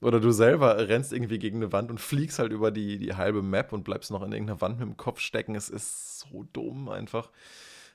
Oder 0.00 0.20
du 0.20 0.32
selber 0.32 0.88
rennst 0.88 1.12
irgendwie 1.12 1.38
gegen 1.38 1.58
eine 1.58 1.72
Wand 1.72 1.90
und 1.90 2.00
fliegst 2.00 2.38
halt 2.38 2.52
über 2.52 2.70
die, 2.70 2.98
die 2.98 3.14
halbe 3.14 3.42
Map 3.42 3.72
und 3.72 3.84
bleibst 3.84 4.10
noch 4.10 4.22
in 4.22 4.32
irgendeiner 4.32 4.60
Wand 4.60 4.78
mit 4.78 4.88
dem 4.88 4.96
Kopf 4.96 5.20
stecken. 5.20 5.54
Es 5.54 5.68
ist 5.68 6.20
so 6.20 6.44
dumm 6.52 6.88
einfach. 6.88 7.30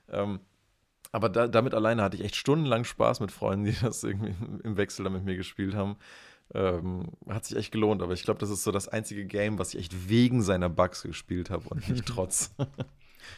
Ähm, 0.08 0.40
aber 1.12 1.28
da, 1.28 1.48
damit 1.48 1.74
alleine 1.74 2.02
hatte 2.02 2.16
ich 2.16 2.24
echt 2.24 2.36
stundenlang 2.36 2.84
Spaß 2.84 3.20
mit 3.20 3.32
Freunden, 3.32 3.64
die 3.64 3.74
das 3.82 4.02
irgendwie 4.04 4.34
im 4.62 4.76
Wechsel 4.76 5.04
da 5.04 5.10
mit 5.10 5.24
mir 5.24 5.36
gespielt 5.36 5.74
haben. 5.74 5.96
Ähm, 6.52 7.12
hat 7.28 7.44
sich 7.44 7.56
echt 7.56 7.70
gelohnt, 7.70 8.02
aber 8.02 8.12
ich 8.12 8.24
glaube, 8.24 8.40
das 8.40 8.50
ist 8.50 8.64
so 8.64 8.72
das 8.72 8.88
einzige 8.88 9.24
Game, 9.24 9.58
was 9.58 9.72
ich 9.74 9.80
echt 9.80 10.08
wegen 10.08 10.42
seiner 10.42 10.68
Bugs 10.68 11.02
gespielt 11.02 11.48
habe 11.48 11.68
und 11.68 11.88
nicht 11.88 12.06
trotz. 12.06 12.52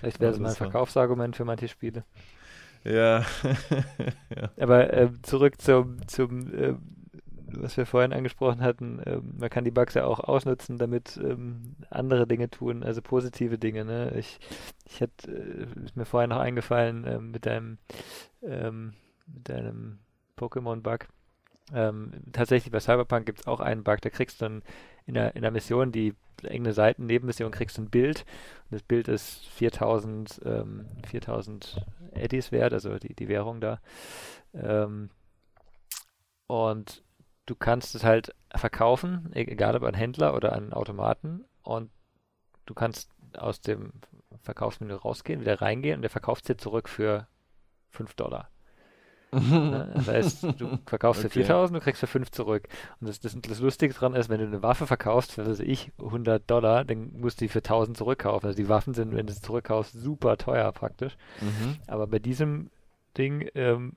Vielleicht 0.01 0.21
wäre 0.21 0.33
es 0.33 0.39
mal 0.39 0.49
ein 0.49 0.57
Verkaufsargument 0.57 1.37
für 1.37 1.45
manche 1.45 1.69
Spiele. 1.69 2.05
Ja. 2.85 3.21
ja. 4.35 4.51
Aber 4.59 4.93
äh, 4.93 5.11
zurück 5.23 5.61
zum, 5.61 6.07
zum 6.09 6.55
äh, 6.55 6.75
was 7.57 7.77
wir 7.77 7.87
vorhin 7.87 8.13
angesprochen 8.13 8.61
hatten, 8.61 8.99
äh, 9.01 9.21
man 9.21 9.51
kann 9.51 9.65
die 9.65 9.71
Bugs 9.71 9.95
ja 9.95 10.05
auch 10.05 10.21
ausnutzen, 10.21 10.79
damit 10.79 11.19
ähm, 11.23 11.77
andere 11.91 12.27
Dinge 12.27 12.51
tun, 12.51 12.83
also 12.83 13.03
positive 13.03 13.59
Dinge. 13.59 13.85
Ne? 13.85 14.15
Ich, 14.17 14.39
ich 14.87 15.01
hätte, 15.01 15.31
äh, 15.31 15.85
ist 15.85 15.97
mir 15.97 16.05
vorhin 16.05 16.31
noch 16.31 16.39
eingefallen 16.39 17.05
äh, 17.05 17.19
mit 17.19 17.47
deinem, 17.47 17.79
ähm, 18.43 18.95
mit 19.27 19.49
deinem 19.49 19.99
Pokémon-Bug. 20.37 21.09
Ähm, 21.75 22.13
tatsächlich 22.33 22.73
bei 22.73 22.81
Cyberpunk 22.81 23.27
gibt 23.27 23.41
es 23.41 23.47
auch 23.47 23.61
einen 23.61 23.85
Bug, 23.85 24.01
da 24.01 24.11
kriegst 24.11 24.41
du 24.41 24.45
dann 24.47 24.63
in 25.07 25.15
der, 25.15 25.37
in 25.37 25.43
der 25.43 25.51
Mission, 25.51 25.93
die 25.93 26.15
irgendeine 26.43 26.75
Seitennebenmission, 26.75 27.53
kriegst 27.53 27.79
du 27.79 27.83
ein 27.83 27.91
Bild 27.91 28.25
und 28.65 28.73
das 28.73 28.83
Bild 28.83 29.09
ist 29.09 29.47
4000, 29.49 30.41
ähm, 30.45 30.87
4000 31.07 31.87
Eddies 32.13 32.53
wert, 32.53 32.73
also 32.73 32.99
die, 32.99 33.15
die 33.15 33.29
Währung 33.29 33.61
da. 33.61 33.81
Ähm, 34.55 35.11
und 36.47 37.03
du 37.47 37.55
kannst 37.55 37.95
es 37.95 38.05
halt 38.05 38.35
verkaufen, 38.55 39.31
e-, 39.35 39.41
egal 39.41 39.77
ob 39.77 39.83
an 39.83 39.95
Händler 39.95 40.35
oder 40.35 40.53
an 40.53 40.73
Automaten 40.73 41.45
und 41.63 41.91
du 42.67 42.75
kannst 42.75 43.11
aus 43.37 43.61
dem 43.61 43.93
Verkaufsmenü 44.43 44.95
rausgehen, 44.95 45.41
wieder 45.41 45.61
reingehen 45.61 45.97
und 45.97 46.03
der 46.03 46.11
verkauft 46.11 46.45
es 46.45 46.47
dir 46.49 46.57
zurück 46.57 46.89
für 46.89 47.27
5 47.91 48.15
Dollar. 48.15 48.51
Ne? 49.33 49.91
das 49.95 50.09
heißt, 50.09 50.43
du 50.61 50.79
verkaufst 50.85 51.25
okay. 51.25 51.31
für 51.31 51.39
4000, 51.41 51.77
du 51.77 51.83
kriegst 51.83 52.01
für 52.01 52.07
5 52.07 52.31
zurück. 52.31 52.69
Und 53.01 53.09
das, 53.09 53.21
das, 53.21 53.37
das 53.41 53.61
Lustige 53.61 53.95
daran 53.95 54.15
ist, 54.15 54.29
wenn 54.29 54.41
du 54.41 54.47
eine 54.47 54.63
Waffe 54.63 54.87
verkaufst 54.87 55.33
für, 55.33 55.43
was 55.43 55.59
weiß 55.59 55.61
ich, 55.61 55.91
100 55.99 56.51
Dollar, 56.51 56.85
dann 56.85 57.13
musst 57.19 57.41
du 57.41 57.47
die 57.47 57.49
für 57.49 57.61
1000 57.61 57.97
zurückkaufen. 57.97 58.47
Also 58.47 58.57
die 58.57 58.69
Waffen 58.69 58.95
sind, 58.95 59.15
wenn 59.15 59.27
du 59.27 59.33
sie 59.33 59.41
zurückkaufst, 59.41 59.95
super 59.95 60.37
teuer 60.37 60.71
praktisch. 60.73 61.17
Mhm. 61.41 61.79
Aber 61.87 62.07
bei 62.07 62.19
diesem 62.19 62.71
Ding 63.17 63.49
ähm, 63.55 63.97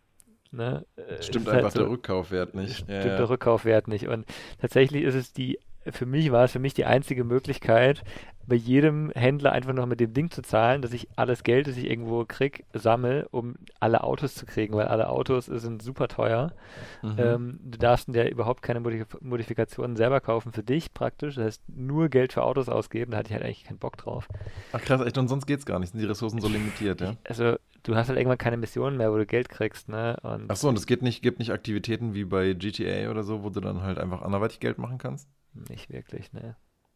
Ne? 0.56 0.86
Äh, 0.96 1.22
stimmt 1.22 1.50
einfach 1.50 1.64
halt 1.64 1.74
so, 1.74 1.80
der 1.80 1.90
Rückkaufwert 1.90 2.56
nicht. 2.56 2.78
Stimmt 2.78 2.90
ja, 2.90 3.06
ja. 3.06 3.18
der 3.18 3.30
Rückkaufwert 3.30 3.88
nicht. 3.88 4.08
Und 4.08 4.26
tatsächlich 4.60 5.04
ist 5.04 5.16
es 5.16 5.34
die, 5.34 5.60
für 5.90 6.06
mich 6.06 6.32
war 6.32 6.46
es 6.46 6.52
für 6.52 6.60
mich 6.60 6.74
die 6.74 6.86
einzige 6.86 7.24
Möglichkeit, 7.24 8.04
bei 8.48 8.56
jedem 8.56 9.12
Händler 9.16 9.52
einfach 9.52 9.74
noch 9.74 9.86
mit 9.86 10.00
dem 10.00 10.14
Ding 10.14 10.30
zu 10.30 10.42
zahlen, 10.42 10.82
dass 10.82 10.94
ich 10.94 11.08
alles 11.16 11.44
Geld, 11.44 11.68
das 11.68 11.78
ich 11.78 11.90
irgendwo 11.90 12.26
krieg, 12.26 12.66
sammle, 12.74 13.28
um 13.30 13.56
alle 13.80 14.04
Autos 14.04 14.36
zu 14.36 14.46
kriegen, 14.46 14.76
weil 14.76 14.88
alle 14.88 15.10
Autos 15.10 15.46
sind 15.46 15.82
super 15.82 16.08
teuer. 16.08 16.54
Mhm. 17.02 17.16
Ähm, 17.18 17.60
du 17.64 17.78
darfst 17.78 18.08
ja 18.10 18.28
überhaupt 18.28 18.62
keine 18.62 18.80
Modif 18.80 19.06
Modifikationen 19.22 19.96
selber 19.96 20.22
kaufen 20.22 20.52
für 20.52 20.64
dich 20.64 20.94
praktisch. 20.94 21.36
Das 21.36 21.46
heißt, 21.46 21.64
nur 21.76 22.10
Geld 22.10 22.34
für 22.34 22.44
Autos 22.44 22.70
ausgeben, 22.70 23.12
da 23.12 23.18
hatte 23.18 23.30
ich 23.30 23.34
halt 23.34 23.44
eigentlich 23.44 23.64
keinen 23.64 23.80
Bock 23.80 23.98
drauf. 23.98 24.28
Ach 24.74 24.82
krass, 24.82 25.02
echt, 25.02 25.18
und 25.18 25.28
sonst 25.28 25.46
geht's 25.48 25.66
gar 25.66 25.80
nicht. 25.80 25.92
Sind 25.92 26.02
die 26.02 26.08
Ressourcen 26.08 26.40
so 26.40 26.48
limitiert, 26.48 27.02
ja? 27.02 27.16
Also, 27.24 27.56
du 27.84 27.96
hast 27.96 28.10
halt 28.10 28.20
irgendwann 28.20 28.38
keine 28.38 28.58
Missionen 28.58 28.98
mehr, 28.98 29.12
wo 29.12 29.18
du 29.18 29.26
Geld 29.26 29.50
kriegst, 29.50 29.90
ne? 29.90 30.18
Und 30.22 30.46
Ach 30.50 30.56
so, 30.56 30.70
und 30.70 30.78
es 30.78 30.86
geht 30.86 31.02
nicht, 31.02 31.22
gibt 31.22 31.40
nicht 31.40 31.52
Aktivitäten 31.52 32.14
wie 32.14 32.26
bei 32.26 32.54
GTA 32.54 33.10
oder 33.10 33.24
so, 33.24 33.44
wo 33.44 33.50
du 33.50 33.60
dann 33.60 33.82
halt 33.82 33.98
einfach 33.98 34.22
anderweitig 34.22 34.60
Geld 34.60 34.78
machen 34.78 34.98
kannst? 34.98 35.28
Nicht 35.70 35.90
wirklich, 35.90 36.34
ne. 36.34 36.56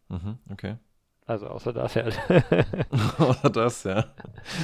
Mhm, 0.10 0.40
okay. 0.50 0.78
Also 1.30 1.46
außer 1.46 1.74
das 1.74 1.96
halt. 1.96 2.20
außer 3.20 3.50
das, 3.54 3.84
ja. 3.84 4.16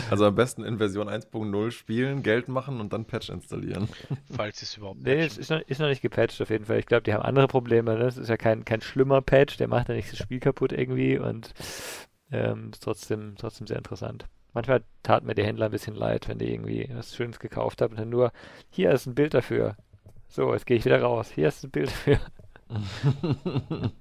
Also 0.09 0.25
am 0.25 0.33
besten 0.33 0.63
in 0.63 0.79
Version 0.79 1.07
1.0 1.07 1.69
spielen, 1.69 2.23
Geld 2.23 2.47
machen 2.47 2.81
und 2.81 2.91
dann 2.91 3.05
Patch 3.05 3.29
installieren. 3.29 3.87
Falls 4.35 4.63
es 4.63 4.75
überhaupt 4.75 5.03
patchen. 5.03 5.19
Nee, 5.19 5.25
es 5.25 5.37
ist 5.37 5.51
noch, 5.51 5.61
ist 5.61 5.79
noch, 5.79 5.87
nicht 5.87 6.01
gepatcht 6.01 6.41
auf 6.41 6.49
jeden 6.49 6.65
Fall. 6.65 6.79
Ich 6.79 6.87
glaube, 6.87 7.03
die 7.03 7.13
haben 7.13 7.21
andere 7.21 7.47
Probleme. 7.47 7.93
Ne? 7.93 8.05
Das 8.05 8.17
ist 8.17 8.29
ja 8.29 8.37
kein, 8.37 8.65
kein 8.65 8.81
schlimmer 8.81 9.21
Patch, 9.21 9.57
der 9.57 9.67
macht 9.67 9.89
ja 9.89 9.95
nicht 9.95 10.11
das 10.11 10.17
Spiel 10.17 10.39
kaputt 10.39 10.71
irgendwie 10.71 11.19
und 11.19 11.53
ähm, 12.31 12.71
ist 12.73 12.81
trotzdem, 12.81 13.35
trotzdem 13.37 13.67
sehr 13.67 13.77
interessant. 13.77 14.25
Manchmal 14.55 14.83
tat 15.03 15.23
mir 15.23 15.35
die 15.35 15.43
Händler 15.43 15.65
ein 15.65 15.71
bisschen 15.71 15.95
leid, 15.95 16.27
wenn 16.27 16.39
die 16.39 16.51
irgendwie 16.51 16.89
was 16.93 17.15
Schönes 17.15 17.37
gekauft 17.37 17.83
haben 17.83 17.91
und 17.91 17.99
dann 17.99 18.09
nur, 18.09 18.31
hier 18.71 18.89
ist 18.89 19.05
ein 19.05 19.13
Bild 19.13 19.35
dafür. 19.35 19.77
So, 20.29 20.51
jetzt 20.51 20.65
gehe 20.65 20.77
ich 20.77 20.85
wieder 20.85 20.99
raus. 20.99 21.29
Hier 21.29 21.49
ist 21.49 21.63
ein 21.63 21.69
Bild 21.69 21.89
dafür. 21.89 22.19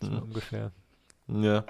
so 0.00 0.10
ungefähr. 0.10 0.72
Ja. 1.28 1.64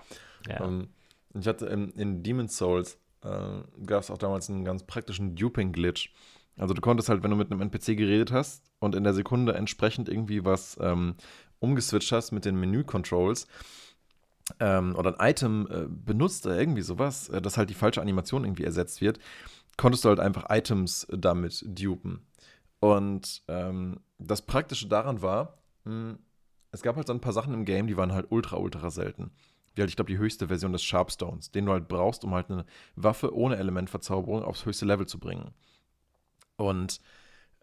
ja. 0.47 0.61
Ähm, 0.65 0.89
ich 1.35 1.47
hatte 1.47 1.67
in, 1.67 1.91
in 1.91 2.23
Demon's 2.23 2.57
Souls 2.57 2.99
äh, 3.23 3.61
gab 3.85 4.03
es 4.03 4.11
auch 4.11 4.19
damals 4.19 4.49
einen 4.49 4.65
ganz 4.65 4.85
praktischen 4.85 5.35
Duping-Glitch. 5.35 6.13
Also 6.57 6.75
du 6.75 6.81
konntest 6.81 7.09
halt, 7.09 7.23
wenn 7.23 7.31
du 7.31 7.37
mit 7.37 7.53
einem 7.53 7.61
NPC 7.61 7.97
geredet 7.97 8.33
hast 8.33 8.65
und 8.81 8.95
in 8.95 9.05
der 9.05 9.15
Sekunde 9.15 9.55
entsprechend 9.55 10.09
irgendwie 10.09 10.45
was 10.45 10.77
ähm, 10.81 11.15
umgeswitcht 11.61 12.13
hast 12.13 12.33
mit 12.33 12.45
den 12.45 12.59
Menü-Controls 12.59 13.47
ähm, 14.61 14.97
oder 14.97 15.21
ein 15.21 15.31
Item 15.31 15.69
äh, 15.71 15.87
benutzt 15.89 16.47
oder 16.47 16.59
irgendwie 16.59 16.83
sowas, 16.83 17.29
äh, 17.29 17.41
dass 17.41 17.57
halt 17.57 17.71
die 17.71 17.75
falsche 17.75 18.01
Animation 18.01 18.45
irgendwie 18.45 18.65
ersetzt 18.65 19.01
wird, 19.01 19.19
konntest 19.77 20.05
du 20.05 20.09
halt 20.09 20.21
einfach 20.21 20.47
Items 20.49 21.07
damit 21.11 21.65
dupen. 21.67 22.27
Und 22.81 23.43
ähm, 23.49 24.01
das 24.19 24.43
Praktische 24.43 24.89
daran 24.89 25.23
war, 25.23 25.59
hm, 25.85 26.19
es 26.71 26.83
gab 26.83 26.97
halt 26.97 27.07
so 27.07 27.13
ein 27.13 27.21
paar 27.21 27.33
Sachen 27.33 27.55
im 27.55 27.65
Game, 27.65 27.87
die 27.87 27.97
waren 27.97 28.13
halt 28.13 28.27
ultra, 28.31 28.57
ultra 28.57 28.91
selten. 28.91 29.31
Wie 29.75 29.81
halt, 29.81 29.91
ich 29.91 29.97
glaube, 29.97 30.11
die 30.11 30.19
höchste 30.19 30.49
Version 30.49 30.73
des 30.73 30.83
Sharpstones, 30.83 31.51
den 31.51 31.67
du 31.67 31.73
halt 31.73 31.89
brauchst, 31.89 32.25
um 32.25 32.35
halt 32.35 32.51
eine 32.51 32.65
Waffe 32.97 33.35
ohne 33.35 33.57
Elementverzauberung 33.57 34.43
aufs 34.43 34.67
höchste 34.67 34.85
Level 34.85 35.07
zu 35.07 35.19
bringen. 35.19 35.53
Und 36.57 37.01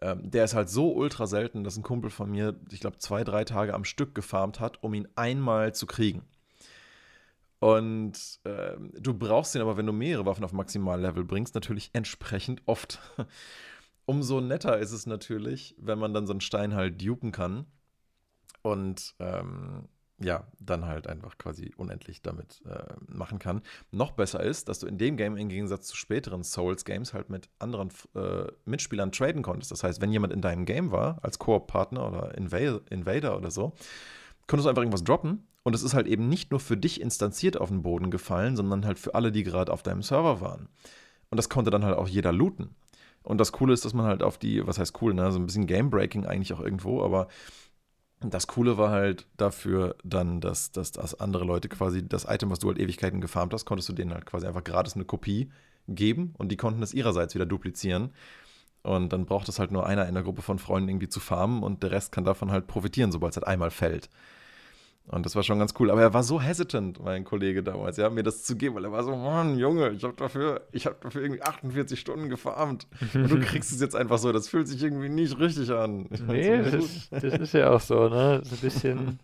ähm, 0.00 0.30
der 0.30 0.44
ist 0.44 0.54
halt 0.54 0.68
so 0.68 0.92
ultra 0.92 1.26
selten, 1.26 1.64
dass 1.64 1.76
ein 1.76 1.82
Kumpel 1.82 2.10
von 2.10 2.30
mir, 2.30 2.58
ich 2.70 2.80
glaube, 2.80 2.98
zwei, 2.98 3.22
drei 3.24 3.44
Tage 3.44 3.74
am 3.74 3.84
Stück 3.84 4.14
gefarmt 4.14 4.60
hat, 4.60 4.82
um 4.82 4.94
ihn 4.94 5.08
einmal 5.14 5.74
zu 5.74 5.86
kriegen. 5.86 6.22
Und 7.58 8.18
äh, 8.44 8.76
du 9.00 9.14
brauchst 9.14 9.54
ihn 9.54 9.62
aber, 9.62 9.76
wenn 9.76 9.86
du 9.86 9.92
mehrere 9.92 10.26
Waffen 10.26 10.44
auf 10.44 10.52
Maximallevel 10.52 11.24
bringst, 11.24 11.54
natürlich 11.54 11.90
entsprechend 11.94 12.62
oft. 12.66 13.00
Umso 14.06 14.40
netter 14.40 14.78
ist 14.78 14.92
es 14.92 15.06
natürlich, 15.06 15.74
wenn 15.78 15.98
man 15.98 16.14
dann 16.14 16.26
so 16.26 16.32
einen 16.32 16.40
Stein 16.40 16.74
halt 16.74 17.02
dupen 17.04 17.32
kann 17.32 17.66
und 18.62 19.14
ähm, 19.18 19.88
ja, 20.18 20.46
dann 20.58 20.86
halt 20.86 21.08
einfach 21.08 21.36
quasi 21.36 21.72
unendlich 21.76 22.22
damit 22.22 22.62
äh, 22.66 22.94
machen 23.06 23.38
kann. 23.38 23.60
Noch 23.90 24.12
besser 24.12 24.42
ist, 24.42 24.68
dass 24.68 24.78
du 24.78 24.86
in 24.86 24.96
dem 24.96 25.16
Game 25.16 25.36
im 25.36 25.48
Gegensatz 25.48 25.88
zu 25.88 25.96
späteren 25.96 26.42
Souls-Games 26.42 27.12
halt 27.12 27.28
mit 27.28 27.50
anderen 27.58 27.90
äh, 28.14 28.46
Mitspielern 28.64 29.12
traden 29.12 29.42
konntest. 29.42 29.72
Das 29.72 29.84
heißt, 29.84 30.00
wenn 30.00 30.12
jemand 30.12 30.32
in 30.32 30.40
deinem 30.40 30.64
Game 30.64 30.90
war, 30.90 31.18
als 31.22 31.38
Koop-Partner 31.38 32.08
oder 32.08 32.36
Inva 32.36 32.80
Invader 32.88 33.36
oder 33.36 33.50
so, 33.50 33.74
konntest 34.46 34.64
du 34.64 34.70
einfach 34.70 34.82
irgendwas 34.82 35.04
droppen 35.04 35.46
und 35.64 35.74
es 35.74 35.82
ist 35.82 35.94
halt 35.94 36.06
eben 36.06 36.28
nicht 36.28 36.50
nur 36.50 36.60
für 36.60 36.76
dich 36.76 37.00
instanziert 37.00 37.60
auf 37.60 37.68
den 37.68 37.82
Boden 37.82 38.10
gefallen, 38.10 38.56
sondern 38.56 38.86
halt 38.86 38.98
für 38.98 39.14
alle, 39.14 39.32
die 39.32 39.42
gerade 39.42 39.72
auf 39.72 39.82
deinem 39.82 40.02
Server 40.02 40.40
waren. 40.40 40.68
Und 41.28 41.36
das 41.36 41.48
konnte 41.48 41.70
dann 41.70 41.84
halt 41.84 41.98
auch 41.98 42.08
jeder 42.08 42.32
looten. 42.32 42.74
Und 43.26 43.38
das 43.38 43.50
Coole 43.50 43.72
ist, 43.72 43.84
dass 43.84 43.92
man 43.92 44.06
halt 44.06 44.22
auf 44.22 44.38
die, 44.38 44.64
was 44.68 44.78
heißt 44.78 45.02
cool, 45.02 45.12
ne, 45.12 45.32
so 45.32 45.38
ein 45.40 45.46
bisschen 45.46 45.66
Game-Breaking 45.66 46.26
eigentlich 46.26 46.52
auch 46.52 46.60
irgendwo, 46.60 47.02
aber 47.02 47.26
das 48.20 48.46
Coole 48.46 48.78
war 48.78 48.90
halt 48.90 49.26
dafür 49.36 49.96
dann, 50.04 50.40
dass, 50.40 50.70
dass, 50.70 50.92
dass 50.92 51.18
andere 51.18 51.44
Leute 51.44 51.68
quasi 51.68 52.06
das 52.06 52.24
Item, 52.24 52.50
was 52.50 52.60
du 52.60 52.68
halt 52.68 52.78
Ewigkeiten 52.78 53.20
gefarmt 53.20 53.52
hast, 53.52 53.64
konntest 53.64 53.88
du 53.88 53.94
denen 53.94 54.14
halt 54.14 54.26
quasi 54.26 54.46
einfach 54.46 54.62
gratis 54.62 54.94
eine 54.94 55.04
Kopie 55.04 55.50
geben 55.88 56.34
und 56.38 56.52
die 56.52 56.56
konnten 56.56 56.84
es 56.84 56.94
ihrerseits 56.94 57.34
wieder 57.34 57.46
duplizieren. 57.46 58.10
Und 58.84 59.12
dann 59.12 59.26
braucht 59.26 59.48
es 59.48 59.58
halt 59.58 59.72
nur 59.72 59.86
einer 59.86 60.06
in 60.06 60.14
der 60.14 60.22
Gruppe 60.22 60.42
von 60.42 60.60
Freunden 60.60 60.88
irgendwie 60.88 61.08
zu 61.08 61.18
farmen 61.18 61.64
und 61.64 61.82
der 61.82 61.90
Rest 61.90 62.12
kann 62.12 62.24
davon 62.24 62.52
halt 62.52 62.68
profitieren, 62.68 63.10
sobald 63.10 63.32
es 63.32 63.38
halt 63.38 63.48
einmal 63.48 63.72
fällt. 63.72 64.08
Und 65.08 65.24
das 65.24 65.36
war 65.36 65.44
schon 65.44 65.58
ganz 65.60 65.72
cool. 65.78 65.90
Aber 65.90 66.02
er 66.02 66.12
war 66.12 66.24
so 66.24 66.40
hesitant, 66.40 67.02
mein 67.02 67.24
Kollege 67.24 67.62
damals, 67.62 67.96
ja, 67.96 68.10
mir 68.10 68.24
das 68.24 68.42
zu 68.42 68.56
geben, 68.56 68.74
weil 68.74 68.84
er 68.84 68.92
war 68.92 69.04
so, 69.04 69.14
Mann, 69.14 69.56
Junge, 69.56 69.90
ich 69.90 70.02
habe 70.02 70.14
dafür, 70.16 70.66
ich 70.72 70.86
habe 70.86 70.96
dafür 71.00 71.22
irgendwie 71.22 71.42
48 71.42 71.98
Stunden 71.98 72.28
gefarmt. 72.28 72.88
Und 73.14 73.30
du 73.30 73.40
kriegst 73.40 73.70
es 73.70 73.80
jetzt 73.80 73.94
einfach 73.94 74.18
so. 74.18 74.32
Das 74.32 74.48
fühlt 74.48 74.66
sich 74.66 74.82
irgendwie 74.82 75.08
nicht 75.08 75.38
richtig 75.38 75.70
an. 75.70 76.08
Ich 76.16 76.22
nee, 76.22 76.62
das, 76.62 77.08
das, 77.10 77.34
ist 77.34 77.54
ja 77.54 77.70
auch 77.70 77.80
so, 77.80 78.08
ne? 78.08 78.40
So 78.42 78.56
ein 78.56 78.60
bisschen. 78.60 79.18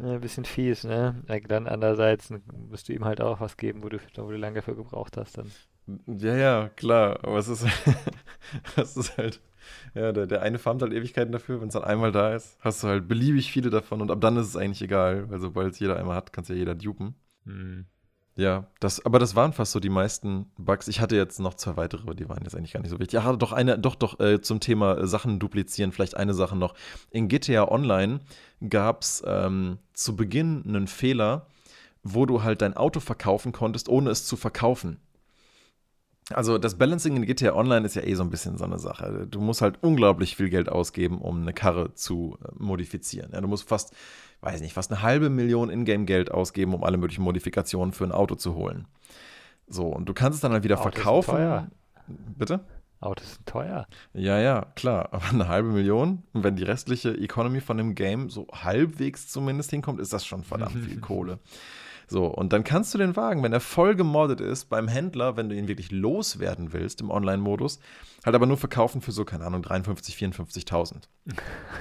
ein 0.00 0.20
bisschen 0.20 0.44
fies, 0.44 0.84
ne? 0.84 1.22
Dann 1.48 1.66
andererseits 1.66 2.32
musst 2.70 2.88
du 2.88 2.92
ihm 2.92 3.04
halt 3.04 3.20
auch 3.20 3.40
was 3.40 3.56
geben, 3.56 3.82
wo 3.82 3.88
du, 3.88 3.98
wo 4.16 4.30
du 4.30 4.36
lange 4.36 4.56
dafür 4.56 4.76
gebraucht 4.76 5.16
hast 5.16 5.38
dann. 5.38 5.50
Ja, 6.06 6.36
ja, 6.36 6.68
klar. 6.70 7.18
Aber 7.22 7.38
es 7.38 7.48
ist, 7.48 7.66
es 8.76 8.96
ist 8.96 9.16
halt, 9.18 9.40
ja, 9.94 10.12
der, 10.12 10.26
der 10.26 10.42
eine 10.42 10.58
farmt 10.58 10.82
halt 10.82 10.92
Ewigkeiten 10.92 11.32
dafür, 11.32 11.60
wenn 11.60 11.68
es 11.68 11.74
dann 11.74 11.84
einmal 11.84 12.12
da 12.12 12.34
ist, 12.34 12.56
hast 12.60 12.82
du 12.82 12.88
halt 12.88 13.08
beliebig 13.08 13.50
viele 13.52 13.70
davon 13.70 14.00
und 14.00 14.10
ab 14.10 14.20
dann 14.20 14.36
ist 14.36 14.48
es 14.48 14.56
eigentlich 14.56 14.82
egal, 14.82 15.30
weil 15.30 15.40
sobald 15.40 15.72
es 15.72 15.78
jeder 15.78 15.96
einmal 15.96 16.16
hat, 16.16 16.32
kannst 16.32 16.50
ja 16.50 16.56
jeder 16.56 16.74
dupen. 16.74 17.14
Mhm. 17.44 17.86
Ja, 18.36 18.66
das, 18.80 19.04
aber 19.06 19.20
das 19.20 19.36
waren 19.36 19.52
fast 19.52 19.70
so 19.72 19.78
die 19.78 19.88
meisten 19.88 20.50
Bugs. 20.58 20.88
Ich 20.88 21.00
hatte 21.00 21.14
jetzt 21.14 21.38
noch 21.38 21.54
zwei 21.54 21.76
weitere, 21.76 22.02
aber 22.02 22.14
die 22.14 22.28
waren 22.28 22.42
jetzt 22.42 22.56
eigentlich 22.56 22.72
gar 22.72 22.80
nicht 22.80 22.90
so 22.90 22.98
wichtig. 22.98 23.12
Ja, 23.22 23.32
doch 23.34 23.52
eine, 23.52 23.78
doch, 23.78 23.94
doch, 23.94 24.18
äh, 24.18 24.40
zum 24.40 24.58
Thema 24.58 24.98
äh, 24.98 25.06
Sachen 25.06 25.38
duplizieren, 25.38 25.92
vielleicht 25.92 26.16
eine 26.16 26.34
Sache 26.34 26.56
noch. 26.56 26.74
In 27.10 27.28
GTA 27.28 27.68
Online 27.68 28.20
gab 28.68 29.02
es 29.02 29.22
ähm, 29.24 29.78
zu 29.92 30.16
Beginn 30.16 30.64
einen 30.66 30.88
Fehler, 30.88 31.46
wo 32.02 32.26
du 32.26 32.42
halt 32.42 32.60
dein 32.60 32.76
Auto 32.76 32.98
verkaufen 32.98 33.52
konntest, 33.52 33.88
ohne 33.88 34.10
es 34.10 34.26
zu 34.26 34.36
verkaufen. 34.36 34.98
Also 36.30 36.56
das 36.56 36.78
Balancing 36.78 37.16
in 37.16 37.26
GTA 37.26 37.54
Online 37.54 37.84
ist 37.84 37.96
ja 37.96 38.02
eh 38.02 38.14
so 38.14 38.22
ein 38.22 38.30
bisschen 38.30 38.56
so 38.56 38.64
eine 38.64 38.78
Sache. 38.78 39.26
Du 39.30 39.40
musst 39.40 39.60
halt 39.60 39.82
unglaublich 39.82 40.36
viel 40.36 40.48
Geld 40.48 40.70
ausgeben, 40.70 41.18
um 41.18 41.42
eine 41.42 41.52
Karre 41.52 41.94
zu 41.94 42.38
äh, 42.42 42.48
modifizieren. 42.56 43.30
Ja, 43.32 43.40
du 43.42 43.48
musst 43.48 43.68
fast 43.68 43.94
weiß 44.44 44.60
nicht, 44.60 44.74
fast 44.74 44.92
eine 44.92 45.02
halbe 45.02 45.30
Million 45.30 45.70
Ingame-Geld 45.70 46.30
ausgeben, 46.30 46.74
um 46.74 46.84
alle 46.84 46.98
möglichen 46.98 47.22
Modifikationen 47.22 47.92
für 47.92 48.04
ein 48.04 48.12
Auto 48.12 48.34
zu 48.34 48.54
holen. 48.54 48.86
So, 49.66 49.86
und 49.86 50.06
du 50.06 50.14
kannst 50.14 50.36
es 50.36 50.40
dann 50.42 50.52
halt 50.52 50.64
wieder 50.64 50.78
Autos 50.78 50.94
verkaufen. 50.94 51.30
Sind 51.30 51.38
teuer. 51.38 51.68
Bitte? 52.06 52.60
Autos 53.00 53.34
sind 53.34 53.46
teuer. 53.46 53.86
Ja, 54.12 54.38
ja, 54.38 54.66
klar. 54.74 55.08
Aber 55.12 55.28
eine 55.30 55.48
halbe 55.48 55.70
Million, 55.70 56.22
und 56.32 56.44
wenn 56.44 56.56
die 56.56 56.62
restliche 56.62 57.16
Economy 57.16 57.60
von 57.60 57.78
dem 57.78 57.94
Game 57.94 58.28
so 58.28 58.46
halbwegs 58.52 59.28
zumindest 59.28 59.70
hinkommt, 59.70 60.00
ist 60.00 60.12
das 60.12 60.26
schon 60.26 60.44
verdammt 60.44 60.76
viel 60.76 61.00
Kohle. 61.00 61.38
So, 62.14 62.26
und 62.26 62.52
dann 62.52 62.62
kannst 62.62 62.94
du 62.94 62.98
den 62.98 63.16
Wagen, 63.16 63.42
wenn 63.42 63.52
er 63.52 63.58
voll 63.58 63.96
gemoddet 63.96 64.40
ist, 64.40 64.66
beim 64.66 64.86
Händler, 64.86 65.36
wenn 65.36 65.48
du 65.48 65.56
ihn 65.56 65.66
wirklich 65.66 65.90
loswerden 65.90 66.72
willst 66.72 67.00
im 67.00 67.10
Online-Modus, 67.10 67.80
halt 68.24 68.36
aber 68.36 68.46
nur 68.46 68.56
verkaufen 68.56 69.00
für 69.00 69.10
so, 69.10 69.24
keine 69.24 69.44
Ahnung, 69.44 69.62
53, 69.62 70.14
54.000. 70.14 71.08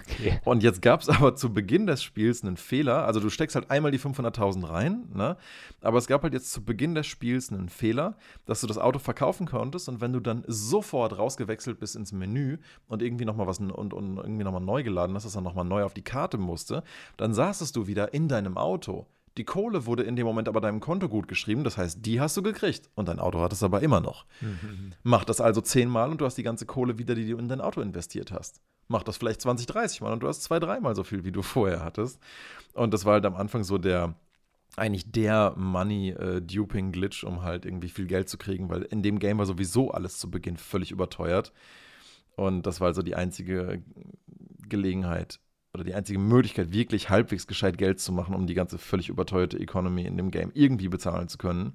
Okay. 0.09 0.39
Und 0.43 0.63
jetzt 0.63 0.81
gab 0.81 1.01
es 1.01 1.09
aber 1.09 1.35
zu 1.35 1.53
Beginn 1.53 1.85
des 1.85 2.01
Spiels 2.01 2.43
einen 2.43 2.57
Fehler. 2.57 3.05
Also 3.05 3.19
du 3.19 3.29
steckst 3.29 3.55
halt 3.55 3.69
einmal 3.69 3.91
die 3.91 3.99
500.000 3.99 4.67
rein, 4.67 5.03
ne? 5.13 5.37
aber 5.81 5.99
es 5.99 6.07
gab 6.07 6.23
halt 6.23 6.33
jetzt 6.33 6.51
zu 6.51 6.65
Beginn 6.65 6.95
des 6.95 7.05
Spiels 7.05 7.51
einen 7.51 7.69
Fehler, 7.69 8.17
dass 8.47 8.59
du 8.59 8.65
das 8.65 8.79
Auto 8.79 8.97
verkaufen 8.97 9.45
konntest 9.45 9.87
und 9.87 10.01
wenn 10.01 10.13
du 10.13 10.19
dann 10.19 10.43
sofort 10.47 11.15
rausgewechselt 11.15 11.79
bist 11.79 11.95
ins 11.95 12.11
Menü 12.11 12.57
und 12.87 13.03
irgendwie 13.03 13.25
nochmal 13.25 13.45
was 13.45 13.59
und, 13.59 13.71
und 13.71 14.17
irgendwie 14.17 14.43
nochmal 14.43 14.61
neu 14.61 14.81
geladen 14.81 15.15
hast, 15.15 15.27
dass 15.27 15.35
er 15.35 15.41
nochmal 15.41 15.65
neu 15.65 15.83
auf 15.83 15.93
die 15.93 16.01
Karte 16.01 16.39
musste, 16.39 16.81
dann 17.17 17.35
saßest 17.35 17.75
du 17.75 17.85
wieder 17.85 18.15
in 18.15 18.27
deinem 18.27 18.57
Auto. 18.57 19.05
Die 19.37 19.45
Kohle 19.45 19.85
wurde 19.85 20.03
in 20.03 20.15
dem 20.15 20.27
Moment 20.27 20.47
aber 20.47 20.61
deinem 20.61 20.79
Konto 20.79 21.09
gut 21.09 21.27
geschrieben, 21.27 21.63
das 21.63 21.77
heißt, 21.77 22.05
die 22.05 22.21
hast 22.21 22.37
du 22.37 22.43
gekriegt 22.43 22.89
und 22.95 23.07
dein 23.07 23.19
Auto 23.19 23.41
hat 23.41 23.51
es 23.51 23.63
aber 23.63 23.81
immer 23.81 23.99
noch. 23.99 24.25
Mhm. 24.41 24.93
Mach 25.01 25.25
das 25.25 25.41
also 25.41 25.61
zehnmal 25.61 26.11
und 26.11 26.21
du 26.21 26.25
hast 26.25 26.37
die 26.37 26.43
ganze 26.43 26.65
Kohle 26.65 26.99
wieder, 26.99 27.15
die 27.15 27.27
du 27.27 27.37
in 27.37 27.47
dein 27.47 27.61
Auto 27.61 27.81
investiert 27.81 28.31
hast. 28.31 28.61
Mach 28.87 29.01
das 29.01 29.17
vielleicht 29.17 29.41
20, 29.41 29.65
30 29.65 30.01
Mal 30.01 30.13
und 30.13 30.21
du 30.21 30.27
hast 30.27 30.43
zwei, 30.43 30.59
dreimal 30.59 30.95
so 30.95 31.03
viel, 31.03 31.23
wie 31.23 31.31
du 31.31 31.41
vorher 31.43 31.83
hattest. 31.83 32.19
Und 32.73 32.93
das 32.93 33.05
war 33.05 33.13
halt 33.13 33.25
am 33.25 33.35
Anfang 33.35 33.63
so 33.63 33.79
der, 33.79 34.13
eigentlich 34.75 35.11
der 35.11 35.53
Money-Duping-Glitch, 35.57 37.23
um 37.23 37.41
halt 37.41 37.65
irgendwie 37.65 37.89
viel 37.89 38.05
Geld 38.05 38.29
zu 38.29 38.37
kriegen, 38.37 38.69
weil 38.69 38.83
in 38.83 39.01
dem 39.01 39.17
Game 39.17 39.39
war 39.39 39.45
sowieso 39.45 39.91
alles 39.91 40.19
zu 40.19 40.29
Beginn 40.29 40.57
völlig 40.57 40.91
überteuert. 40.91 41.53
Und 42.35 42.65
das 42.67 42.81
war 42.81 42.87
also 42.87 43.01
die 43.01 43.15
einzige 43.15 43.83
Gelegenheit, 44.67 45.39
oder 45.73 45.83
die 45.83 45.93
einzige 45.93 46.19
Möglichkeit, 46.19 46.71
wirklich 46.71 47.09
halbwegs 47.09 47.47
gescheit 47.47 47.77
Geld 47.77 47.99
zu 47.99 48.11
machen, 48.11 48.35
um 48.35 48.45
die 48.45 48.53
ganze 48.53 48.77
völlig 48.77 49.09
überteuerte 49.09 49.59
Economy 49.59 50.05
in 50.05 50.17
dem 50.17 50.29
Game 50.29 50.51
irgendwie 50.53 50.87
bezahlen 50.87 51.27
zu 51.27 51.37
können. 51.37 51.73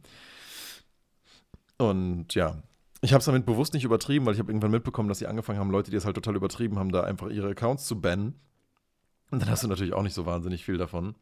Und 1.78 2.34
ja, 2.34 2.62
ich 3.00 3.12
habe 3.12 3.20
es 3.20 3.26
damit 3.26 3.46
bewusst 3.46 3.74
nicht 3.74 3.84
übertrieben, 3.84 4.26
weil 4.26 4.34
ich 4.34 4.40
habe 4.40 4.50
irgendwann 4.50 4.70
mitbekommen, 4.70 5.08
dass 5.08 5.18
sie 5.18 5.26
angefangen 5.26 5.58
haben, 5.58 5.70
Leute, 5.70 5.90
die 5.90 5.96
es 5.96 6.04
halt 6.04 6.14
total 6.14 6.36
übertrieben 6.36 6.78
haben, 6.78 6.92
da 6.92 7.02
einfach 7.02 7.28
ihre 7.28 7.50
Accounts 7.50 7.86
zu 7.86 8.00
bannen. 8.00 8.34
Und 9.30 9.42
dann 9.42 9.50
hast 9.50 9.62
du 9.62 9.68
natürlich 9.68 9.92
auch 9.92 10.02
nicht 10.02 10.14
so 10.14 10.26
wahnsinnig 10.26 10.64
viel 10.64 10.78
davon. 10.78 11.14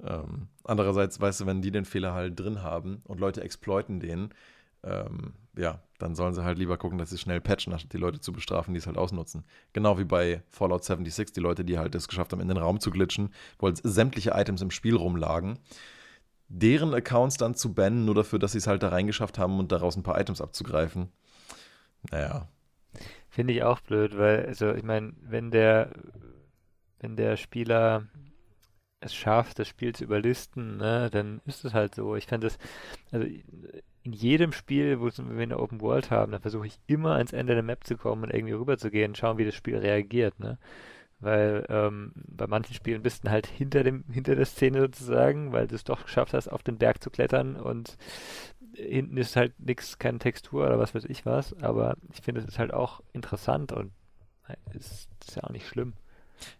Ähm, 0.00 0.48
andererseits, 0.64 1.20
weißt 1.20 1.40
du, 1.40 1.46
wenn 1.46 1.62
die 1.62 1.70
den 1.70 1.84
Fehler 1.84 2.14
halt 2.14 2.38
drin 2.38 2.62
haben 2.62 3.02
und 3.04 3.20
Leute 3.20 3.42
exploiten 3.42 4.00
den, 4.00 4.30
ähm, 4.82 5.34
ja, 5.56 5.80
dann 6.02 6.14
sollen 6.14 6.34
sie 6.34 6.44
halt 6.44 6.58
lieber 6.58 6.76
gucken, 6.76 6.98
dass 6.98 7.10
sie 7.10 7.18
schnell 7.18 7.40
patchen, 7.40 7.72
anstatt 7.72 7.92
die 7.92 7.98
Leute 7.98 8.20
zu 8.20 8.32
bestrafen, 8.32 8.74
die 8.74 8.78
es 8.78 8.86
halt 8.86 8.98
ausnutzen. 8.98 9.44
Genau 9.72 9.98
wie 9.98 10.04
bei 10.04 10.42
Fallout 10.48 10.84
76, 10.84 11.32
die 11.32 11.40
Leute, 11.40 11.64
die 11.64 11.78
halt 11.78 11.94
es 11.94 12.08
geschafft 12.08 12.32
haben, 12.32 12.40
in 12.40 12.48
den 12.48 12.56
Raum 12.56 12.80
zu 12.80 12.90
glitschen, 12.90 13.32
halt 13.60 13.80
sämtliche 13.82 14.32
Items 14.34 14.60
im 14.60 14.70
Spiel 14.70 14.96
rumlagen, 14.96 15.58
deren 16.48 16.92
Accounts 16.92 17.36
dann 17.36 17.54
zu 17.54 17.72
bannen, 17.72 18.04
nur 18.04 18.14
dafür, 18.14 18.38
dass 18.38 18.52
sie 18.52 18.58
es 18.58 18.66
halt 18.66 18.82
da 18.82 18.88
reingeschafft 18.88 19.38
haben 19.38 19.58
und 19.58 19.72
daraus 19.72 19.96
ein 19.96 20.02
paar 20.02 20.20
Items 20.20 20.40
abzugreifen. 20.40 21.08
Naja. 22.10 22.48
Finde 23.28 23.54
ich 23.54 23.62
auch 23.62 23.80
blöd, 23.80 24.18
weil, 24.18 24.44
also 24.46 24.74
ich 24.74 24.82
meine, 24.82 25.14
wenn 25.22 25.50
der, 25.50 25.90
wenn 27.00 27.16
der 27.16 27.36
Spieler 27.36 28.08
es 29.02 29.14
schafft, 29.14 29.58
das 29.58 29.68
Spiel 29.68 29.94
zu 29.94 30.04
überlisten, 30.04 30.78
ne, 30.78 31.10
dann 31.10 31.40
ist 31.46 31.64
es 31.64 31.74
halt 31.74 31.94
so. 31.94 32.16
Ich 32.16 32.26
fände 32.26 32.46
das, 32.46 32.58
also 33.10 33.26
in 34.04 34.12
jedem 34.12 34.52
Spiel, 34.52 35.00
wo 35.00 35.06
wir 35.06 35.42
eine 35.42 35.58
Open 35.58 35.80
World 35.80 36.10
haben, 36.10 36.32
da 36.32 36.38
versuche 36.38 36.66
ich 36.66 36.78
immer 36.86 37.16
ans 37.16 37.32
Ende 37.32 37.54
der 37.54 37.62
Map 37.62 37.84
zu 37.84 37.96
kommen 37.96 38.24
und 38.24 38.34
irgendwie 38.34 38.54
rüber 38.54 38.78
zu 38.78 38.90
gehen, 38.90 39.14
schauen, 39.14 39.38
wie 39.38 39.44
das 39.44 39.54
Spiel 39.54 39.76
reagiert, 39.76 40.38
ne? 40.40 40.58
Weil 41.20 41.64
ähm, 41.68 42.12
bei 42.14 42.48
manchen 42.48 42.74
Spielen 42.74 43.02
bist 43.02 43.24
du 43.24 43.30
halt 43.30 43.46
hinter 43.46 43.84
dem, 43.84 44.04
hinter 44.10 44.34
der 44.34 44.44
Szene 44.44 44.80
sozusagen, 44.80 45.52
weil 45.52 45.68
du 45.68 45.76
es 45.76 45.84
doch 45.84 46.04
geschafft 46.04 46.34
hast, 46.34 46.48
auf 46.48 46.64
den 46.64 46.78
Berg 46.78 47.00
zu 47.00 47.10
klettern 47.10 47.54
und 47.54 47.96
hinten 48.74 49.16
ist 49.16 49.36
halt 49.36 49.58
nichts, 49.60 49.98
keine 49.98 50.18
Textur 50.18 50.66
oder 50.66 50.78
was 50.78 50.94
weiß 50.94 51.04
ich 51.04 51.24
was, 51.24 51.54
aber 51.62 51.96
ich 52.12 52.22
finde, 52.22 52.40
es 52.40 52.48
ist 52.48 52.58
halt 52.58 52.72
auch 52.72 53.02
interessant 53.12 53.70
und 53.72 53.92
ist, 54.74 55.08
ist 55.26 55.36
ja 55.36 55.44
auch 55.44 55.50
nicht 55.50 55.68
schlimm. 55.68 55.92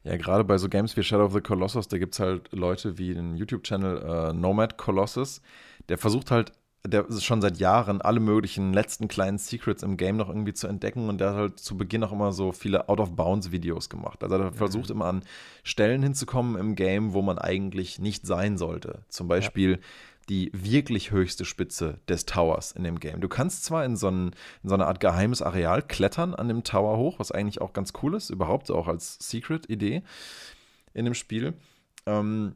Ja, 0.04 0.16
gerade 0.16 0.44
bei 0.44 0.58
so 0.58 0.68
Games 0.68 0.96
wie 0.96 1.02
Shadow 1.02 1.24
of 1.24 1.32
the 1.32 1.40
Colossus, 1.40 1.88
da 1.88 1.98
gibt 1.98 2.14
es 2.14 2.20
halt 2.20 2.52
Leute 2.52 2.98
wie 2.98 3.14
den 3.14 3.36
YouTube-Channel 3.36 4.30
äh, 4.30 4.32
Nomad 4.32 4.78
Colossus, 4.78 5.40
der 5.88 5.98
versucht 5.98 6.30
halt 6.30 6.52
der 6.84 7.08
ist 7.08 7.24
schon 7.24 7.40
seit 7.40 7.58
Jahren 7.58 8.00
alle 8.00 8.18
möglichen 8.18 8.72
letzten 8.72 9.06
kleinen 9.06 9.38
Secrets 9.38 9.84
im 9.84 9.96
Game 9.96 10.16
noch 10.16 10.28
irgendwie 10.28 10.52
zu 10.52 10.66
entdecken 10.66 11.08
und 11.08 11.20
der 11.20 11.30
hat 11.30 11.36
halt 11.36 11.60
zu 11.60 11.76
Beginn 11.76 12.02
auch 12.02 12.10
immer 12.10 12.32
so 12.32 12.50
viele 12.50 12.88
Out-of-Bounds-Videos 12.88 13.88
gemacht. 13.88 14.22
Also 14.22 14.34
er 14.34 14.50
mhm. 14.50 14.54
versucht 14.54 14.90
immer 14.90 15.04
an 15.04 15.22
Stellen 15.62 16.02
hinzukommen 16.02 16.56
im 16.56 16.74
Game, 16.74 17.12
wo 17.12 17.22
man 17.22 17.38
eigentlich 17.38 18.00
nicht 18.00 18.26
sein 18.26 18.58
sollte. 18.58 19.02
Zum 19.08 19.28
Beispiel 19.28 19.72
ja. 19.72 19.78
Die 20.28 20.50
wirklich 20.54 21.10
höchste 21.10 21.44
Spitze 21.44 21.98
des 22.08 22.26
Towers 22.26 22.72
in 22.72 22.84
dem 22.84 23.00
Game. 23.00 23.20
Du 23.20 23.28
kannst 23.28 23.64
zwar 23.64 23.84
in 23.84 23.96
so, 23.96 24.08
ein, 24.08 24.28
in 24.62 24.68
so 24.68 24.74
eine 24.74 24.86
Art 24.86 25.00
geheimes 25.00 25.42
Areal 25.42 25.82
klettern 25.82 26.34
an 26.34 26.48
dem 26.48 26.64
Tower 26.64 26.96
hoch, 26.96 27.18
was 27.18 27.32
eigentlich 27.32 27.60
auch 27.60 27.72
ganz 27.72 27.92
cool 28.02 28.14
ist, 28.14 28.30
überhaupt 28.30 28.70
auch 28.70 28.88
als 28.88 29.18
Secret-Idee 29.20 30.02
in 30.94 31.04
dem 31.04 31.14
Spiel. 31.14 31.54
Ähm, 32.06 32.54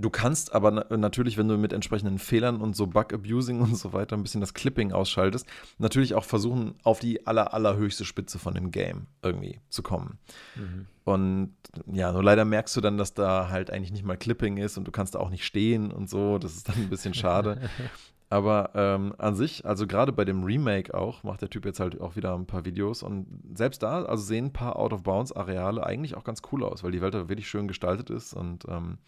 Du 0.00 0.10
kannst 0.10 0.54
aber 0.54 0.70
na 0.70 0.96
natürlich, 0.96 1.36
wenn 1.38 1.48
du 1.48 1.58
mit 1.58 1.72
entsprechenden 1.72 2.20
Fehlern 2.20 2.60
und 2.60 2.76
so 2.76 2.86
Bug-Abusing 2.86 3.60
und 3.62 3.76
so 3.76 3.92
weiter 3.92 4.16
ein 4.16 4.22
bisschen 4.22 4.40
das 4.40 4.54
Clipping 4.54 4.92
ausschaltest, 4.92 5.44
natürlich 5.78 6.14
auch 6.14 6.24
versuchen, 6.24 6.76
auf 6.84 7.00
die 7.00 7.26
aller, 7.26 7.52
allerhöchste 7.52 8.04
Spitze 8.04 8.38
von 8.38 8.54
dem 8.54 8.70
Game 8.70 9.08
irgendwie 9.22 9.60
zu 9.68 9.82
kommen. 9.82 10.18
Mhm. 10.54 10.86
Und 11.04 11.56
ja, 11.90 12.12
nur 12.12 12.22
leider 12.22 12.44
merkst 12.44 12.76
du 12.76 12.80
dann, 12.80 12.96
dass 12.96 13.12
da 13.12 13.48
halt 13.48 13.70
eigentlich 13.72 13.90
nicht 13.90 14.04
mal 14.04 14.16
Clipping 14.16 14.56
ist 14.56 14.78
und 14.78 14.86
du 14.86 14.92
kannst 14.92 15.16
da 15.16 15.18
auch 15.18 15.30
nicht 15.30 15.44
stehen 15.44 15.90
und 15.90 16.08
so. 16.08 16.38
Das 16.38 16.54
ist 16.54 16.68
dann 16.68 16.76
ein 16.76 16.90
bisschen 16.90 17.14
schade. 17.14 17.60
Aber 18.30 18.72
ähm, 18.74 19.14
an 19.18 19.34
sich, 19.34 19.64
also 19.64 19.86
gerade 19.86 20.12
bei 20.12 20.24
dem 20.26 20.44
Remake 20.44 20.94
auch, 20.94 21.22
macht 21.24 21.40
der 21.40 21.48
Typ 21.48 21.64
jetzt 21.64 21.80
halt 21.80 22.00
auch 22.00 22.14
wieder 22.14 22.34
ein 22.34 22.46
paar 22.46 22.66
Videos 22.66 23.02
und 23.02 23.26
selbst 23.54 23.82
da, 23.82 24.04
also 24.04 24.22
sehen 24.22 24.46
ein 24.46 24.52
paar 24.52 24.76
Out-of-Bounds-Areale 24.76 25.84
eigentlich 25.84 26.14
auch 26.14 26.24
ganz 26.24 26.42
cool 26.52 26.62
aus, 26.62 26.84
weil 26.84 26.92
die 26.92 27.00
Welt 27.00 27.14
da 27.14 27.30
wirklich 27.30 27.48
schön 27.48 27.68
gestaltet 27.68 28.10
ist 28.10 28.34
und 28.34 28.66
ähm, 28.68 28.98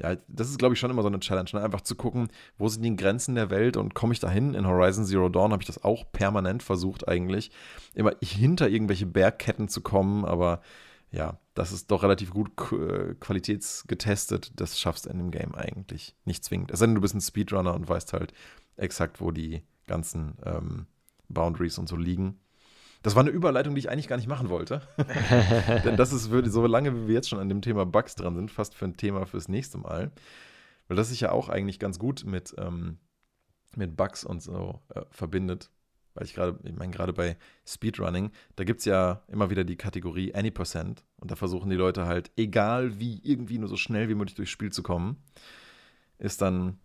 ja, 0.00 0.16
das 0.28 0.48
ist, 0.48 0.58
glaube 0.58 0.74
ich, 0.74 0.80
schon 0.80 0.90
immer 0.90 1.02
so 1.02 1.08
eine 1.08 1.20
Challenge, 1.20 1.50
ne? 1.52 1.62
einfach 1.62 1.82
zu 1.82 1.94
gucken, 1.94 2.28
wo 2.58 2.68
sind 2.68 2.82
die 2.82 2.96
Grenzen 2.96 3.34
der 3.34 3.50
Welt 3.50 3.76
und 3.76 3.94
komme 3.94 4.12
ich 4.12 4.20
dahin? 4.20 4.54
In 4.54 4.66
Horizon 4.66 5.04
Zero 5.04 5.28
Dawn 5.28 5.52
habe 5.52 5.62
ich 5.62 5.66
das 5.66 5.84
auch 5.84 6.10
permanent 6.10 6.62
versucht, 6.62 7.06
eigentlich, 7.08 7.50
immer 7.94 8.14
hinter 8.22 8.68
irgendwelche 8.68 9.06
Bergketten 9.06 9.68
zu 9.68 9.82
kommen, 9.82 10.24
aber 10.24 10.62
ja, 11.12 11.38
das 11.54 11.72
ist 11.72 11.90
doch 11.90 12.02
relativ 12.02 12.30
gut 12.30 12.50
äh, 12.72 13.14
qualitätsgetestet. 13.18 14.52
Das 14.56 14.78
schaffst 14.78 15.06
du 15.06 15.10
in 15.10 15.18
dem 15.18 15.30
Game 15.32 15.54
eigentlich 15.54 16.14
nicht 16.24 16.44
zwingend. 16.44 16.70
Es 16.70 16.78
sei 16.78 16.86
denn, 16.86 16.94
du 16.94 17.00
bist 17.00 17.14
ein 17.14 17.20
Speedrunner 17.20 17.74
und 17.74 17.88
weißt 17.88 18.12
halt 18.12 18.32
exakt, 18.76 19.20
wo 19.20 19.32
die 19.32 19.62
ganzen 19.86 20.38
ähm, 20.44 20.86
Boundaries 21.28 21.78
und 21.78 21.88
so 21.88 21.96
liegen. 21.96 22.38
Das 23.02 23.14
war 23.14 23.22
eine 23.22 23.30
Überleitung, 23.30 23.74
die 23.74 23.78
ich 23.78 23.90
eigentlich 23.90 24.08
gar 24.08 24.16
nicht 24.16 24.28
machen 24.28 24.50
wollte. 24.50 24.82
Denn 25.84 25.96
das 25.96 26.12
ist, 26.12 26.24
so 26.24 26.66
lange 26.66 26.94
wie 26.94 27.08
wir 27.08 27.14
jetzt 27.14 27.30
schon 27.30 27.38
an 27.38 27.48
dem 27.48 27.62
Thema 27.62 27.86
Bugs 27.86 28.14
dran 28.14 28.34
sind, 28.34 28.50
fast 28.50 28.74
für 28.74 28.84
ein 28.84 28.96
Thema 28.96 29.24
fürs 29.26 29.48
nächste 29.48 29.78
Mal. 29.78 30.12
Weil 30.88 30.96
das 30.96 31.08
sich 31.08 31.20
ja 31.20 31.32
auch 31.32 31.48
eigentlich 31.48 31.78
ganz 31.78 31.98
gut 31.98 32.24
mit, 32.24 32.54
ähm, 32.58 32.98
mit 33.74 33.96
Bugs 33.96 34.24
und 34.24 34.42
so 34.42 34.80
äh, 34.94 35.02
verbindet. 35.10 35.70
weil 36.14 36.24
ich 36.24 36.34
gerade, 36.34 36.58
ich 36.64 36.74
meine, 36.74 36.92
gerade 36.92 37.12
bei 37.12 37.38
Speedrunning, 37.66 38.32
da 38.56 38.64
gibt 38.64 38.80
es 38.80 38.84
ja 38.84 39.22
immer 39.28 39.48
wieder 39.48 39.64
die 39.64 39.76
Kategorie 39.76 40.34
Any 40.34 40.50
Percent 40.50 41.04
und 41.16 41.30
da 41.30 41.36
versuchen 41.36 41.70
die 41.70 41.76
Leute 41.76 42.06
halt, 42.06 42.30
egal 42.36 42.98
wie, 42.98 43.20
irgendwie 43.22 43.58
nur 43.58 43.68
so 43.68 43.76
schnell 43.76 44.08
wie 44.08 44.14
möglich 44.14 44.34
durchs 44.34 44.50
Spiel 44.50 44.72
zu 44.72 44.82
kommen. 44.82 45.22
Ist 46.18 46.42
dann 46.42 46.78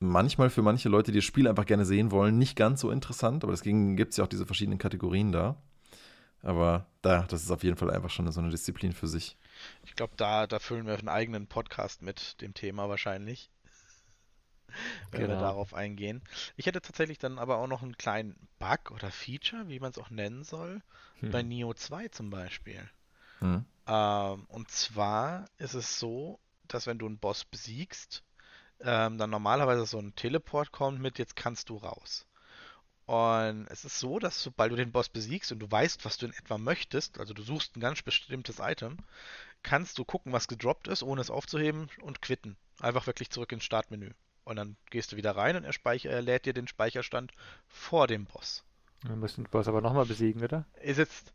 manchmal 0.00 0.50
für 0.50 0.62
manche 0.62 0.88
Leute, 0.88 1.12
die 1.12 1.18
das 1.18 1.24
Spiel 1.24 1.48
einfach 1.48 1.66
gerne 1.66 1.84
sehen 1.84 2.10
wollen, 2.10 2.38
nicht 2.38 2.56
ganz 2.56 2.80
so 2.80 2.90
interessant, 2.90 3.44
aber 3.44 3.52
deswegen 3.52 3.96
gibt 3.96 4.12
es 4.12 4.16
ja 4.16 4.24
auch 4.24 4.28
diese 4.28 4.46
verschiedenen 4.46 4.78
Kategorien 4.78 5.32
da. 5.32 5.56
Aber 6.42 6.86
da, 7.02 7.22
das 7.22 7.42
ist 7.42 7.50
auf 7.50 7.64
jeden 7.64 7.76
Fall 7.76 7.90
einfach 7.90 8.10
schon 8.10 8.30
so 8.30 8.40
eine 8.40 8.50
Disziplin 8.50 8.92
für 8.92 9.08
sich. 9.08 9.36
Ich 9.84 9.96
glaube, 9.96 10.12
da, 10.16 10.46
da 10.46 10.60
füllen 10.60 10.86
wir 10.86 10.96
einen 10.96 11.08
eigenen 11.08 11.48
Podcast 11.48 12.00
mit 12.00 12.40
dem 12.40 12.54
Thema 12.54 12.88
wahrscheinlich 12.88 13.50
wenn 15.10 15.22
genau. 15.22 15.34
wir 15.34 15.40
darauf 15.40 15.74
eingehen. 15.74 16.22
Ich 16.56 16.66
hätte 16.66 16.80
tatsächlich 16.80 17.18
dann 17.18 17.38
aber 17.38 17.58
auch 17.58 17.66
noch 17.66 17.82
einen 17.82 17.96
kleinen 17.96 18.48
Bug 18.58 18.90
oder 18.90 19.10
Feature, 19.10 19.68
wie 19.68 19.80
man 19.80 19.90
es 19.90 19.98
auch 19.98 20.10
nennen 20.10 20.44
soll, 20.44 20.82
hm. 21.20 21.30
bei 21.30 21.42
Neo 21.42 21.74
2 21.74 22.08
zum 22.08 22.30
Beispiel. 22.30 22.88
Hm. 23.40 23.64
Ähm, 23.86 24.44
und 24.48 24.70
zwar 24.70 25.46
ist 25.58 25.74
es 25.74 25.98
so, 25.98 26.38
dass 26.66 26.86
wenn 26.86 26.98
du 26.98 27.06
einen 27.06 27.18
Boss 27.18 27.44
besiegst, 27.44 28.22
ähm, 28.80 29.18
dann 29.18 29.30
normalerweise 29.30 29.86
so 29.86 29.98
ein 29.98 30.14
Teleport 30.14 30.72
kommt 30.72 31.00
mit, 31.00 31.18
jetzt 31.18 31.36
kannst 31.36 31.68
du 31.68 31.76
raus. 31.76 32.26
Und 33.06 33.66
es 33.70 33.86
ist 33.86 33.98
so, 33.98 34.18
dass 34.18 34.42
sobald 34.42 34.70
du 34.70 34.76
den 34.76 34.92
Boss 34.92 35.08
besiegst 35.08 35.50
und 35.50 35.60
du 35.60 35.70
weißt, 35.70 36.04
was 36.04 36.18
du 36.18 36.26
in 36.26 36.34
etwa 36.34 36.58
möchtest, 36.58 37.18
also 37.18 37.32
du 37.32 37.42
suchst 37.42 37.74
ein 37.74 37.80
ganz 37.80 38.02
bestimmtes 38.02 38.58
Item, 38.60 38.98
kannst 39.62 39.98
du 39.98 40.04
gucken, 40.04 40.32
was 40.32 40.46
gedroppt 40.46 40.88
ist, 40.88 41.02
ohne 41.02 41.22
es 41.22 41.30
aufzuheben 41.30 41.88
und 42.02 42.20
quitten. 42.20 42.56
Einfach 42.80 43.06
wirklich 43.06 43.30
zurück 43.30 43.50
ins 43.52 43.64
Startmenü. 43.64 44.10
Und 44.44 44.56
dann 44.56 44.76
gehst 44.90 45.12
du 45.12 45.16
wieder 45.16 45.36
rein 45.36 45.56
und 45.56 45.64
er, 45.64 45.72
speicher, 45.72 46.10
er 46.10 46.22
lädt 46.22 46.46
dir 46.46 46.52
den 46.52 46.68
Speicherstand 46.68 47.32
vor 47.66 48.06
dem 48.06 48.26
Boss. 48.26 48.62
Dann 49.04 49.20
musst 49.20 49.38
du 49.38 49.42
den 49.42 49.50
Boss 49.50 49.68
aber 49.68 49.80
nochmal 49.80 50.06
besiegen, 50.06 50.42
oder? 50.42 50.66
Ist 50.82 50.98
jetzt 50.98 51.32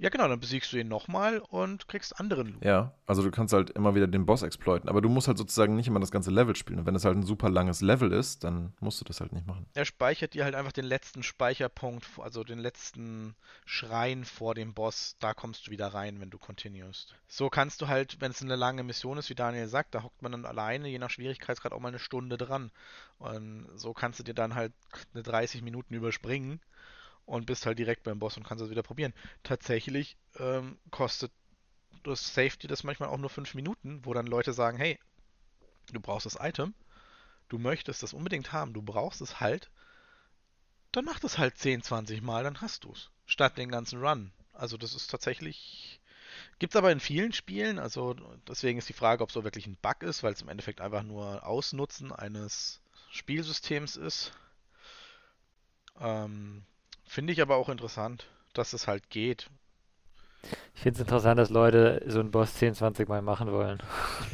ja, 0.00 0.10
genau, 0.10 0.28
dann 0.28 0.38
besiegst 0.38 0.72
du 0.72 0.76
ihn 0.76 0.86
nochmal 0.86 1.40
und 1.40 1.88
kriegst 1.88 2.20
anderen 2.20 2.52
Loot. 2.52 2.64
Ja, 2.64 2.94
also 3.06 3.22
du 3.22 3.32
kannst 3.32 3.52
halt 3.52 3.70
immer 3.70 3.96
wieder 3.96 4.06
den 4.06 4.26
Boss 4.26 4.42
exploiten, 4.42 4.88
aber 4.88 5.00
du 5.00 5.08
musst 5.08 5.26
halt 5.26 5.38
sozusagen 5.38 5.74
nicht 5.74 5.88
immer 5.88 5.98
das 5.98 6.12
ganze 6.12 6.30
Level 6.30 6.54
spielen. 6.54 6.78
Und 6.78 6.86
wenn 6.86 6.94
es 6.94 7.04
halt 7.04 7.16
ein 7.16 7.24
super 7.24 7.50
langes 7.50 7.80
Level 7.80 8.12
ist, 8.12 8.44
dann 8.44 8.72
musst 8.78 9.00
du 9.00 9.04
das 9.04 9.20
halt 9.20 9.32
nicht 9.32 9.48
machen. 9.48 9.66
Er 9.74 9.84
speichert 9.84 10.34
dir 10.34 10.44
halt 10.44 10.54
einfach 10.54 10.70
den 10.70 10.84
letzten 10.84 11.24
Speicherpunkt, 11.24 12.06
also 12.18 12.44
den 12.44 12.60
letzten 12.60 13.34
Schrein 13.64 14.24
vor 14.24 14.54
dem 14.54 14.72
Boss. 14.72 15.16
Da 15.18 15.34
kommst 15.34 15.66
du 15.66 15.72
wieder 15.72 15.88
rein, 15.88 16.20
wenn 16.20 16.30
du 16.30 16.38
continuest. 16.38 17.16
So 17.26 17.50
kannst 17.50 17.82
du 17.82 17.88
halt, 17.88 18.20
wenn 18.20 18.30
es 18.30 18.40
eine 18.40 18.54
lange 18.54 18.84
Mission 18.84 19.18
ist, 19.18 19.30
wie 19.30 19.34
Daniel 19.34 19.66
sagt, 19.66 19.96
da 19.96 20.04
hockt 20.04 20.22
man 20.22 20.30
dann 20.30 20.44
alleine, 20.44 20.88
je 20.88 21.00
nach 21.00 21.10
Schwierigkeitsgrad, 21.10 21.72
auch 21.72 21.80
mal 21.80 21.88
eine 21.88 21.98
Stunde 21.98 22.38
dran. 22.38 22.70
Und 23.18 23.66
so 23.74 23.94
kannst 23.94 24.20
du 24.20 24.22
dir 24.22 24.34
dann 24.34 24.54
halt 24.54 24.72
eine 25.12 25.24
30 25.24 25.62
Minuten 25.62 25.94
überspringen 25.94 26.60
und 27.28 27.46
bist 27.46 27.66
halt 27.66 27.78
direkt 27.78 28.04
beim 28.04 28.18
Boss 28.18 28.36
und 28.36 28.44
kannst 28.44 28.64
es 28.64 28.70
wieder 28.70 28.82
probieren. 28.82 29.12
Tatsächlich 29.42 30.16
ähm, 30.38 30.78
kostet 30.90 31.30
das 32.02 32.34
Safety 32.34 32.66
das 32.66 32.84
manchmal 32.84 33.10
auch 33.10 33.18
nur 33.18 33.30
5 33.30 33.54
Minuten, 33.54 34.00
wo 34.04 34.14
dann 34.14 34.26
Leute 34.26 34.52
sagen, 34.52 34.78
hey, 34.78 34.98
du 35.92 36.00
brauchst 36.00 36.26
das 36.26 36.38
Item, 36.40 36.74
du 37.48 37.58
möchtest 37.58 38.02
das 38.02 38.14
unbedingt 38.14 38.52
haben, 38.52 38.72
du 38.72 38.82
brauchst 38.82 39.20
es 39.20 39.40
halt, 39.40 39.70
dann 40.92 41.04
mach 41.04 41.20
das 41.20 41.36
halt 41.36 41.58
10, 41.58 41.82
20 41.82 42.22
Mal, 42.22 42.44
dann 42.44 42.62
hast 42.62 42.84
du 42.84 42.92
es. 42.92 43.10
Statt 43.26 43.58
den 43.58 43.70
ganzen 43.70 44.00
Run. 44.00 44.32
Also 44.54 44.78
das 44.78 44.94
ist 44.94 45.08
tatsächlich. 45.10 46.00
Gibt 46.58 46.74
es 46.74 46.78
aber 46.78 46.92
in 46.92 47.00
vielen 47.00 47.32
Spielen, 47.32 47.78
also 47.78 48.14
deswegen 48.46 48.78
ist 48.78 48.88
die 48.88 48.94
Frage, 48.94 49.22
ob 49.22 49.30
so 49.30 49.44
wirklich 49.44 49.66
ein 49.66 49.76
Bug 49.82 50.02
ist, 50.02 50.22
weil 50.22 50.32
es 50.32 50.40
im 50.40 50.48
Endeffekt 50.48 50.80
einfach 50.80 51.02
nur 51.02 51.46
Ausnutzen 51.46 52.10
eines 52.12 52.80
Spielsystems 53.10 53.96
ist. 53.96 54.32
Ähm, 56.00 56.64
Finde 57.08 57.32
ich 57.32 57.40
aber 57.40 57.56
auch 57.56 57.70
interessant, 57.70 58.26
dass 58.52 58.74
es 58.74 58.86
halt 58.86 59.08
geht. 59.08 59.48
Ich 60.74 60.82
finde 60.82 60.96
es 60.96 61.00
interessant, 61.00 61.40
dass 61.40 61.50
Leute 61.50 62.02
so 62.06 62.20
einen 62.20 62.30
Boss 62.30 62.54
10, 62.54 62.74
20 62.74 63.08
Mal 63.08 63.22
machen 63.22 63.50
wollen. 63.50 63.82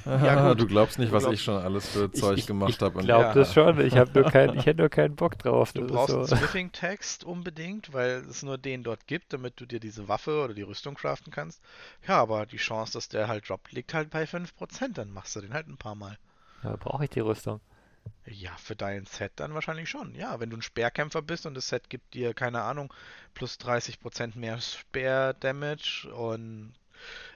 Ja, 0.05 0.49
gut. 0.49 0.61
du 0.61 0.66
glaubst 0.66 0.99
nicht, 0.99 1.12
was 1.12 1.22
glaubst, 1.22 1.39
ich 1.39 1.45
schon 1.45 1.62
alles 1.62 1.89
für 1.89 2.11
Zeug 2.12 2.37
ich, 2.37 2.47
gemacht 2.47 2.83
habe. 2.83 3.01
Ich 3.01 3.07
glaube 3.07 3.25
ja. 3.25 3.33
das 3.33 3.55
schon. 3.55 3.81
Ich, 3.81 3.95
nur 3.95 4.25
kein, 4.25 4.55
ich 4.59 4.66
hätte 4.66 4.81
nur 4.81 4.91
keinen 4.91 5.16
Bock 5.16 5.39
drauf. 5.39 5.72
Du 5.72 5.87
brauchst 5.87 6.11
so. 6.11 6.18
einen 6.18 6.27
Smithing-Text 6.27 7.25
unbedingt, 7.25 7.95
weil 7.95 8.25
es 8.29 8.43
nur 8.43 8.59
den 8.59 8.83
dort 8.83 9.07
gibt, 9.07 9.33
damit 9.33 9.59
du 9.61 9.66
dir 9.66 9.81
diese 9.81 10.09
Waffe 10.09 10.43
oder 10.43 10.53
die 10.53 10.62
Rüstung 10.62 10.97
craften 10.97 11.33
kannst. 11.33 11.62
Ja, 12.07 12.20
aber 12.20 12.45
die 12.45 12.59
Chance, 12.59 12.95
dass 12.95 13.09
der 13.09 13.29
halt 13.29 13.49
droppt, 13.49 13.72
liegt 13.72 13.95
halt 13.95 14.11
bei 14.11 14.25
5%. 14.25 14.93
Dann 14.95 15.11
machst 15.11 15.35
du 15.37 15.41
den 15.41 15.55
halt 15.55 15.68
ein 15.68 15.79
paar 15.79 15.95
Mal. 15.95 16.18
Ja, 16.64 16.77
brauche 16.77 17.05
ich 17.05 17.11
die 17.11 17.20
Rüstung. 17.20 17.61
Ja, 18.26 18.57
für 18.57 18.74
dein 18.74 19.07
Set 19.07 19.32
dann 19.36 19.55
wahrscheinlich 19.55 19.88
schon. 19.88 20.14
Ja, 20.14 20.40
wenn 20.40 20.50
du 20.50 20.57
ein 20.57 20.62
Speerkämpfer 20.62 21.22
bist 21.22 21.46
und 21.46 21.55
das 21.55 21.68
Set 21.68 21.90
gibt 21.90 22.14
dir, 22.14 22.34
keine 22.34 22.62
Ahnung, 22.62 22.92
plus 23.34 23.59
30% 23.59 24.38
mehr 24.38 24.61
Speer-Damage 24.61 26.12
und 26.14 26.74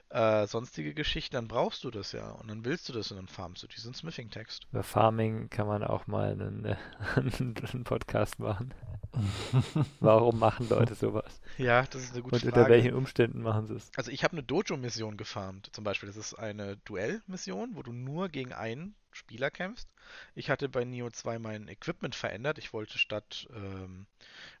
äh, 0.09 0.47
sonstige 0.47 0.93
Geschichten, 0.93 1.35
dann 1.35 1.47
brauchst 1.47 1.83
du 1.83 1.91
das 1.91 2.11
ja 2.13 2.31
und 2.31 2.47
dann 2.47 2.65
willst 2.65 2.89
du 2.89 2.93
das 2.93 3.11
und 3.11 3.17
dann 3.17 3.27
farmst 3.27 3.61
du 3.61 3.67
diesen 3.67 3.93
Smithing-Text. 3.93 4.67
Über 4.71 4.83
Farming 4.83 5.49
kann 5.49 5.67
man 5.67 5.83
auch 5.83 6.07
mal 6.07 6.31
einen, 6.31 6.65
äh, 6.65 6.75
einen 7.15 7.83
Podcast 7.83 8.39
machen. 8.39 8.73
Warum 9.99 10.39
machen 10.39 10.69
Leute 10.69 10.95
sowas? 10.95 11.41
Ja, 11.57 11.83
das 11.83 12.03
ist 12.03 12.13
eine 12.13 12.23
gute 12.23 12.35
und 12.35 12.41
Frage. 12.41 12.53
Und 12.53 12.59
unter 12.59 12.69
welchen 12.71 12.93
Umständen 12.93 13.41
machen 13.41 13.67
sie 13.67 13.75
es? 13.75 13.91
Also 13.95 14.11
ich 14.11 14.23
habe 14.23 14.33
eine 14.33 14.43
Dojo-Mission 14.43 15.17
gefarmt, 15.17 15.69
zum 15.73 15.83
Beispiel. 15.83 16.07
Das 16.07 16.17
ist 16.17 16.33
eine 16.33 16.77
Duell-Mission, 16.77 17.75
wo 17.75 17.83
du 17.83 17.91
nur 17.91 18.29
gegen 18.29 18.53
einen 18.53 18.95
Spieler 19.11 19.51
kämpfst. 19.51 19.87
Ich 20.35 20.49
hatte 20.49 20.69
bei 20.69 20.85
Neo 20.85 21.09
2 21.09 21.39
mein 21.39 21.67
Equipment 21.67 22.15
verändert. 22.15 22.57
Ich 22.57 22.73
wollte 22.73 22.97
statt 22.97 23.47
ähm, 23.53 24.07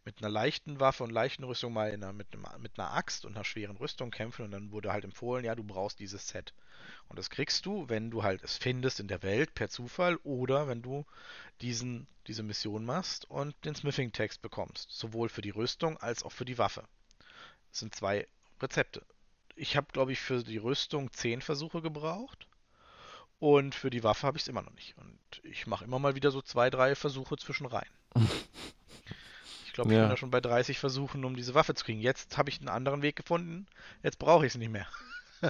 mit 0.05 0.19
einer 0.19 0.29
leichten 0.29 0.79
Waffe 0.79 1.03
und 1.03 1.11
leichten 1.11 1.43
Rüstung 1.43 1.73
mal 1.73 1.91
einer, 1.91 2.13
mit, 2.13 2.27
einem, 2.33 2.45
mit 2.61 2.77
einer 2.77 2.93
Axt 2.93 3.25
und 3.25 3.35
einer 3.35 3.45
schweren 3.45 3.77
Rüstung 3.77 4.11
kämpfen 4.11 4.45
und 4.45 4.51
dann 4.51 4.71
wurde 4.71 4.91
halt 4.91 5.03
empfohlen, 5.05 5.45
ja, 5.45 5.55
du 5.55 5.63
brauchst 5.63 5.99
dieses 5.99 6.27
Set. 6.27 6.53
Und 7.07 7.17
das 7.17 7.29
kriegst 7.29 7.65
du, 7.65 7.87
wenn 7.89 8.11
du 8.11 8.23
halt 8.23 8.43
es 8.43 8.57
findest 8.57 8.99
in 8.99 9.07
der 9.07 9.23
Welt 9.23 9.53
per 9.53 9.69
Zufall 9.69 10.17
oder 10.23 10.67
wenn 10.67 10.81
du 10.81 11.05
diesen, 11.61 12.07
diese 12.27 12.43
Mission 12.43 12.85
machst 12.85 13.29
und 13.29 13.55
den 13.65 13.75
Smithing-Text 13.75 14.41
bekommst. 14.41 14.91
Sowohl 14.91 15.29
für 15.29 15.41
die 15.41 15.49
Rüstung 15.49 15.97
als 15.97 16.23
auch 16.23 16.31
für 16.31 16.45
die 16.45 16.57
Waffe. 16.57 16.83
Das 17.69 17.79
sind 17.79 17.95
zwei 17.95 18.27
Rezepte. 18.61 19.05
Ich 19.55 19.75
habe, 19.75 19.87
glaube 19.91 20.11
ich, 20.11 20.19
für 20.19 20.43
die 20.43 20.57
Rüstung 20.57 21.11
zehn 21.11 21.41
Versuche 21.41 21.81
gebraucht 21.81 22.48
und 23.39 23.73
für 23.75 23.89
die 23.89 24.03
Waffe 24.03 24.27
habe 24.27 24.37
ich 24.37 24.43
es 24.43 24.47
immer 24.47 24.61
noch 24.61 24.73
nicht. 24.73 24.95
Und 24.97 25.41
ich 25.43 25.67
mache 25.67 25.85
immer 25.85 25.99
mal 25.99 26.15
wieder 26.15 26.31
so 26.31 26.41
zwei, 26.41 26.69
drei 26.69 26.95
Versuche 26.95 27.37
zwischen 27.37 27.65
rein. 27.65 27.87
Ich 29.65 29.73
glaube, 29.73 29.93
ich 29.93 29.97
ja. 29.97 30.03
bin 30.03 30.09
da 30.09 30.17
schon 30.17 30.31
bei 30.31 30.41
30 30.41 30.77
Versuchen, 30.77 31.23
um 31.23 31.37
diese 31.37 31.53
Waffe 31.53 31.73
zu 31.73 31.85
kriegen. 31.85 32.01
Jetzt 32.01 32.37
habe 32.37 32.49
ich 32.49 32.59
einen 32.59 32.67
anderen 32.67 33.01
Weg 33.01 33.15
gefunden. 33.15 33.65
Jetzt 34.03 34.19
brauche 34.19 34.45
ich 34.45 34.53
es 34.53 34.57
nicht 34.57 34.71
mehr. 34.71 34.87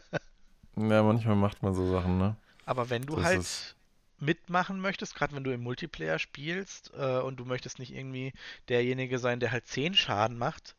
ja, 0.76 1.02
manchmal 1.02 1.36
macht 1.36 1.64
man 1.64 1.74
so 1.74 1.90
Sachen, 1.90 2.20
ne? 2.20 2.36
Aber 2.66 2.92
wenn 2.92 3.04
du 3.04 3.16
das 3.16 3.26
halt 3.26 3.76
mitmachen 4.20 4.82
möchtest, 4.82 5.16
gerade 5.16 5.36
wenn 5.36 5.44
du 5.44 5.52
im 5.52 5.64
Multiplayer 5.64 6.20
spielst 6.20 6.92
äh, 6.96 7.20
und 7.20 7.38
du 7.38 7.46
möchtest 7.46 7.80
nicht 7.80 7.96
irgendwie 7.96 8.34
derjenige 8.68 9.18
sein, 9.18 9.40
der 9.40 9.52
halt 9.52 9.66
10 9.66 9.96
Schaden 9.96 10.38
macht, 10.38 10.76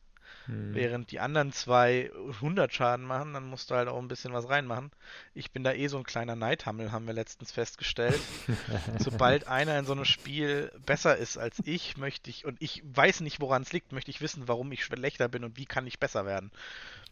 hm. 0.47 0.73
Während 0.73 1.11
die 1.11 1.19
anderen 1.19 1.51
zwei 1.51 2.11
100 2.35 2.73
Schaden 2.73 3.05
machen, 3.05 3.33
dann 3.33 3.47
musst 3.47 3.69
du 3.69 3.75
halt 3.75 3.87
auch 3.87 3.99
ein 3.99 4.07
bisschen 4.07 4.33
was 4.33 4.49
reinmachen. 4.49 4.91
Ich 5.33 5.51
bin 5.51 5.63
da 5.63 5.73
eh 5.73 5.87
so 5.87 5.97
ein 5.97 6.03
kleiner 6.03 6.35
Neidhammel, 6.35 6.91
haben 6.91 7.05
wir 7.05 7.13
letztens 7.13 7.51
festgestellt. 7.51 8.19
Sobald 8.99 9.47
einer 9.47 9.77
in 9.77 9.85
so 9.85 9.91
einem 9.91 10.05
Spiel 10.05 10.71
besser 10.85 11.15
ist 11.17 11.37
als 11.37 11.61
ich, 11.65 11.97
möchte 11.97 12.29
ich, 12.29 12.45
und 12.45 12.61
ich 12.61 12.83
weiß 12.85 13.21
nicht, 13.21 13.39
woran 13.39 13.61
es 13.61 13.71
liegt, 13.71 13.91
möchte 13.91 14.11
ich 14.11 14.21
wissen, 14.21 14.47
warum 14.47 14.71
ich 14.71 14.83
schlechter 14.83 15.27
bin 15.27 15.43
und 15.43 15.57
wie 15.57 15.65
kann 15.65 15.85
ich 15.85 15.99
besser 15.99 16.25
werden. 16.25 16.51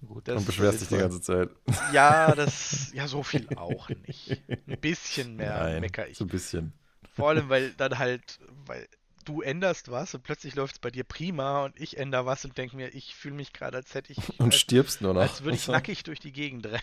Gut, 0.08 0.28
das, 0.28 0.38
und 0.38 0.46
beschwerst 0.46 0.82
dich 0.82 0.88
die 0.88 0.98
ganze 0.98 1.22
Zeit. 1.22 1.50
Ja, 1.94 2.34
das, 2.36 2.92
ja, 2.94 3.08
so 3.08 3.24
viel 3.24 3.48
auch 3.56 3.90
nicht. 4.08 4.42
Ein 4.48 4.80
bisschen 4.80 5.36
mehr 5.36 5.60
Nein, 5.60 5.82
mecker 5.82 6.08
ich. 6.08 6.18
So 6.18 6.26
ein 6.26 6.30
bisschen. 6.30 6.74
Vor 7.14 7.30
allem, 7.30 7.50
weil 7.50 7.72
dann 7.74 7.98
halt, 7.98 8.40
weil 8.66 8.88
du 9.30 9.42
änderst 9.42 9.92
was 9.92 10.16
und 10.16 10.24
plötzlich 10.24 10.56
läuft 10.56 10.76
es 10.76 10.80
bei 10.80 10.90
dir 10.90 11.04
prima 11.04 11.64
und 11.64 11.80
ich 11.80 11.98
ändere 11.98 12.26
was 12.26 12.44
und 12.46 12.58
denke 12.58 12.76
mir, 12.76 12.94
ich 12.96 13.16
fühle 13.16 13.36
mich 13.36 13.54
gerade, 13.54 13.78
als 13.78 13.94
hätte 13.94 14.12
ich. 14.12 14.18
Und 14.40 14.48
als, 14.48 14.60
stirbst 14.60 15.02
nur 15.02 15.14
noch. 15.14 15.22
Als 15.22 15.44
würde 15.44 15.56
ich 15.56 15.68
nackig 15.68 16.04
durch 16.04 16.20
die 16.20 16.32
Gegend 16.32 16.66
rennen. 16.66 16.82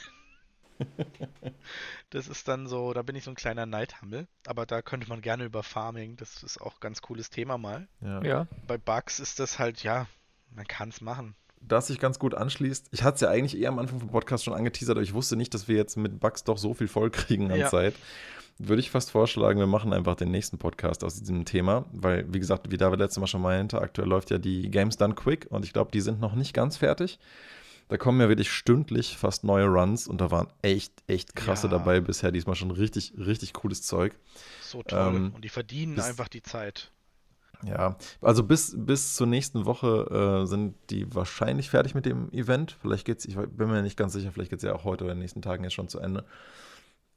das 2.10 2.28
ist 2.28 2.46
dann 2.48 2.66
so, 2.66 2.92
da 2.92 3.02
bin 3.02 3.16
ich 3.16 3.24
so 3.24 3.30
ein 3.30 3.36
kleiner 3.36 3.66
Neidhammel. 3.66 4.28
Aber 4.46 4.66
da 4.66 4.82
könnte 4.82 5.08
man 5.08 5.22
gerne 5.22 5.44
über 5.44 5.62
Farming, 5.62 6.16
das 6.16 6.42
ist 6.42 6.60
auch 6.60 6.74
ein 6.74 6.80
ganz 6.80 7.02
cooles 7.02 7.30
Thema 7.30 7.58
mal. 7.58 7.88
Ja. 8.00 8.22
ja. 8.22 8.46
Bei 8.66 8.78
Bugs 8.78 9.18
ist 9.18 9.40
das 9.40 9.58
halt, 9.58 9.82
ja, 9.82 10.06
man 10.50 10.66
kann 10.66 10.90
es 10.90 11.00
machen. 11.00 11.34
Das 11.68 11.88
sich 11.88 11.98
ganz 11.98 12.18
gut 12.18 12.34
anschließt. 12.34 12.88
Ich 12.92 13.02
hatte 13.02 13.16
es 13.16 13.20
ja 13.22 13.28
eigentlich 13.28 13.60
eher 13.60 13.70
am 13.70 13.78
Anfang 13.78 14.00
vom 14.00 14.10
Podcast 14.10 14.44
schon 14.44 14.54
angeteasert, 14.54 14.96
aber 14.96 15.02
ich 15.02 15.14
wusste 15.14 15.36
nicht, 15.36 15.52
dass 15.54 15.68
wir 15.68 15.76
jetzt 15.76 15.96
mit 15.96 16.20
Bugs 16.20 16.44
doch 16.44 16.58
so 16.58 16.74
viel 16.74 16.88
voll 16.88 17.10
kriegen 17.10 17.50
an 17.50 17.58
ja. 17.58 17.68
Zeit 17.68 17.94
würde 18.58 18.80
ich 18.80 18.90
fast 18.90 19.10
vorschlagen, 19.10 19.58
wir 19.58 19.66
machen 19.66 19.92
einfach 19.92 20.14
den 20.14 20.30
nächsten 20.30 20.58
Podcast 20.58 21.04
aus 21.04 21.16
diesem 21.16 21.44
Thema, 21.44 21.84
weil, 21.92 22.32
wie 22.32 22.38
gesagt, 22.38 22.70
wie 22.70 22.76
David 22.76 23.00
letztes 23.00 23.20
Mal 23.20 23.26
schon 23.26 23.42
meinte, 23.42 23.80
aktuell 23.80 24.08
läuft 24.08 24.30
ja 24.30 24.38
die 24.38 24.70
Games 24.70 24.96
Done 24.96 25.14
Quick 25.14 25.46
und 25.50 25.64
ich 25.64 25.72
glaube, 25.72 25.90
die 25.92 26.00
sind 26.00 26.20
noch 26.20 26.34
nicht 26.34 26.54
ganz 26.54 26.78
fertig. 26.78 27.18
Da 27.88 27.96
kommen 27.98 28.20
ja 28.20 28.28
wirklich 28.28 28.50
stündlich 28.50 29.16
fast 29.16 29.44
neue 29.44 29.66
Runs 29.66 30.08
und 30.08 30.20
da 30.20 30.30
waren 30.32 30.48
echt, 30.62 30.92
echt 31.06 31.36
krasse 31.36 31.68
ja. 31.68 31.72
dabei 31.72 32.00
bisher. 32.00 32.32
Diesmal 32.32 32.56
schon 32.56 32.72
richtig, 32.72 33.12
richtig 33.16 33.52
cooles 33.52 33.82
Zeug. 33.82 34.16
So 34.60 34.82
toll. 34.82 35.14
Ähm, 35.14 35.32
und 35.34 35.44
die 35.44 35.48
verdienen 35.48 36.00
einfach 36.00 36.26
die 36.26 36.42
Zeit. 36.42 36.90
Ja, 37.64 37.96
also 38.20 38.42
bis, 38.42 38.74
bis 38.76 39.14
zur 39.14 39.26
nächsten 39.26 39.64
Woche 39.64 40.42
äh, 40.42 40.46
sind 40.46 40.74
die 40.90 41.12
wahrscheinlich 41.14 41.70
fertig 41.70 41.94
mit 41.94 42.06
dem 42.06 42.30
Event. 42.32 42.76
Vielleicht 42.80 43.04
geht 43.04 43.18
es, 43.18 43.24
ich 43.24 43.36
bin 43.36 43.68
mir 43.68 43.82
nicht 43.82 43.96
ganz 43.96 44.12
sicher, 44.12 44.32
vielleicht 44.32 44.50
geht 44.50 44.58
es 44.58 44.64
ja 44.64 44.74
auch 44.74 44.84
heute 44.84 45.04
oder 45.04 45.12
in 45.12 45.18
den 45.18 45.22
nächsten 45.22 45.42
Tagen 45.42 45.64
jetzt 45.64 45.74
schon 45.74 45.88
zu 45.88 45.98
Ende. 45.98 46.24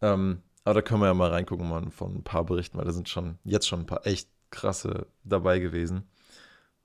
Ähm, 0.02 0.42
aber 0.64 0.76
da 0.76 0.82
können 0.82 1.02
wir 1.02 1.08
ja 1.08 1.14
mal 1.14 1.30
reingucken 1.30 1.68
mal 1.68 1.90
von 1.92 2.16
ein 2.16 2.24
paar 2.24 2.46
Berichten, 2.46 2.78
weil 2.78 2.86
da 2.86 2.92
sind 2.92 3.10
schon 3.10 3.38
jetzt 3.44 3.68
schon 3.68 3.82
ein 3.82 3.86
paar 3.86 4.06
echt 4.06 4.30
krasse 4.50 5.08
dabei 5.24 5.60
gewesen. 5.60 6.10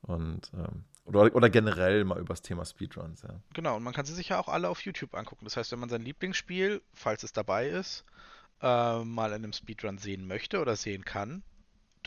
Und 0.02 0.52
ähm, 0.54 0.84
oder, 1.04 1.34
oder 1.34 1.50
generell 1.50 2.04
mal 2.04 2.18
über 2.18 2.32
das 2.32 2.42
Thema 2.42 2.64
Speedruns, 2.64 3.22
ja. 3.22 3.40
Genau, 3.52 3.76
und 3.76 3.82
man 3.82 3.92
kann 3.92 4.06
sie 4.06 4.14
sich 4.14 4.30
ja 4.30 4.38
auch 4.38 4.48
alle 4.48 4.68
auf 4.68 4.80
YouTube 4.84 5.14
angucken. 5.14 5.44
Das 5.44 5.56
heißt, 5.56 5.70
wenn 5.72 5.78
man 5.78 5.90
sein 5.90 6.02
Lieblingsspiel, 6.02 6.82
falls 6.94 7.22
es 7.22 7.32
dabei 7.32 7.68
ist, 7.68 8.04
äh, 8.62 9.04
mal 9.04 9.28
in 9.28 9.44
einem 9.44 9.52
Speedrun 9.52 9.98
sehen 9.98 10.26
möchte 10.26 10.60
oder 10.60 10.76
sehen 10.76 11.04
kann, 11.04 11.42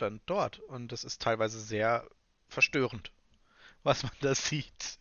dann 0.02 0.20
dort. 0.26 0.58
Und 0.60 0.92
das 0.92 1.04
ist 1.04 1.22
teilweise 1.22 1.60
sehr 1.60 2.08
verstörend, 2.48 3.12
was 3.82 4.02
man 4.02 4.12
da 4.20 4.34
sieht. 4.34 4.98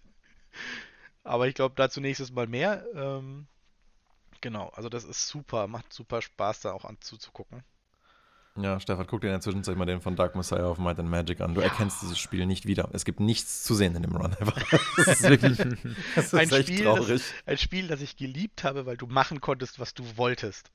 Aber 1.23 1.47
ich 1.47 1.55
glaube, 1.55 1.75
dazu 1.75 2.01
nächstes 2.01 2.31
Mal 2.31 2.47
mehr. 2.47 2.85
Ähm, 2.93 3.47
genau, 4.41 4.69
also 4.69 4.89
das 4.89 5.03
ist 5.03 5.27
super, 5.27 5.67
macht 5.67 5.91
super 5.93 6.21
Spaß, 6.21 6.61
da 6.61 6.71
auch 6.73 6.85
anzuzugucken. 6.85 7.63
Ja, 8.59 8.79
Stefan, 8.79 9.05
guck 9.05 9.21
dir 9.21 9.27
in 9.27 9.33
der 9.33 9.41
Zwischenzeit 9.41 9.77
mal 9.77 9.85
den 9.85 10.01
von 10.01 10.15
Dark 10.15 10.35
Messiah 10.35 10.67
of 10.67 10.79
Might 10.79 10.99
and 10.99 11.09
Magic 11.09 11.41
an. 11.41 11.53
Du 11.53 11.61
ja. 11.61 11.67
erkennst 11.67 12.01
dieses 12.01 12.17
Spiel 12.17 12.45
nicht 12.45 12.65
wieder. 12.65 12.89
Es 12.91 13.05
gibt 13.05 13.19
nichts 13.19 13.63
zu 13.63 13.75
sehen 13.75 13.95
in 13.95 14.01
dem 14.01 14.15
Run. 14.15 14.35
Das 14.97 15.07
ist 15.07 15.23
wirklich 15.23 15.57
das 16.15 16.25
ist 16.25 16.33
ein 16.33 16.49
echt 16.49 16.67
Spiel, 16.67 16.83
traurig. 16.83 17.07
Das, 17.07 17.23
ein 17.45 17.57
Spiel, 17.57 17.87
das 17.87 18.01
ich 18.01 18.17
geliebt 18.17 18.63
habe, 18.63 18.85
weil 18.85 18.97
du 18.97 19.05
machen 19.05 19.41
konntest, 19.41 19.79
was 19.79 19.93
du 19.93 20.03
wolltest. 20.15 20.71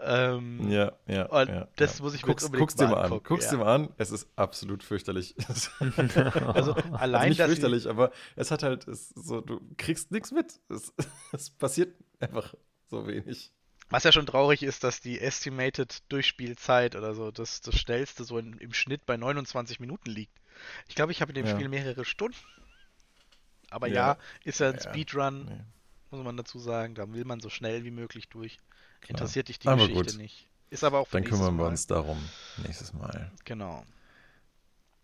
Ähm, 0.00 0.70
ja, 0.70 0.92
ja. 1.06 1.26
Und 1.26 1.48
ja, 1.48 1.68
das 1.76 1.98
ja. 1.98 2.04
muss 2.04 2.14
ich 2.14 2.22
mir 2.22 2.28
guck's, 2.28 2.50
guck's 2.52 2.76
dir 2.76 2.86
mal 2.86 3.02
an. 3.02 3.20
Guck's 3.24 3.48
dir 3.48 3.56
mal 3.56 3.74
an. 3.74 3.88
Es 3.98 4.12
ist 4.12 4.28
absolut 4.36 4.84
fürchterlich. 4.84 5.34
also 5.48 6.74
allein 6.92 7.14
also 7.14 7.28
nicht 7.28 7.42
fürchterlich, 7.42 7.88
aber 7.88 8.12
es 8.36 8.50
hat 8.50 8.62
halt 8.62 8.86
es 8.86 9.08
so, 9.10 9.40
du 9.40 9.60
kriegst 9.76 10.12
nichts 10.12 10.30
mit. 10.30 10.60
Es, 10.68 10.92
es 11.32 11.50
passiert 11.50 11.94
einfach 12.20 12.54
so 12.86 13.06
wenig. 13.06 13.52
Was 13.90 14.04
ja 14.04 14.12
schon 14.12 14.26
traurig 14.26 14.62
ist, 14.62 14.84
dass 14.84 15.00
die 15.00 15.20
Estimated 15.20 16.02
Durchspielzeit 16.10 16.94
oder 16.94 17.14
so 17.14 17.30
das, 17.30 17.60
das 17.62 17.74
schnellste 17.78 18.24
so 18.24 18.38
in, 18.38 18.54
im 18.58 18.74
Schnitt 18.74 19.06
bei 19.06 19.16
29 19.16 19.80
Minuten 19.80 20.10
liegt. 20.10 20.38
Ich 20.88 20.94
glaube, 20.94 21.12
ich 21.12 21.22
habe 21.22 21.32
in 21.32 21.36
dem 21.36 21.46
ja. 21.46 21.54
Spiel 21.54 21.68
mehrere 21.68 22.04
Stunden. 22.04 22.36
Aber 23.70 23.86
ja, 23.86 23.94
ja 23.94 24.18
ist 24.44 24.60
ja 24.60 24.70
ein 24.70 24.80
Speedrun, 24.80 25.44
nee. 25.44 25.64
muss 26.10 26.24
man 26.24 26.36
dazu 26.36 26.58
sagen. 26.58 26.94
Da 26.94 27.10
will 27.12 27.24
man 27.24 27.40
so 27.40 27.48
schnell 27.48 27.84
wie 27.84 27.90
möglich 27.90 28.28
durch. 28.28 28.58
Klar. 29.00 29.10
Interessiert 29.10 29.48
dich 29.48 29.58
die 29.58 29.68
aber 29.68 29.88
Geschichte 29.88 30.12
gut. 30.12 30.22
nicht. 30.22 30.48
Ist 30.70 30.84
aber 30.84 30.98
auch 30.98 31.08
Dann 31.08 31.24
kümmern 31.24 31.56
wir 31.56 31.64
Mal. 31.64 31.68
uns 31.68 31.86
darum 31.86 32.18
nächstes 32.62 32.92
Mal. 32.92 33.30
Genau. 33.44 33.84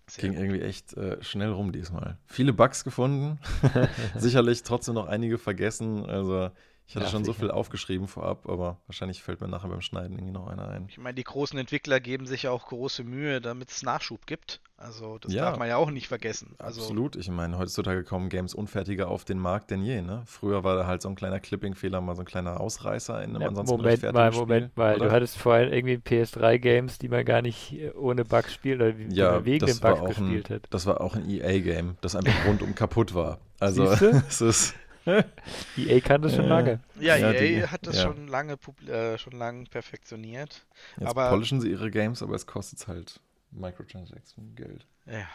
Sehr 0.06 0.22
Ging 0.22 0.32
gut. 0.32 0.42
irgendwie 0.42 0.60
echt 0.60 0.92
äh, 0.94 1.22
schnell 1.22 1.50
rum 1.50 1.72
diesmal. 1.72 2.18
Viele 2.26 2.52
Bugs 2.52 2.84
gefunden. 2.84 3.38
Sicherlich 4.16 4.62
trotzdem 4.62 4.94
noch 4.94 5.06
einige 5.06 5.38
vergessen. 5.38 6.04
Also 6.04 6.50
ich 6.86 6.96
hatte 6.96 7.06
ja, 7.06 7.10
schon 7.10 7.24
so 7.24 7.32
viel 7.32 7.50
aufgeschrieben 7.50 8.08
vorab, 8.08 8.48
aber 8.48 8.76
wahrscheinlich 8.86 9.22
fällt 9.22 9.40
mir 9.40 9.48
nachher 9.48 9.68
beim 9.68 9.80
Schneiden 9.80 10.16
irgendwie 10.16 10.32
noch 10.32 10.46
einer 10.46 10.68
ein. 10.68 10.86
Ich 10.88 10.98
meine, 10.98 11.14
die 11.14 11.24
großen 11.24 11.58
Entwickler 11.58 11.98
geben 11.98 12.26
sich 12.26 12.42
ja 12.42 12.50
auch 12.50 12.66
große 12.66 13.04
Mühe, 13.04 13.40
damit 13.40 13.70
es 13.70 13.82
Nachschub 13.82 14.26
gibt. 14.26 14.60
Also 14.76 15.18
das 15.18 15.32
ja, 15.32 15.44
darf 15.46 15.58
man 15.58 15.68
ja 15.68 15.76
auch 15.76 15.90
nicht 15.90 16.08
vergessen. 16.08 16.56
Also, 16.58 16.82
absolut. 16.82 17.16
Ich 17.16 17.28
meine, 17.30 17.56
heutzutage 17.56 18.04
kommen 18.04 18.28
Games 18.28 18.54
unfertiger 18.54 19.08
auf 19.08 19.24
den 19.24 19.38
Markt 19.38 19.70
denn 19.70 19.82
je. 19.82 20.02
Ne? 20.02 20.24
Früher 20.26 20.62
war 20.62 20.76
da 20.76 20.86
halt 20.86 21.00
so 21.00 21.08
ein 21.08 21.14
kleiner 21.14 21.40
Clipping-Fehler, 21.40 22.02
mal 22.02 22.16
so 22.16 22.22
ein 22.22 22.26
kleiner 22.26 22.60
Ausreißer 22.60 23.22
in 23.22 23.30
einem 23.30 23.40
ja, 23.40 23.48
ansonsten 23.48 23.76
Moment 23.76 24.12
mal, 24.12 24.30
Moment 24.32 24.76
mal. 24.76 24.96
Oder? 24.96 25.06
Du 25.06 25.12
hattest 25.12 25.38
vorhin 25.38 25.72
irgendwie 25.72 25.94
PS3-Games, 25.94 26.98
die 26.98 27.08
man 27.08 27.24
gar 27.24 27.40
nicht 27.40 27.72
äh, 27.72 27.92
ohne 27.92 28.26
Bugs 28.26 28.52
spielt 28.52 28.82
oder 28.82 28.98
wie 28.98 29.14
ja, 29.14 29.32
man 29.32 29.44
wegen 29.46 29.64
den 29.64 29.80
Bugs 29.80 30.04
gespielt 30.06 30.50
ein, 30.50 30.56
hat. 30.56 30.66
Das 30.68 30.84
war 30.84 31.00
auch 31.00 31.14
ein 31.16 31.30
EA-Game, 31.30 31.96
das 32.02 32.14
einfach 32.14 32.44
rundum 32.46 32.74
kaputt 32.74 33.14
war. 33.14 33.38
Also 33.60 33.84
es 34.28 34.42
ist 34.42 34.74
EA 35.76 36.00
kann 36.00 36.22
das 36.22 36.34
schon 36.34 36.46
lange. 36.46 36.80
Ja, 36.98 37.16
ja 37.16 37.32
EA 37.32 37.40
die, 37.40 37.66
hat 37.66 37.86
das 37.86 37.96
ja. 37.96 38.02
schon 38.02 38.26
lange 38.28 38.56
äh, 38.88 39.18
schon 39.18 39.32
lange 39.32 39.64
perfektioniert. 39.64 40.66
Jetzt 40.98 41.08
aber 41.08 41.30
polischen 41.30 41.60
sie 41.60 41.70
ihre 41.70 41.90
Games, 41.90 42.22
aber 42.22 42.34
es 42.34 42.46
kostet 42.46 42.86
halt 42.88 43.20
Microtransaction 43.50 44.54
Geld. 44.54 44.86
Ja. 45.06 45.26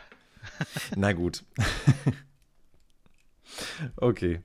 Na 0.96 1.14
gut. 1.14 1.44
okay. 3.98 4.42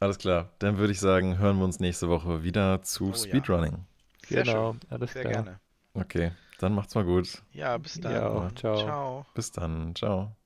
Alles 0.00 0.18
klar. 0.18 0.52
Dann 0.60 0.78
würde 0.78 0.92
ich 0.92 1.00
sagen, 1.00 1.38
hören 1.38 1.58
wir 1.58 1.64
uns 1.64 1.80
nächste 1.80 2.08
Woche 2.08 2.44
wieder 2.44 2.82
zu 2.82 3.10
oh, 3.10 3.14
Speedrunning. 3.14 3.84
Ja. 4.28 4.42
genau, 4.42 4.72
schön. 4.72 4.80
alles 4.90 5.12
Sehr 5.12 5.22
klar. 5.22 5.32
gerne. 5.34 5.60
Okay, 5.94 6.32
dann 6.60 6.74
macht's 6.74 6.94
mal 6.94 7.04
gut. 7.04 7.42
Ja, 7.52 7.76
bis 7.78 8.00
dann. 8.00 8.12
Ja, 8.12 8.50
ciao. 8.54 8.76
ciao. 8.76 9.26
Bis 9.34 9.50
dann. 9.50 9.94
Ciao. 9.96 10.37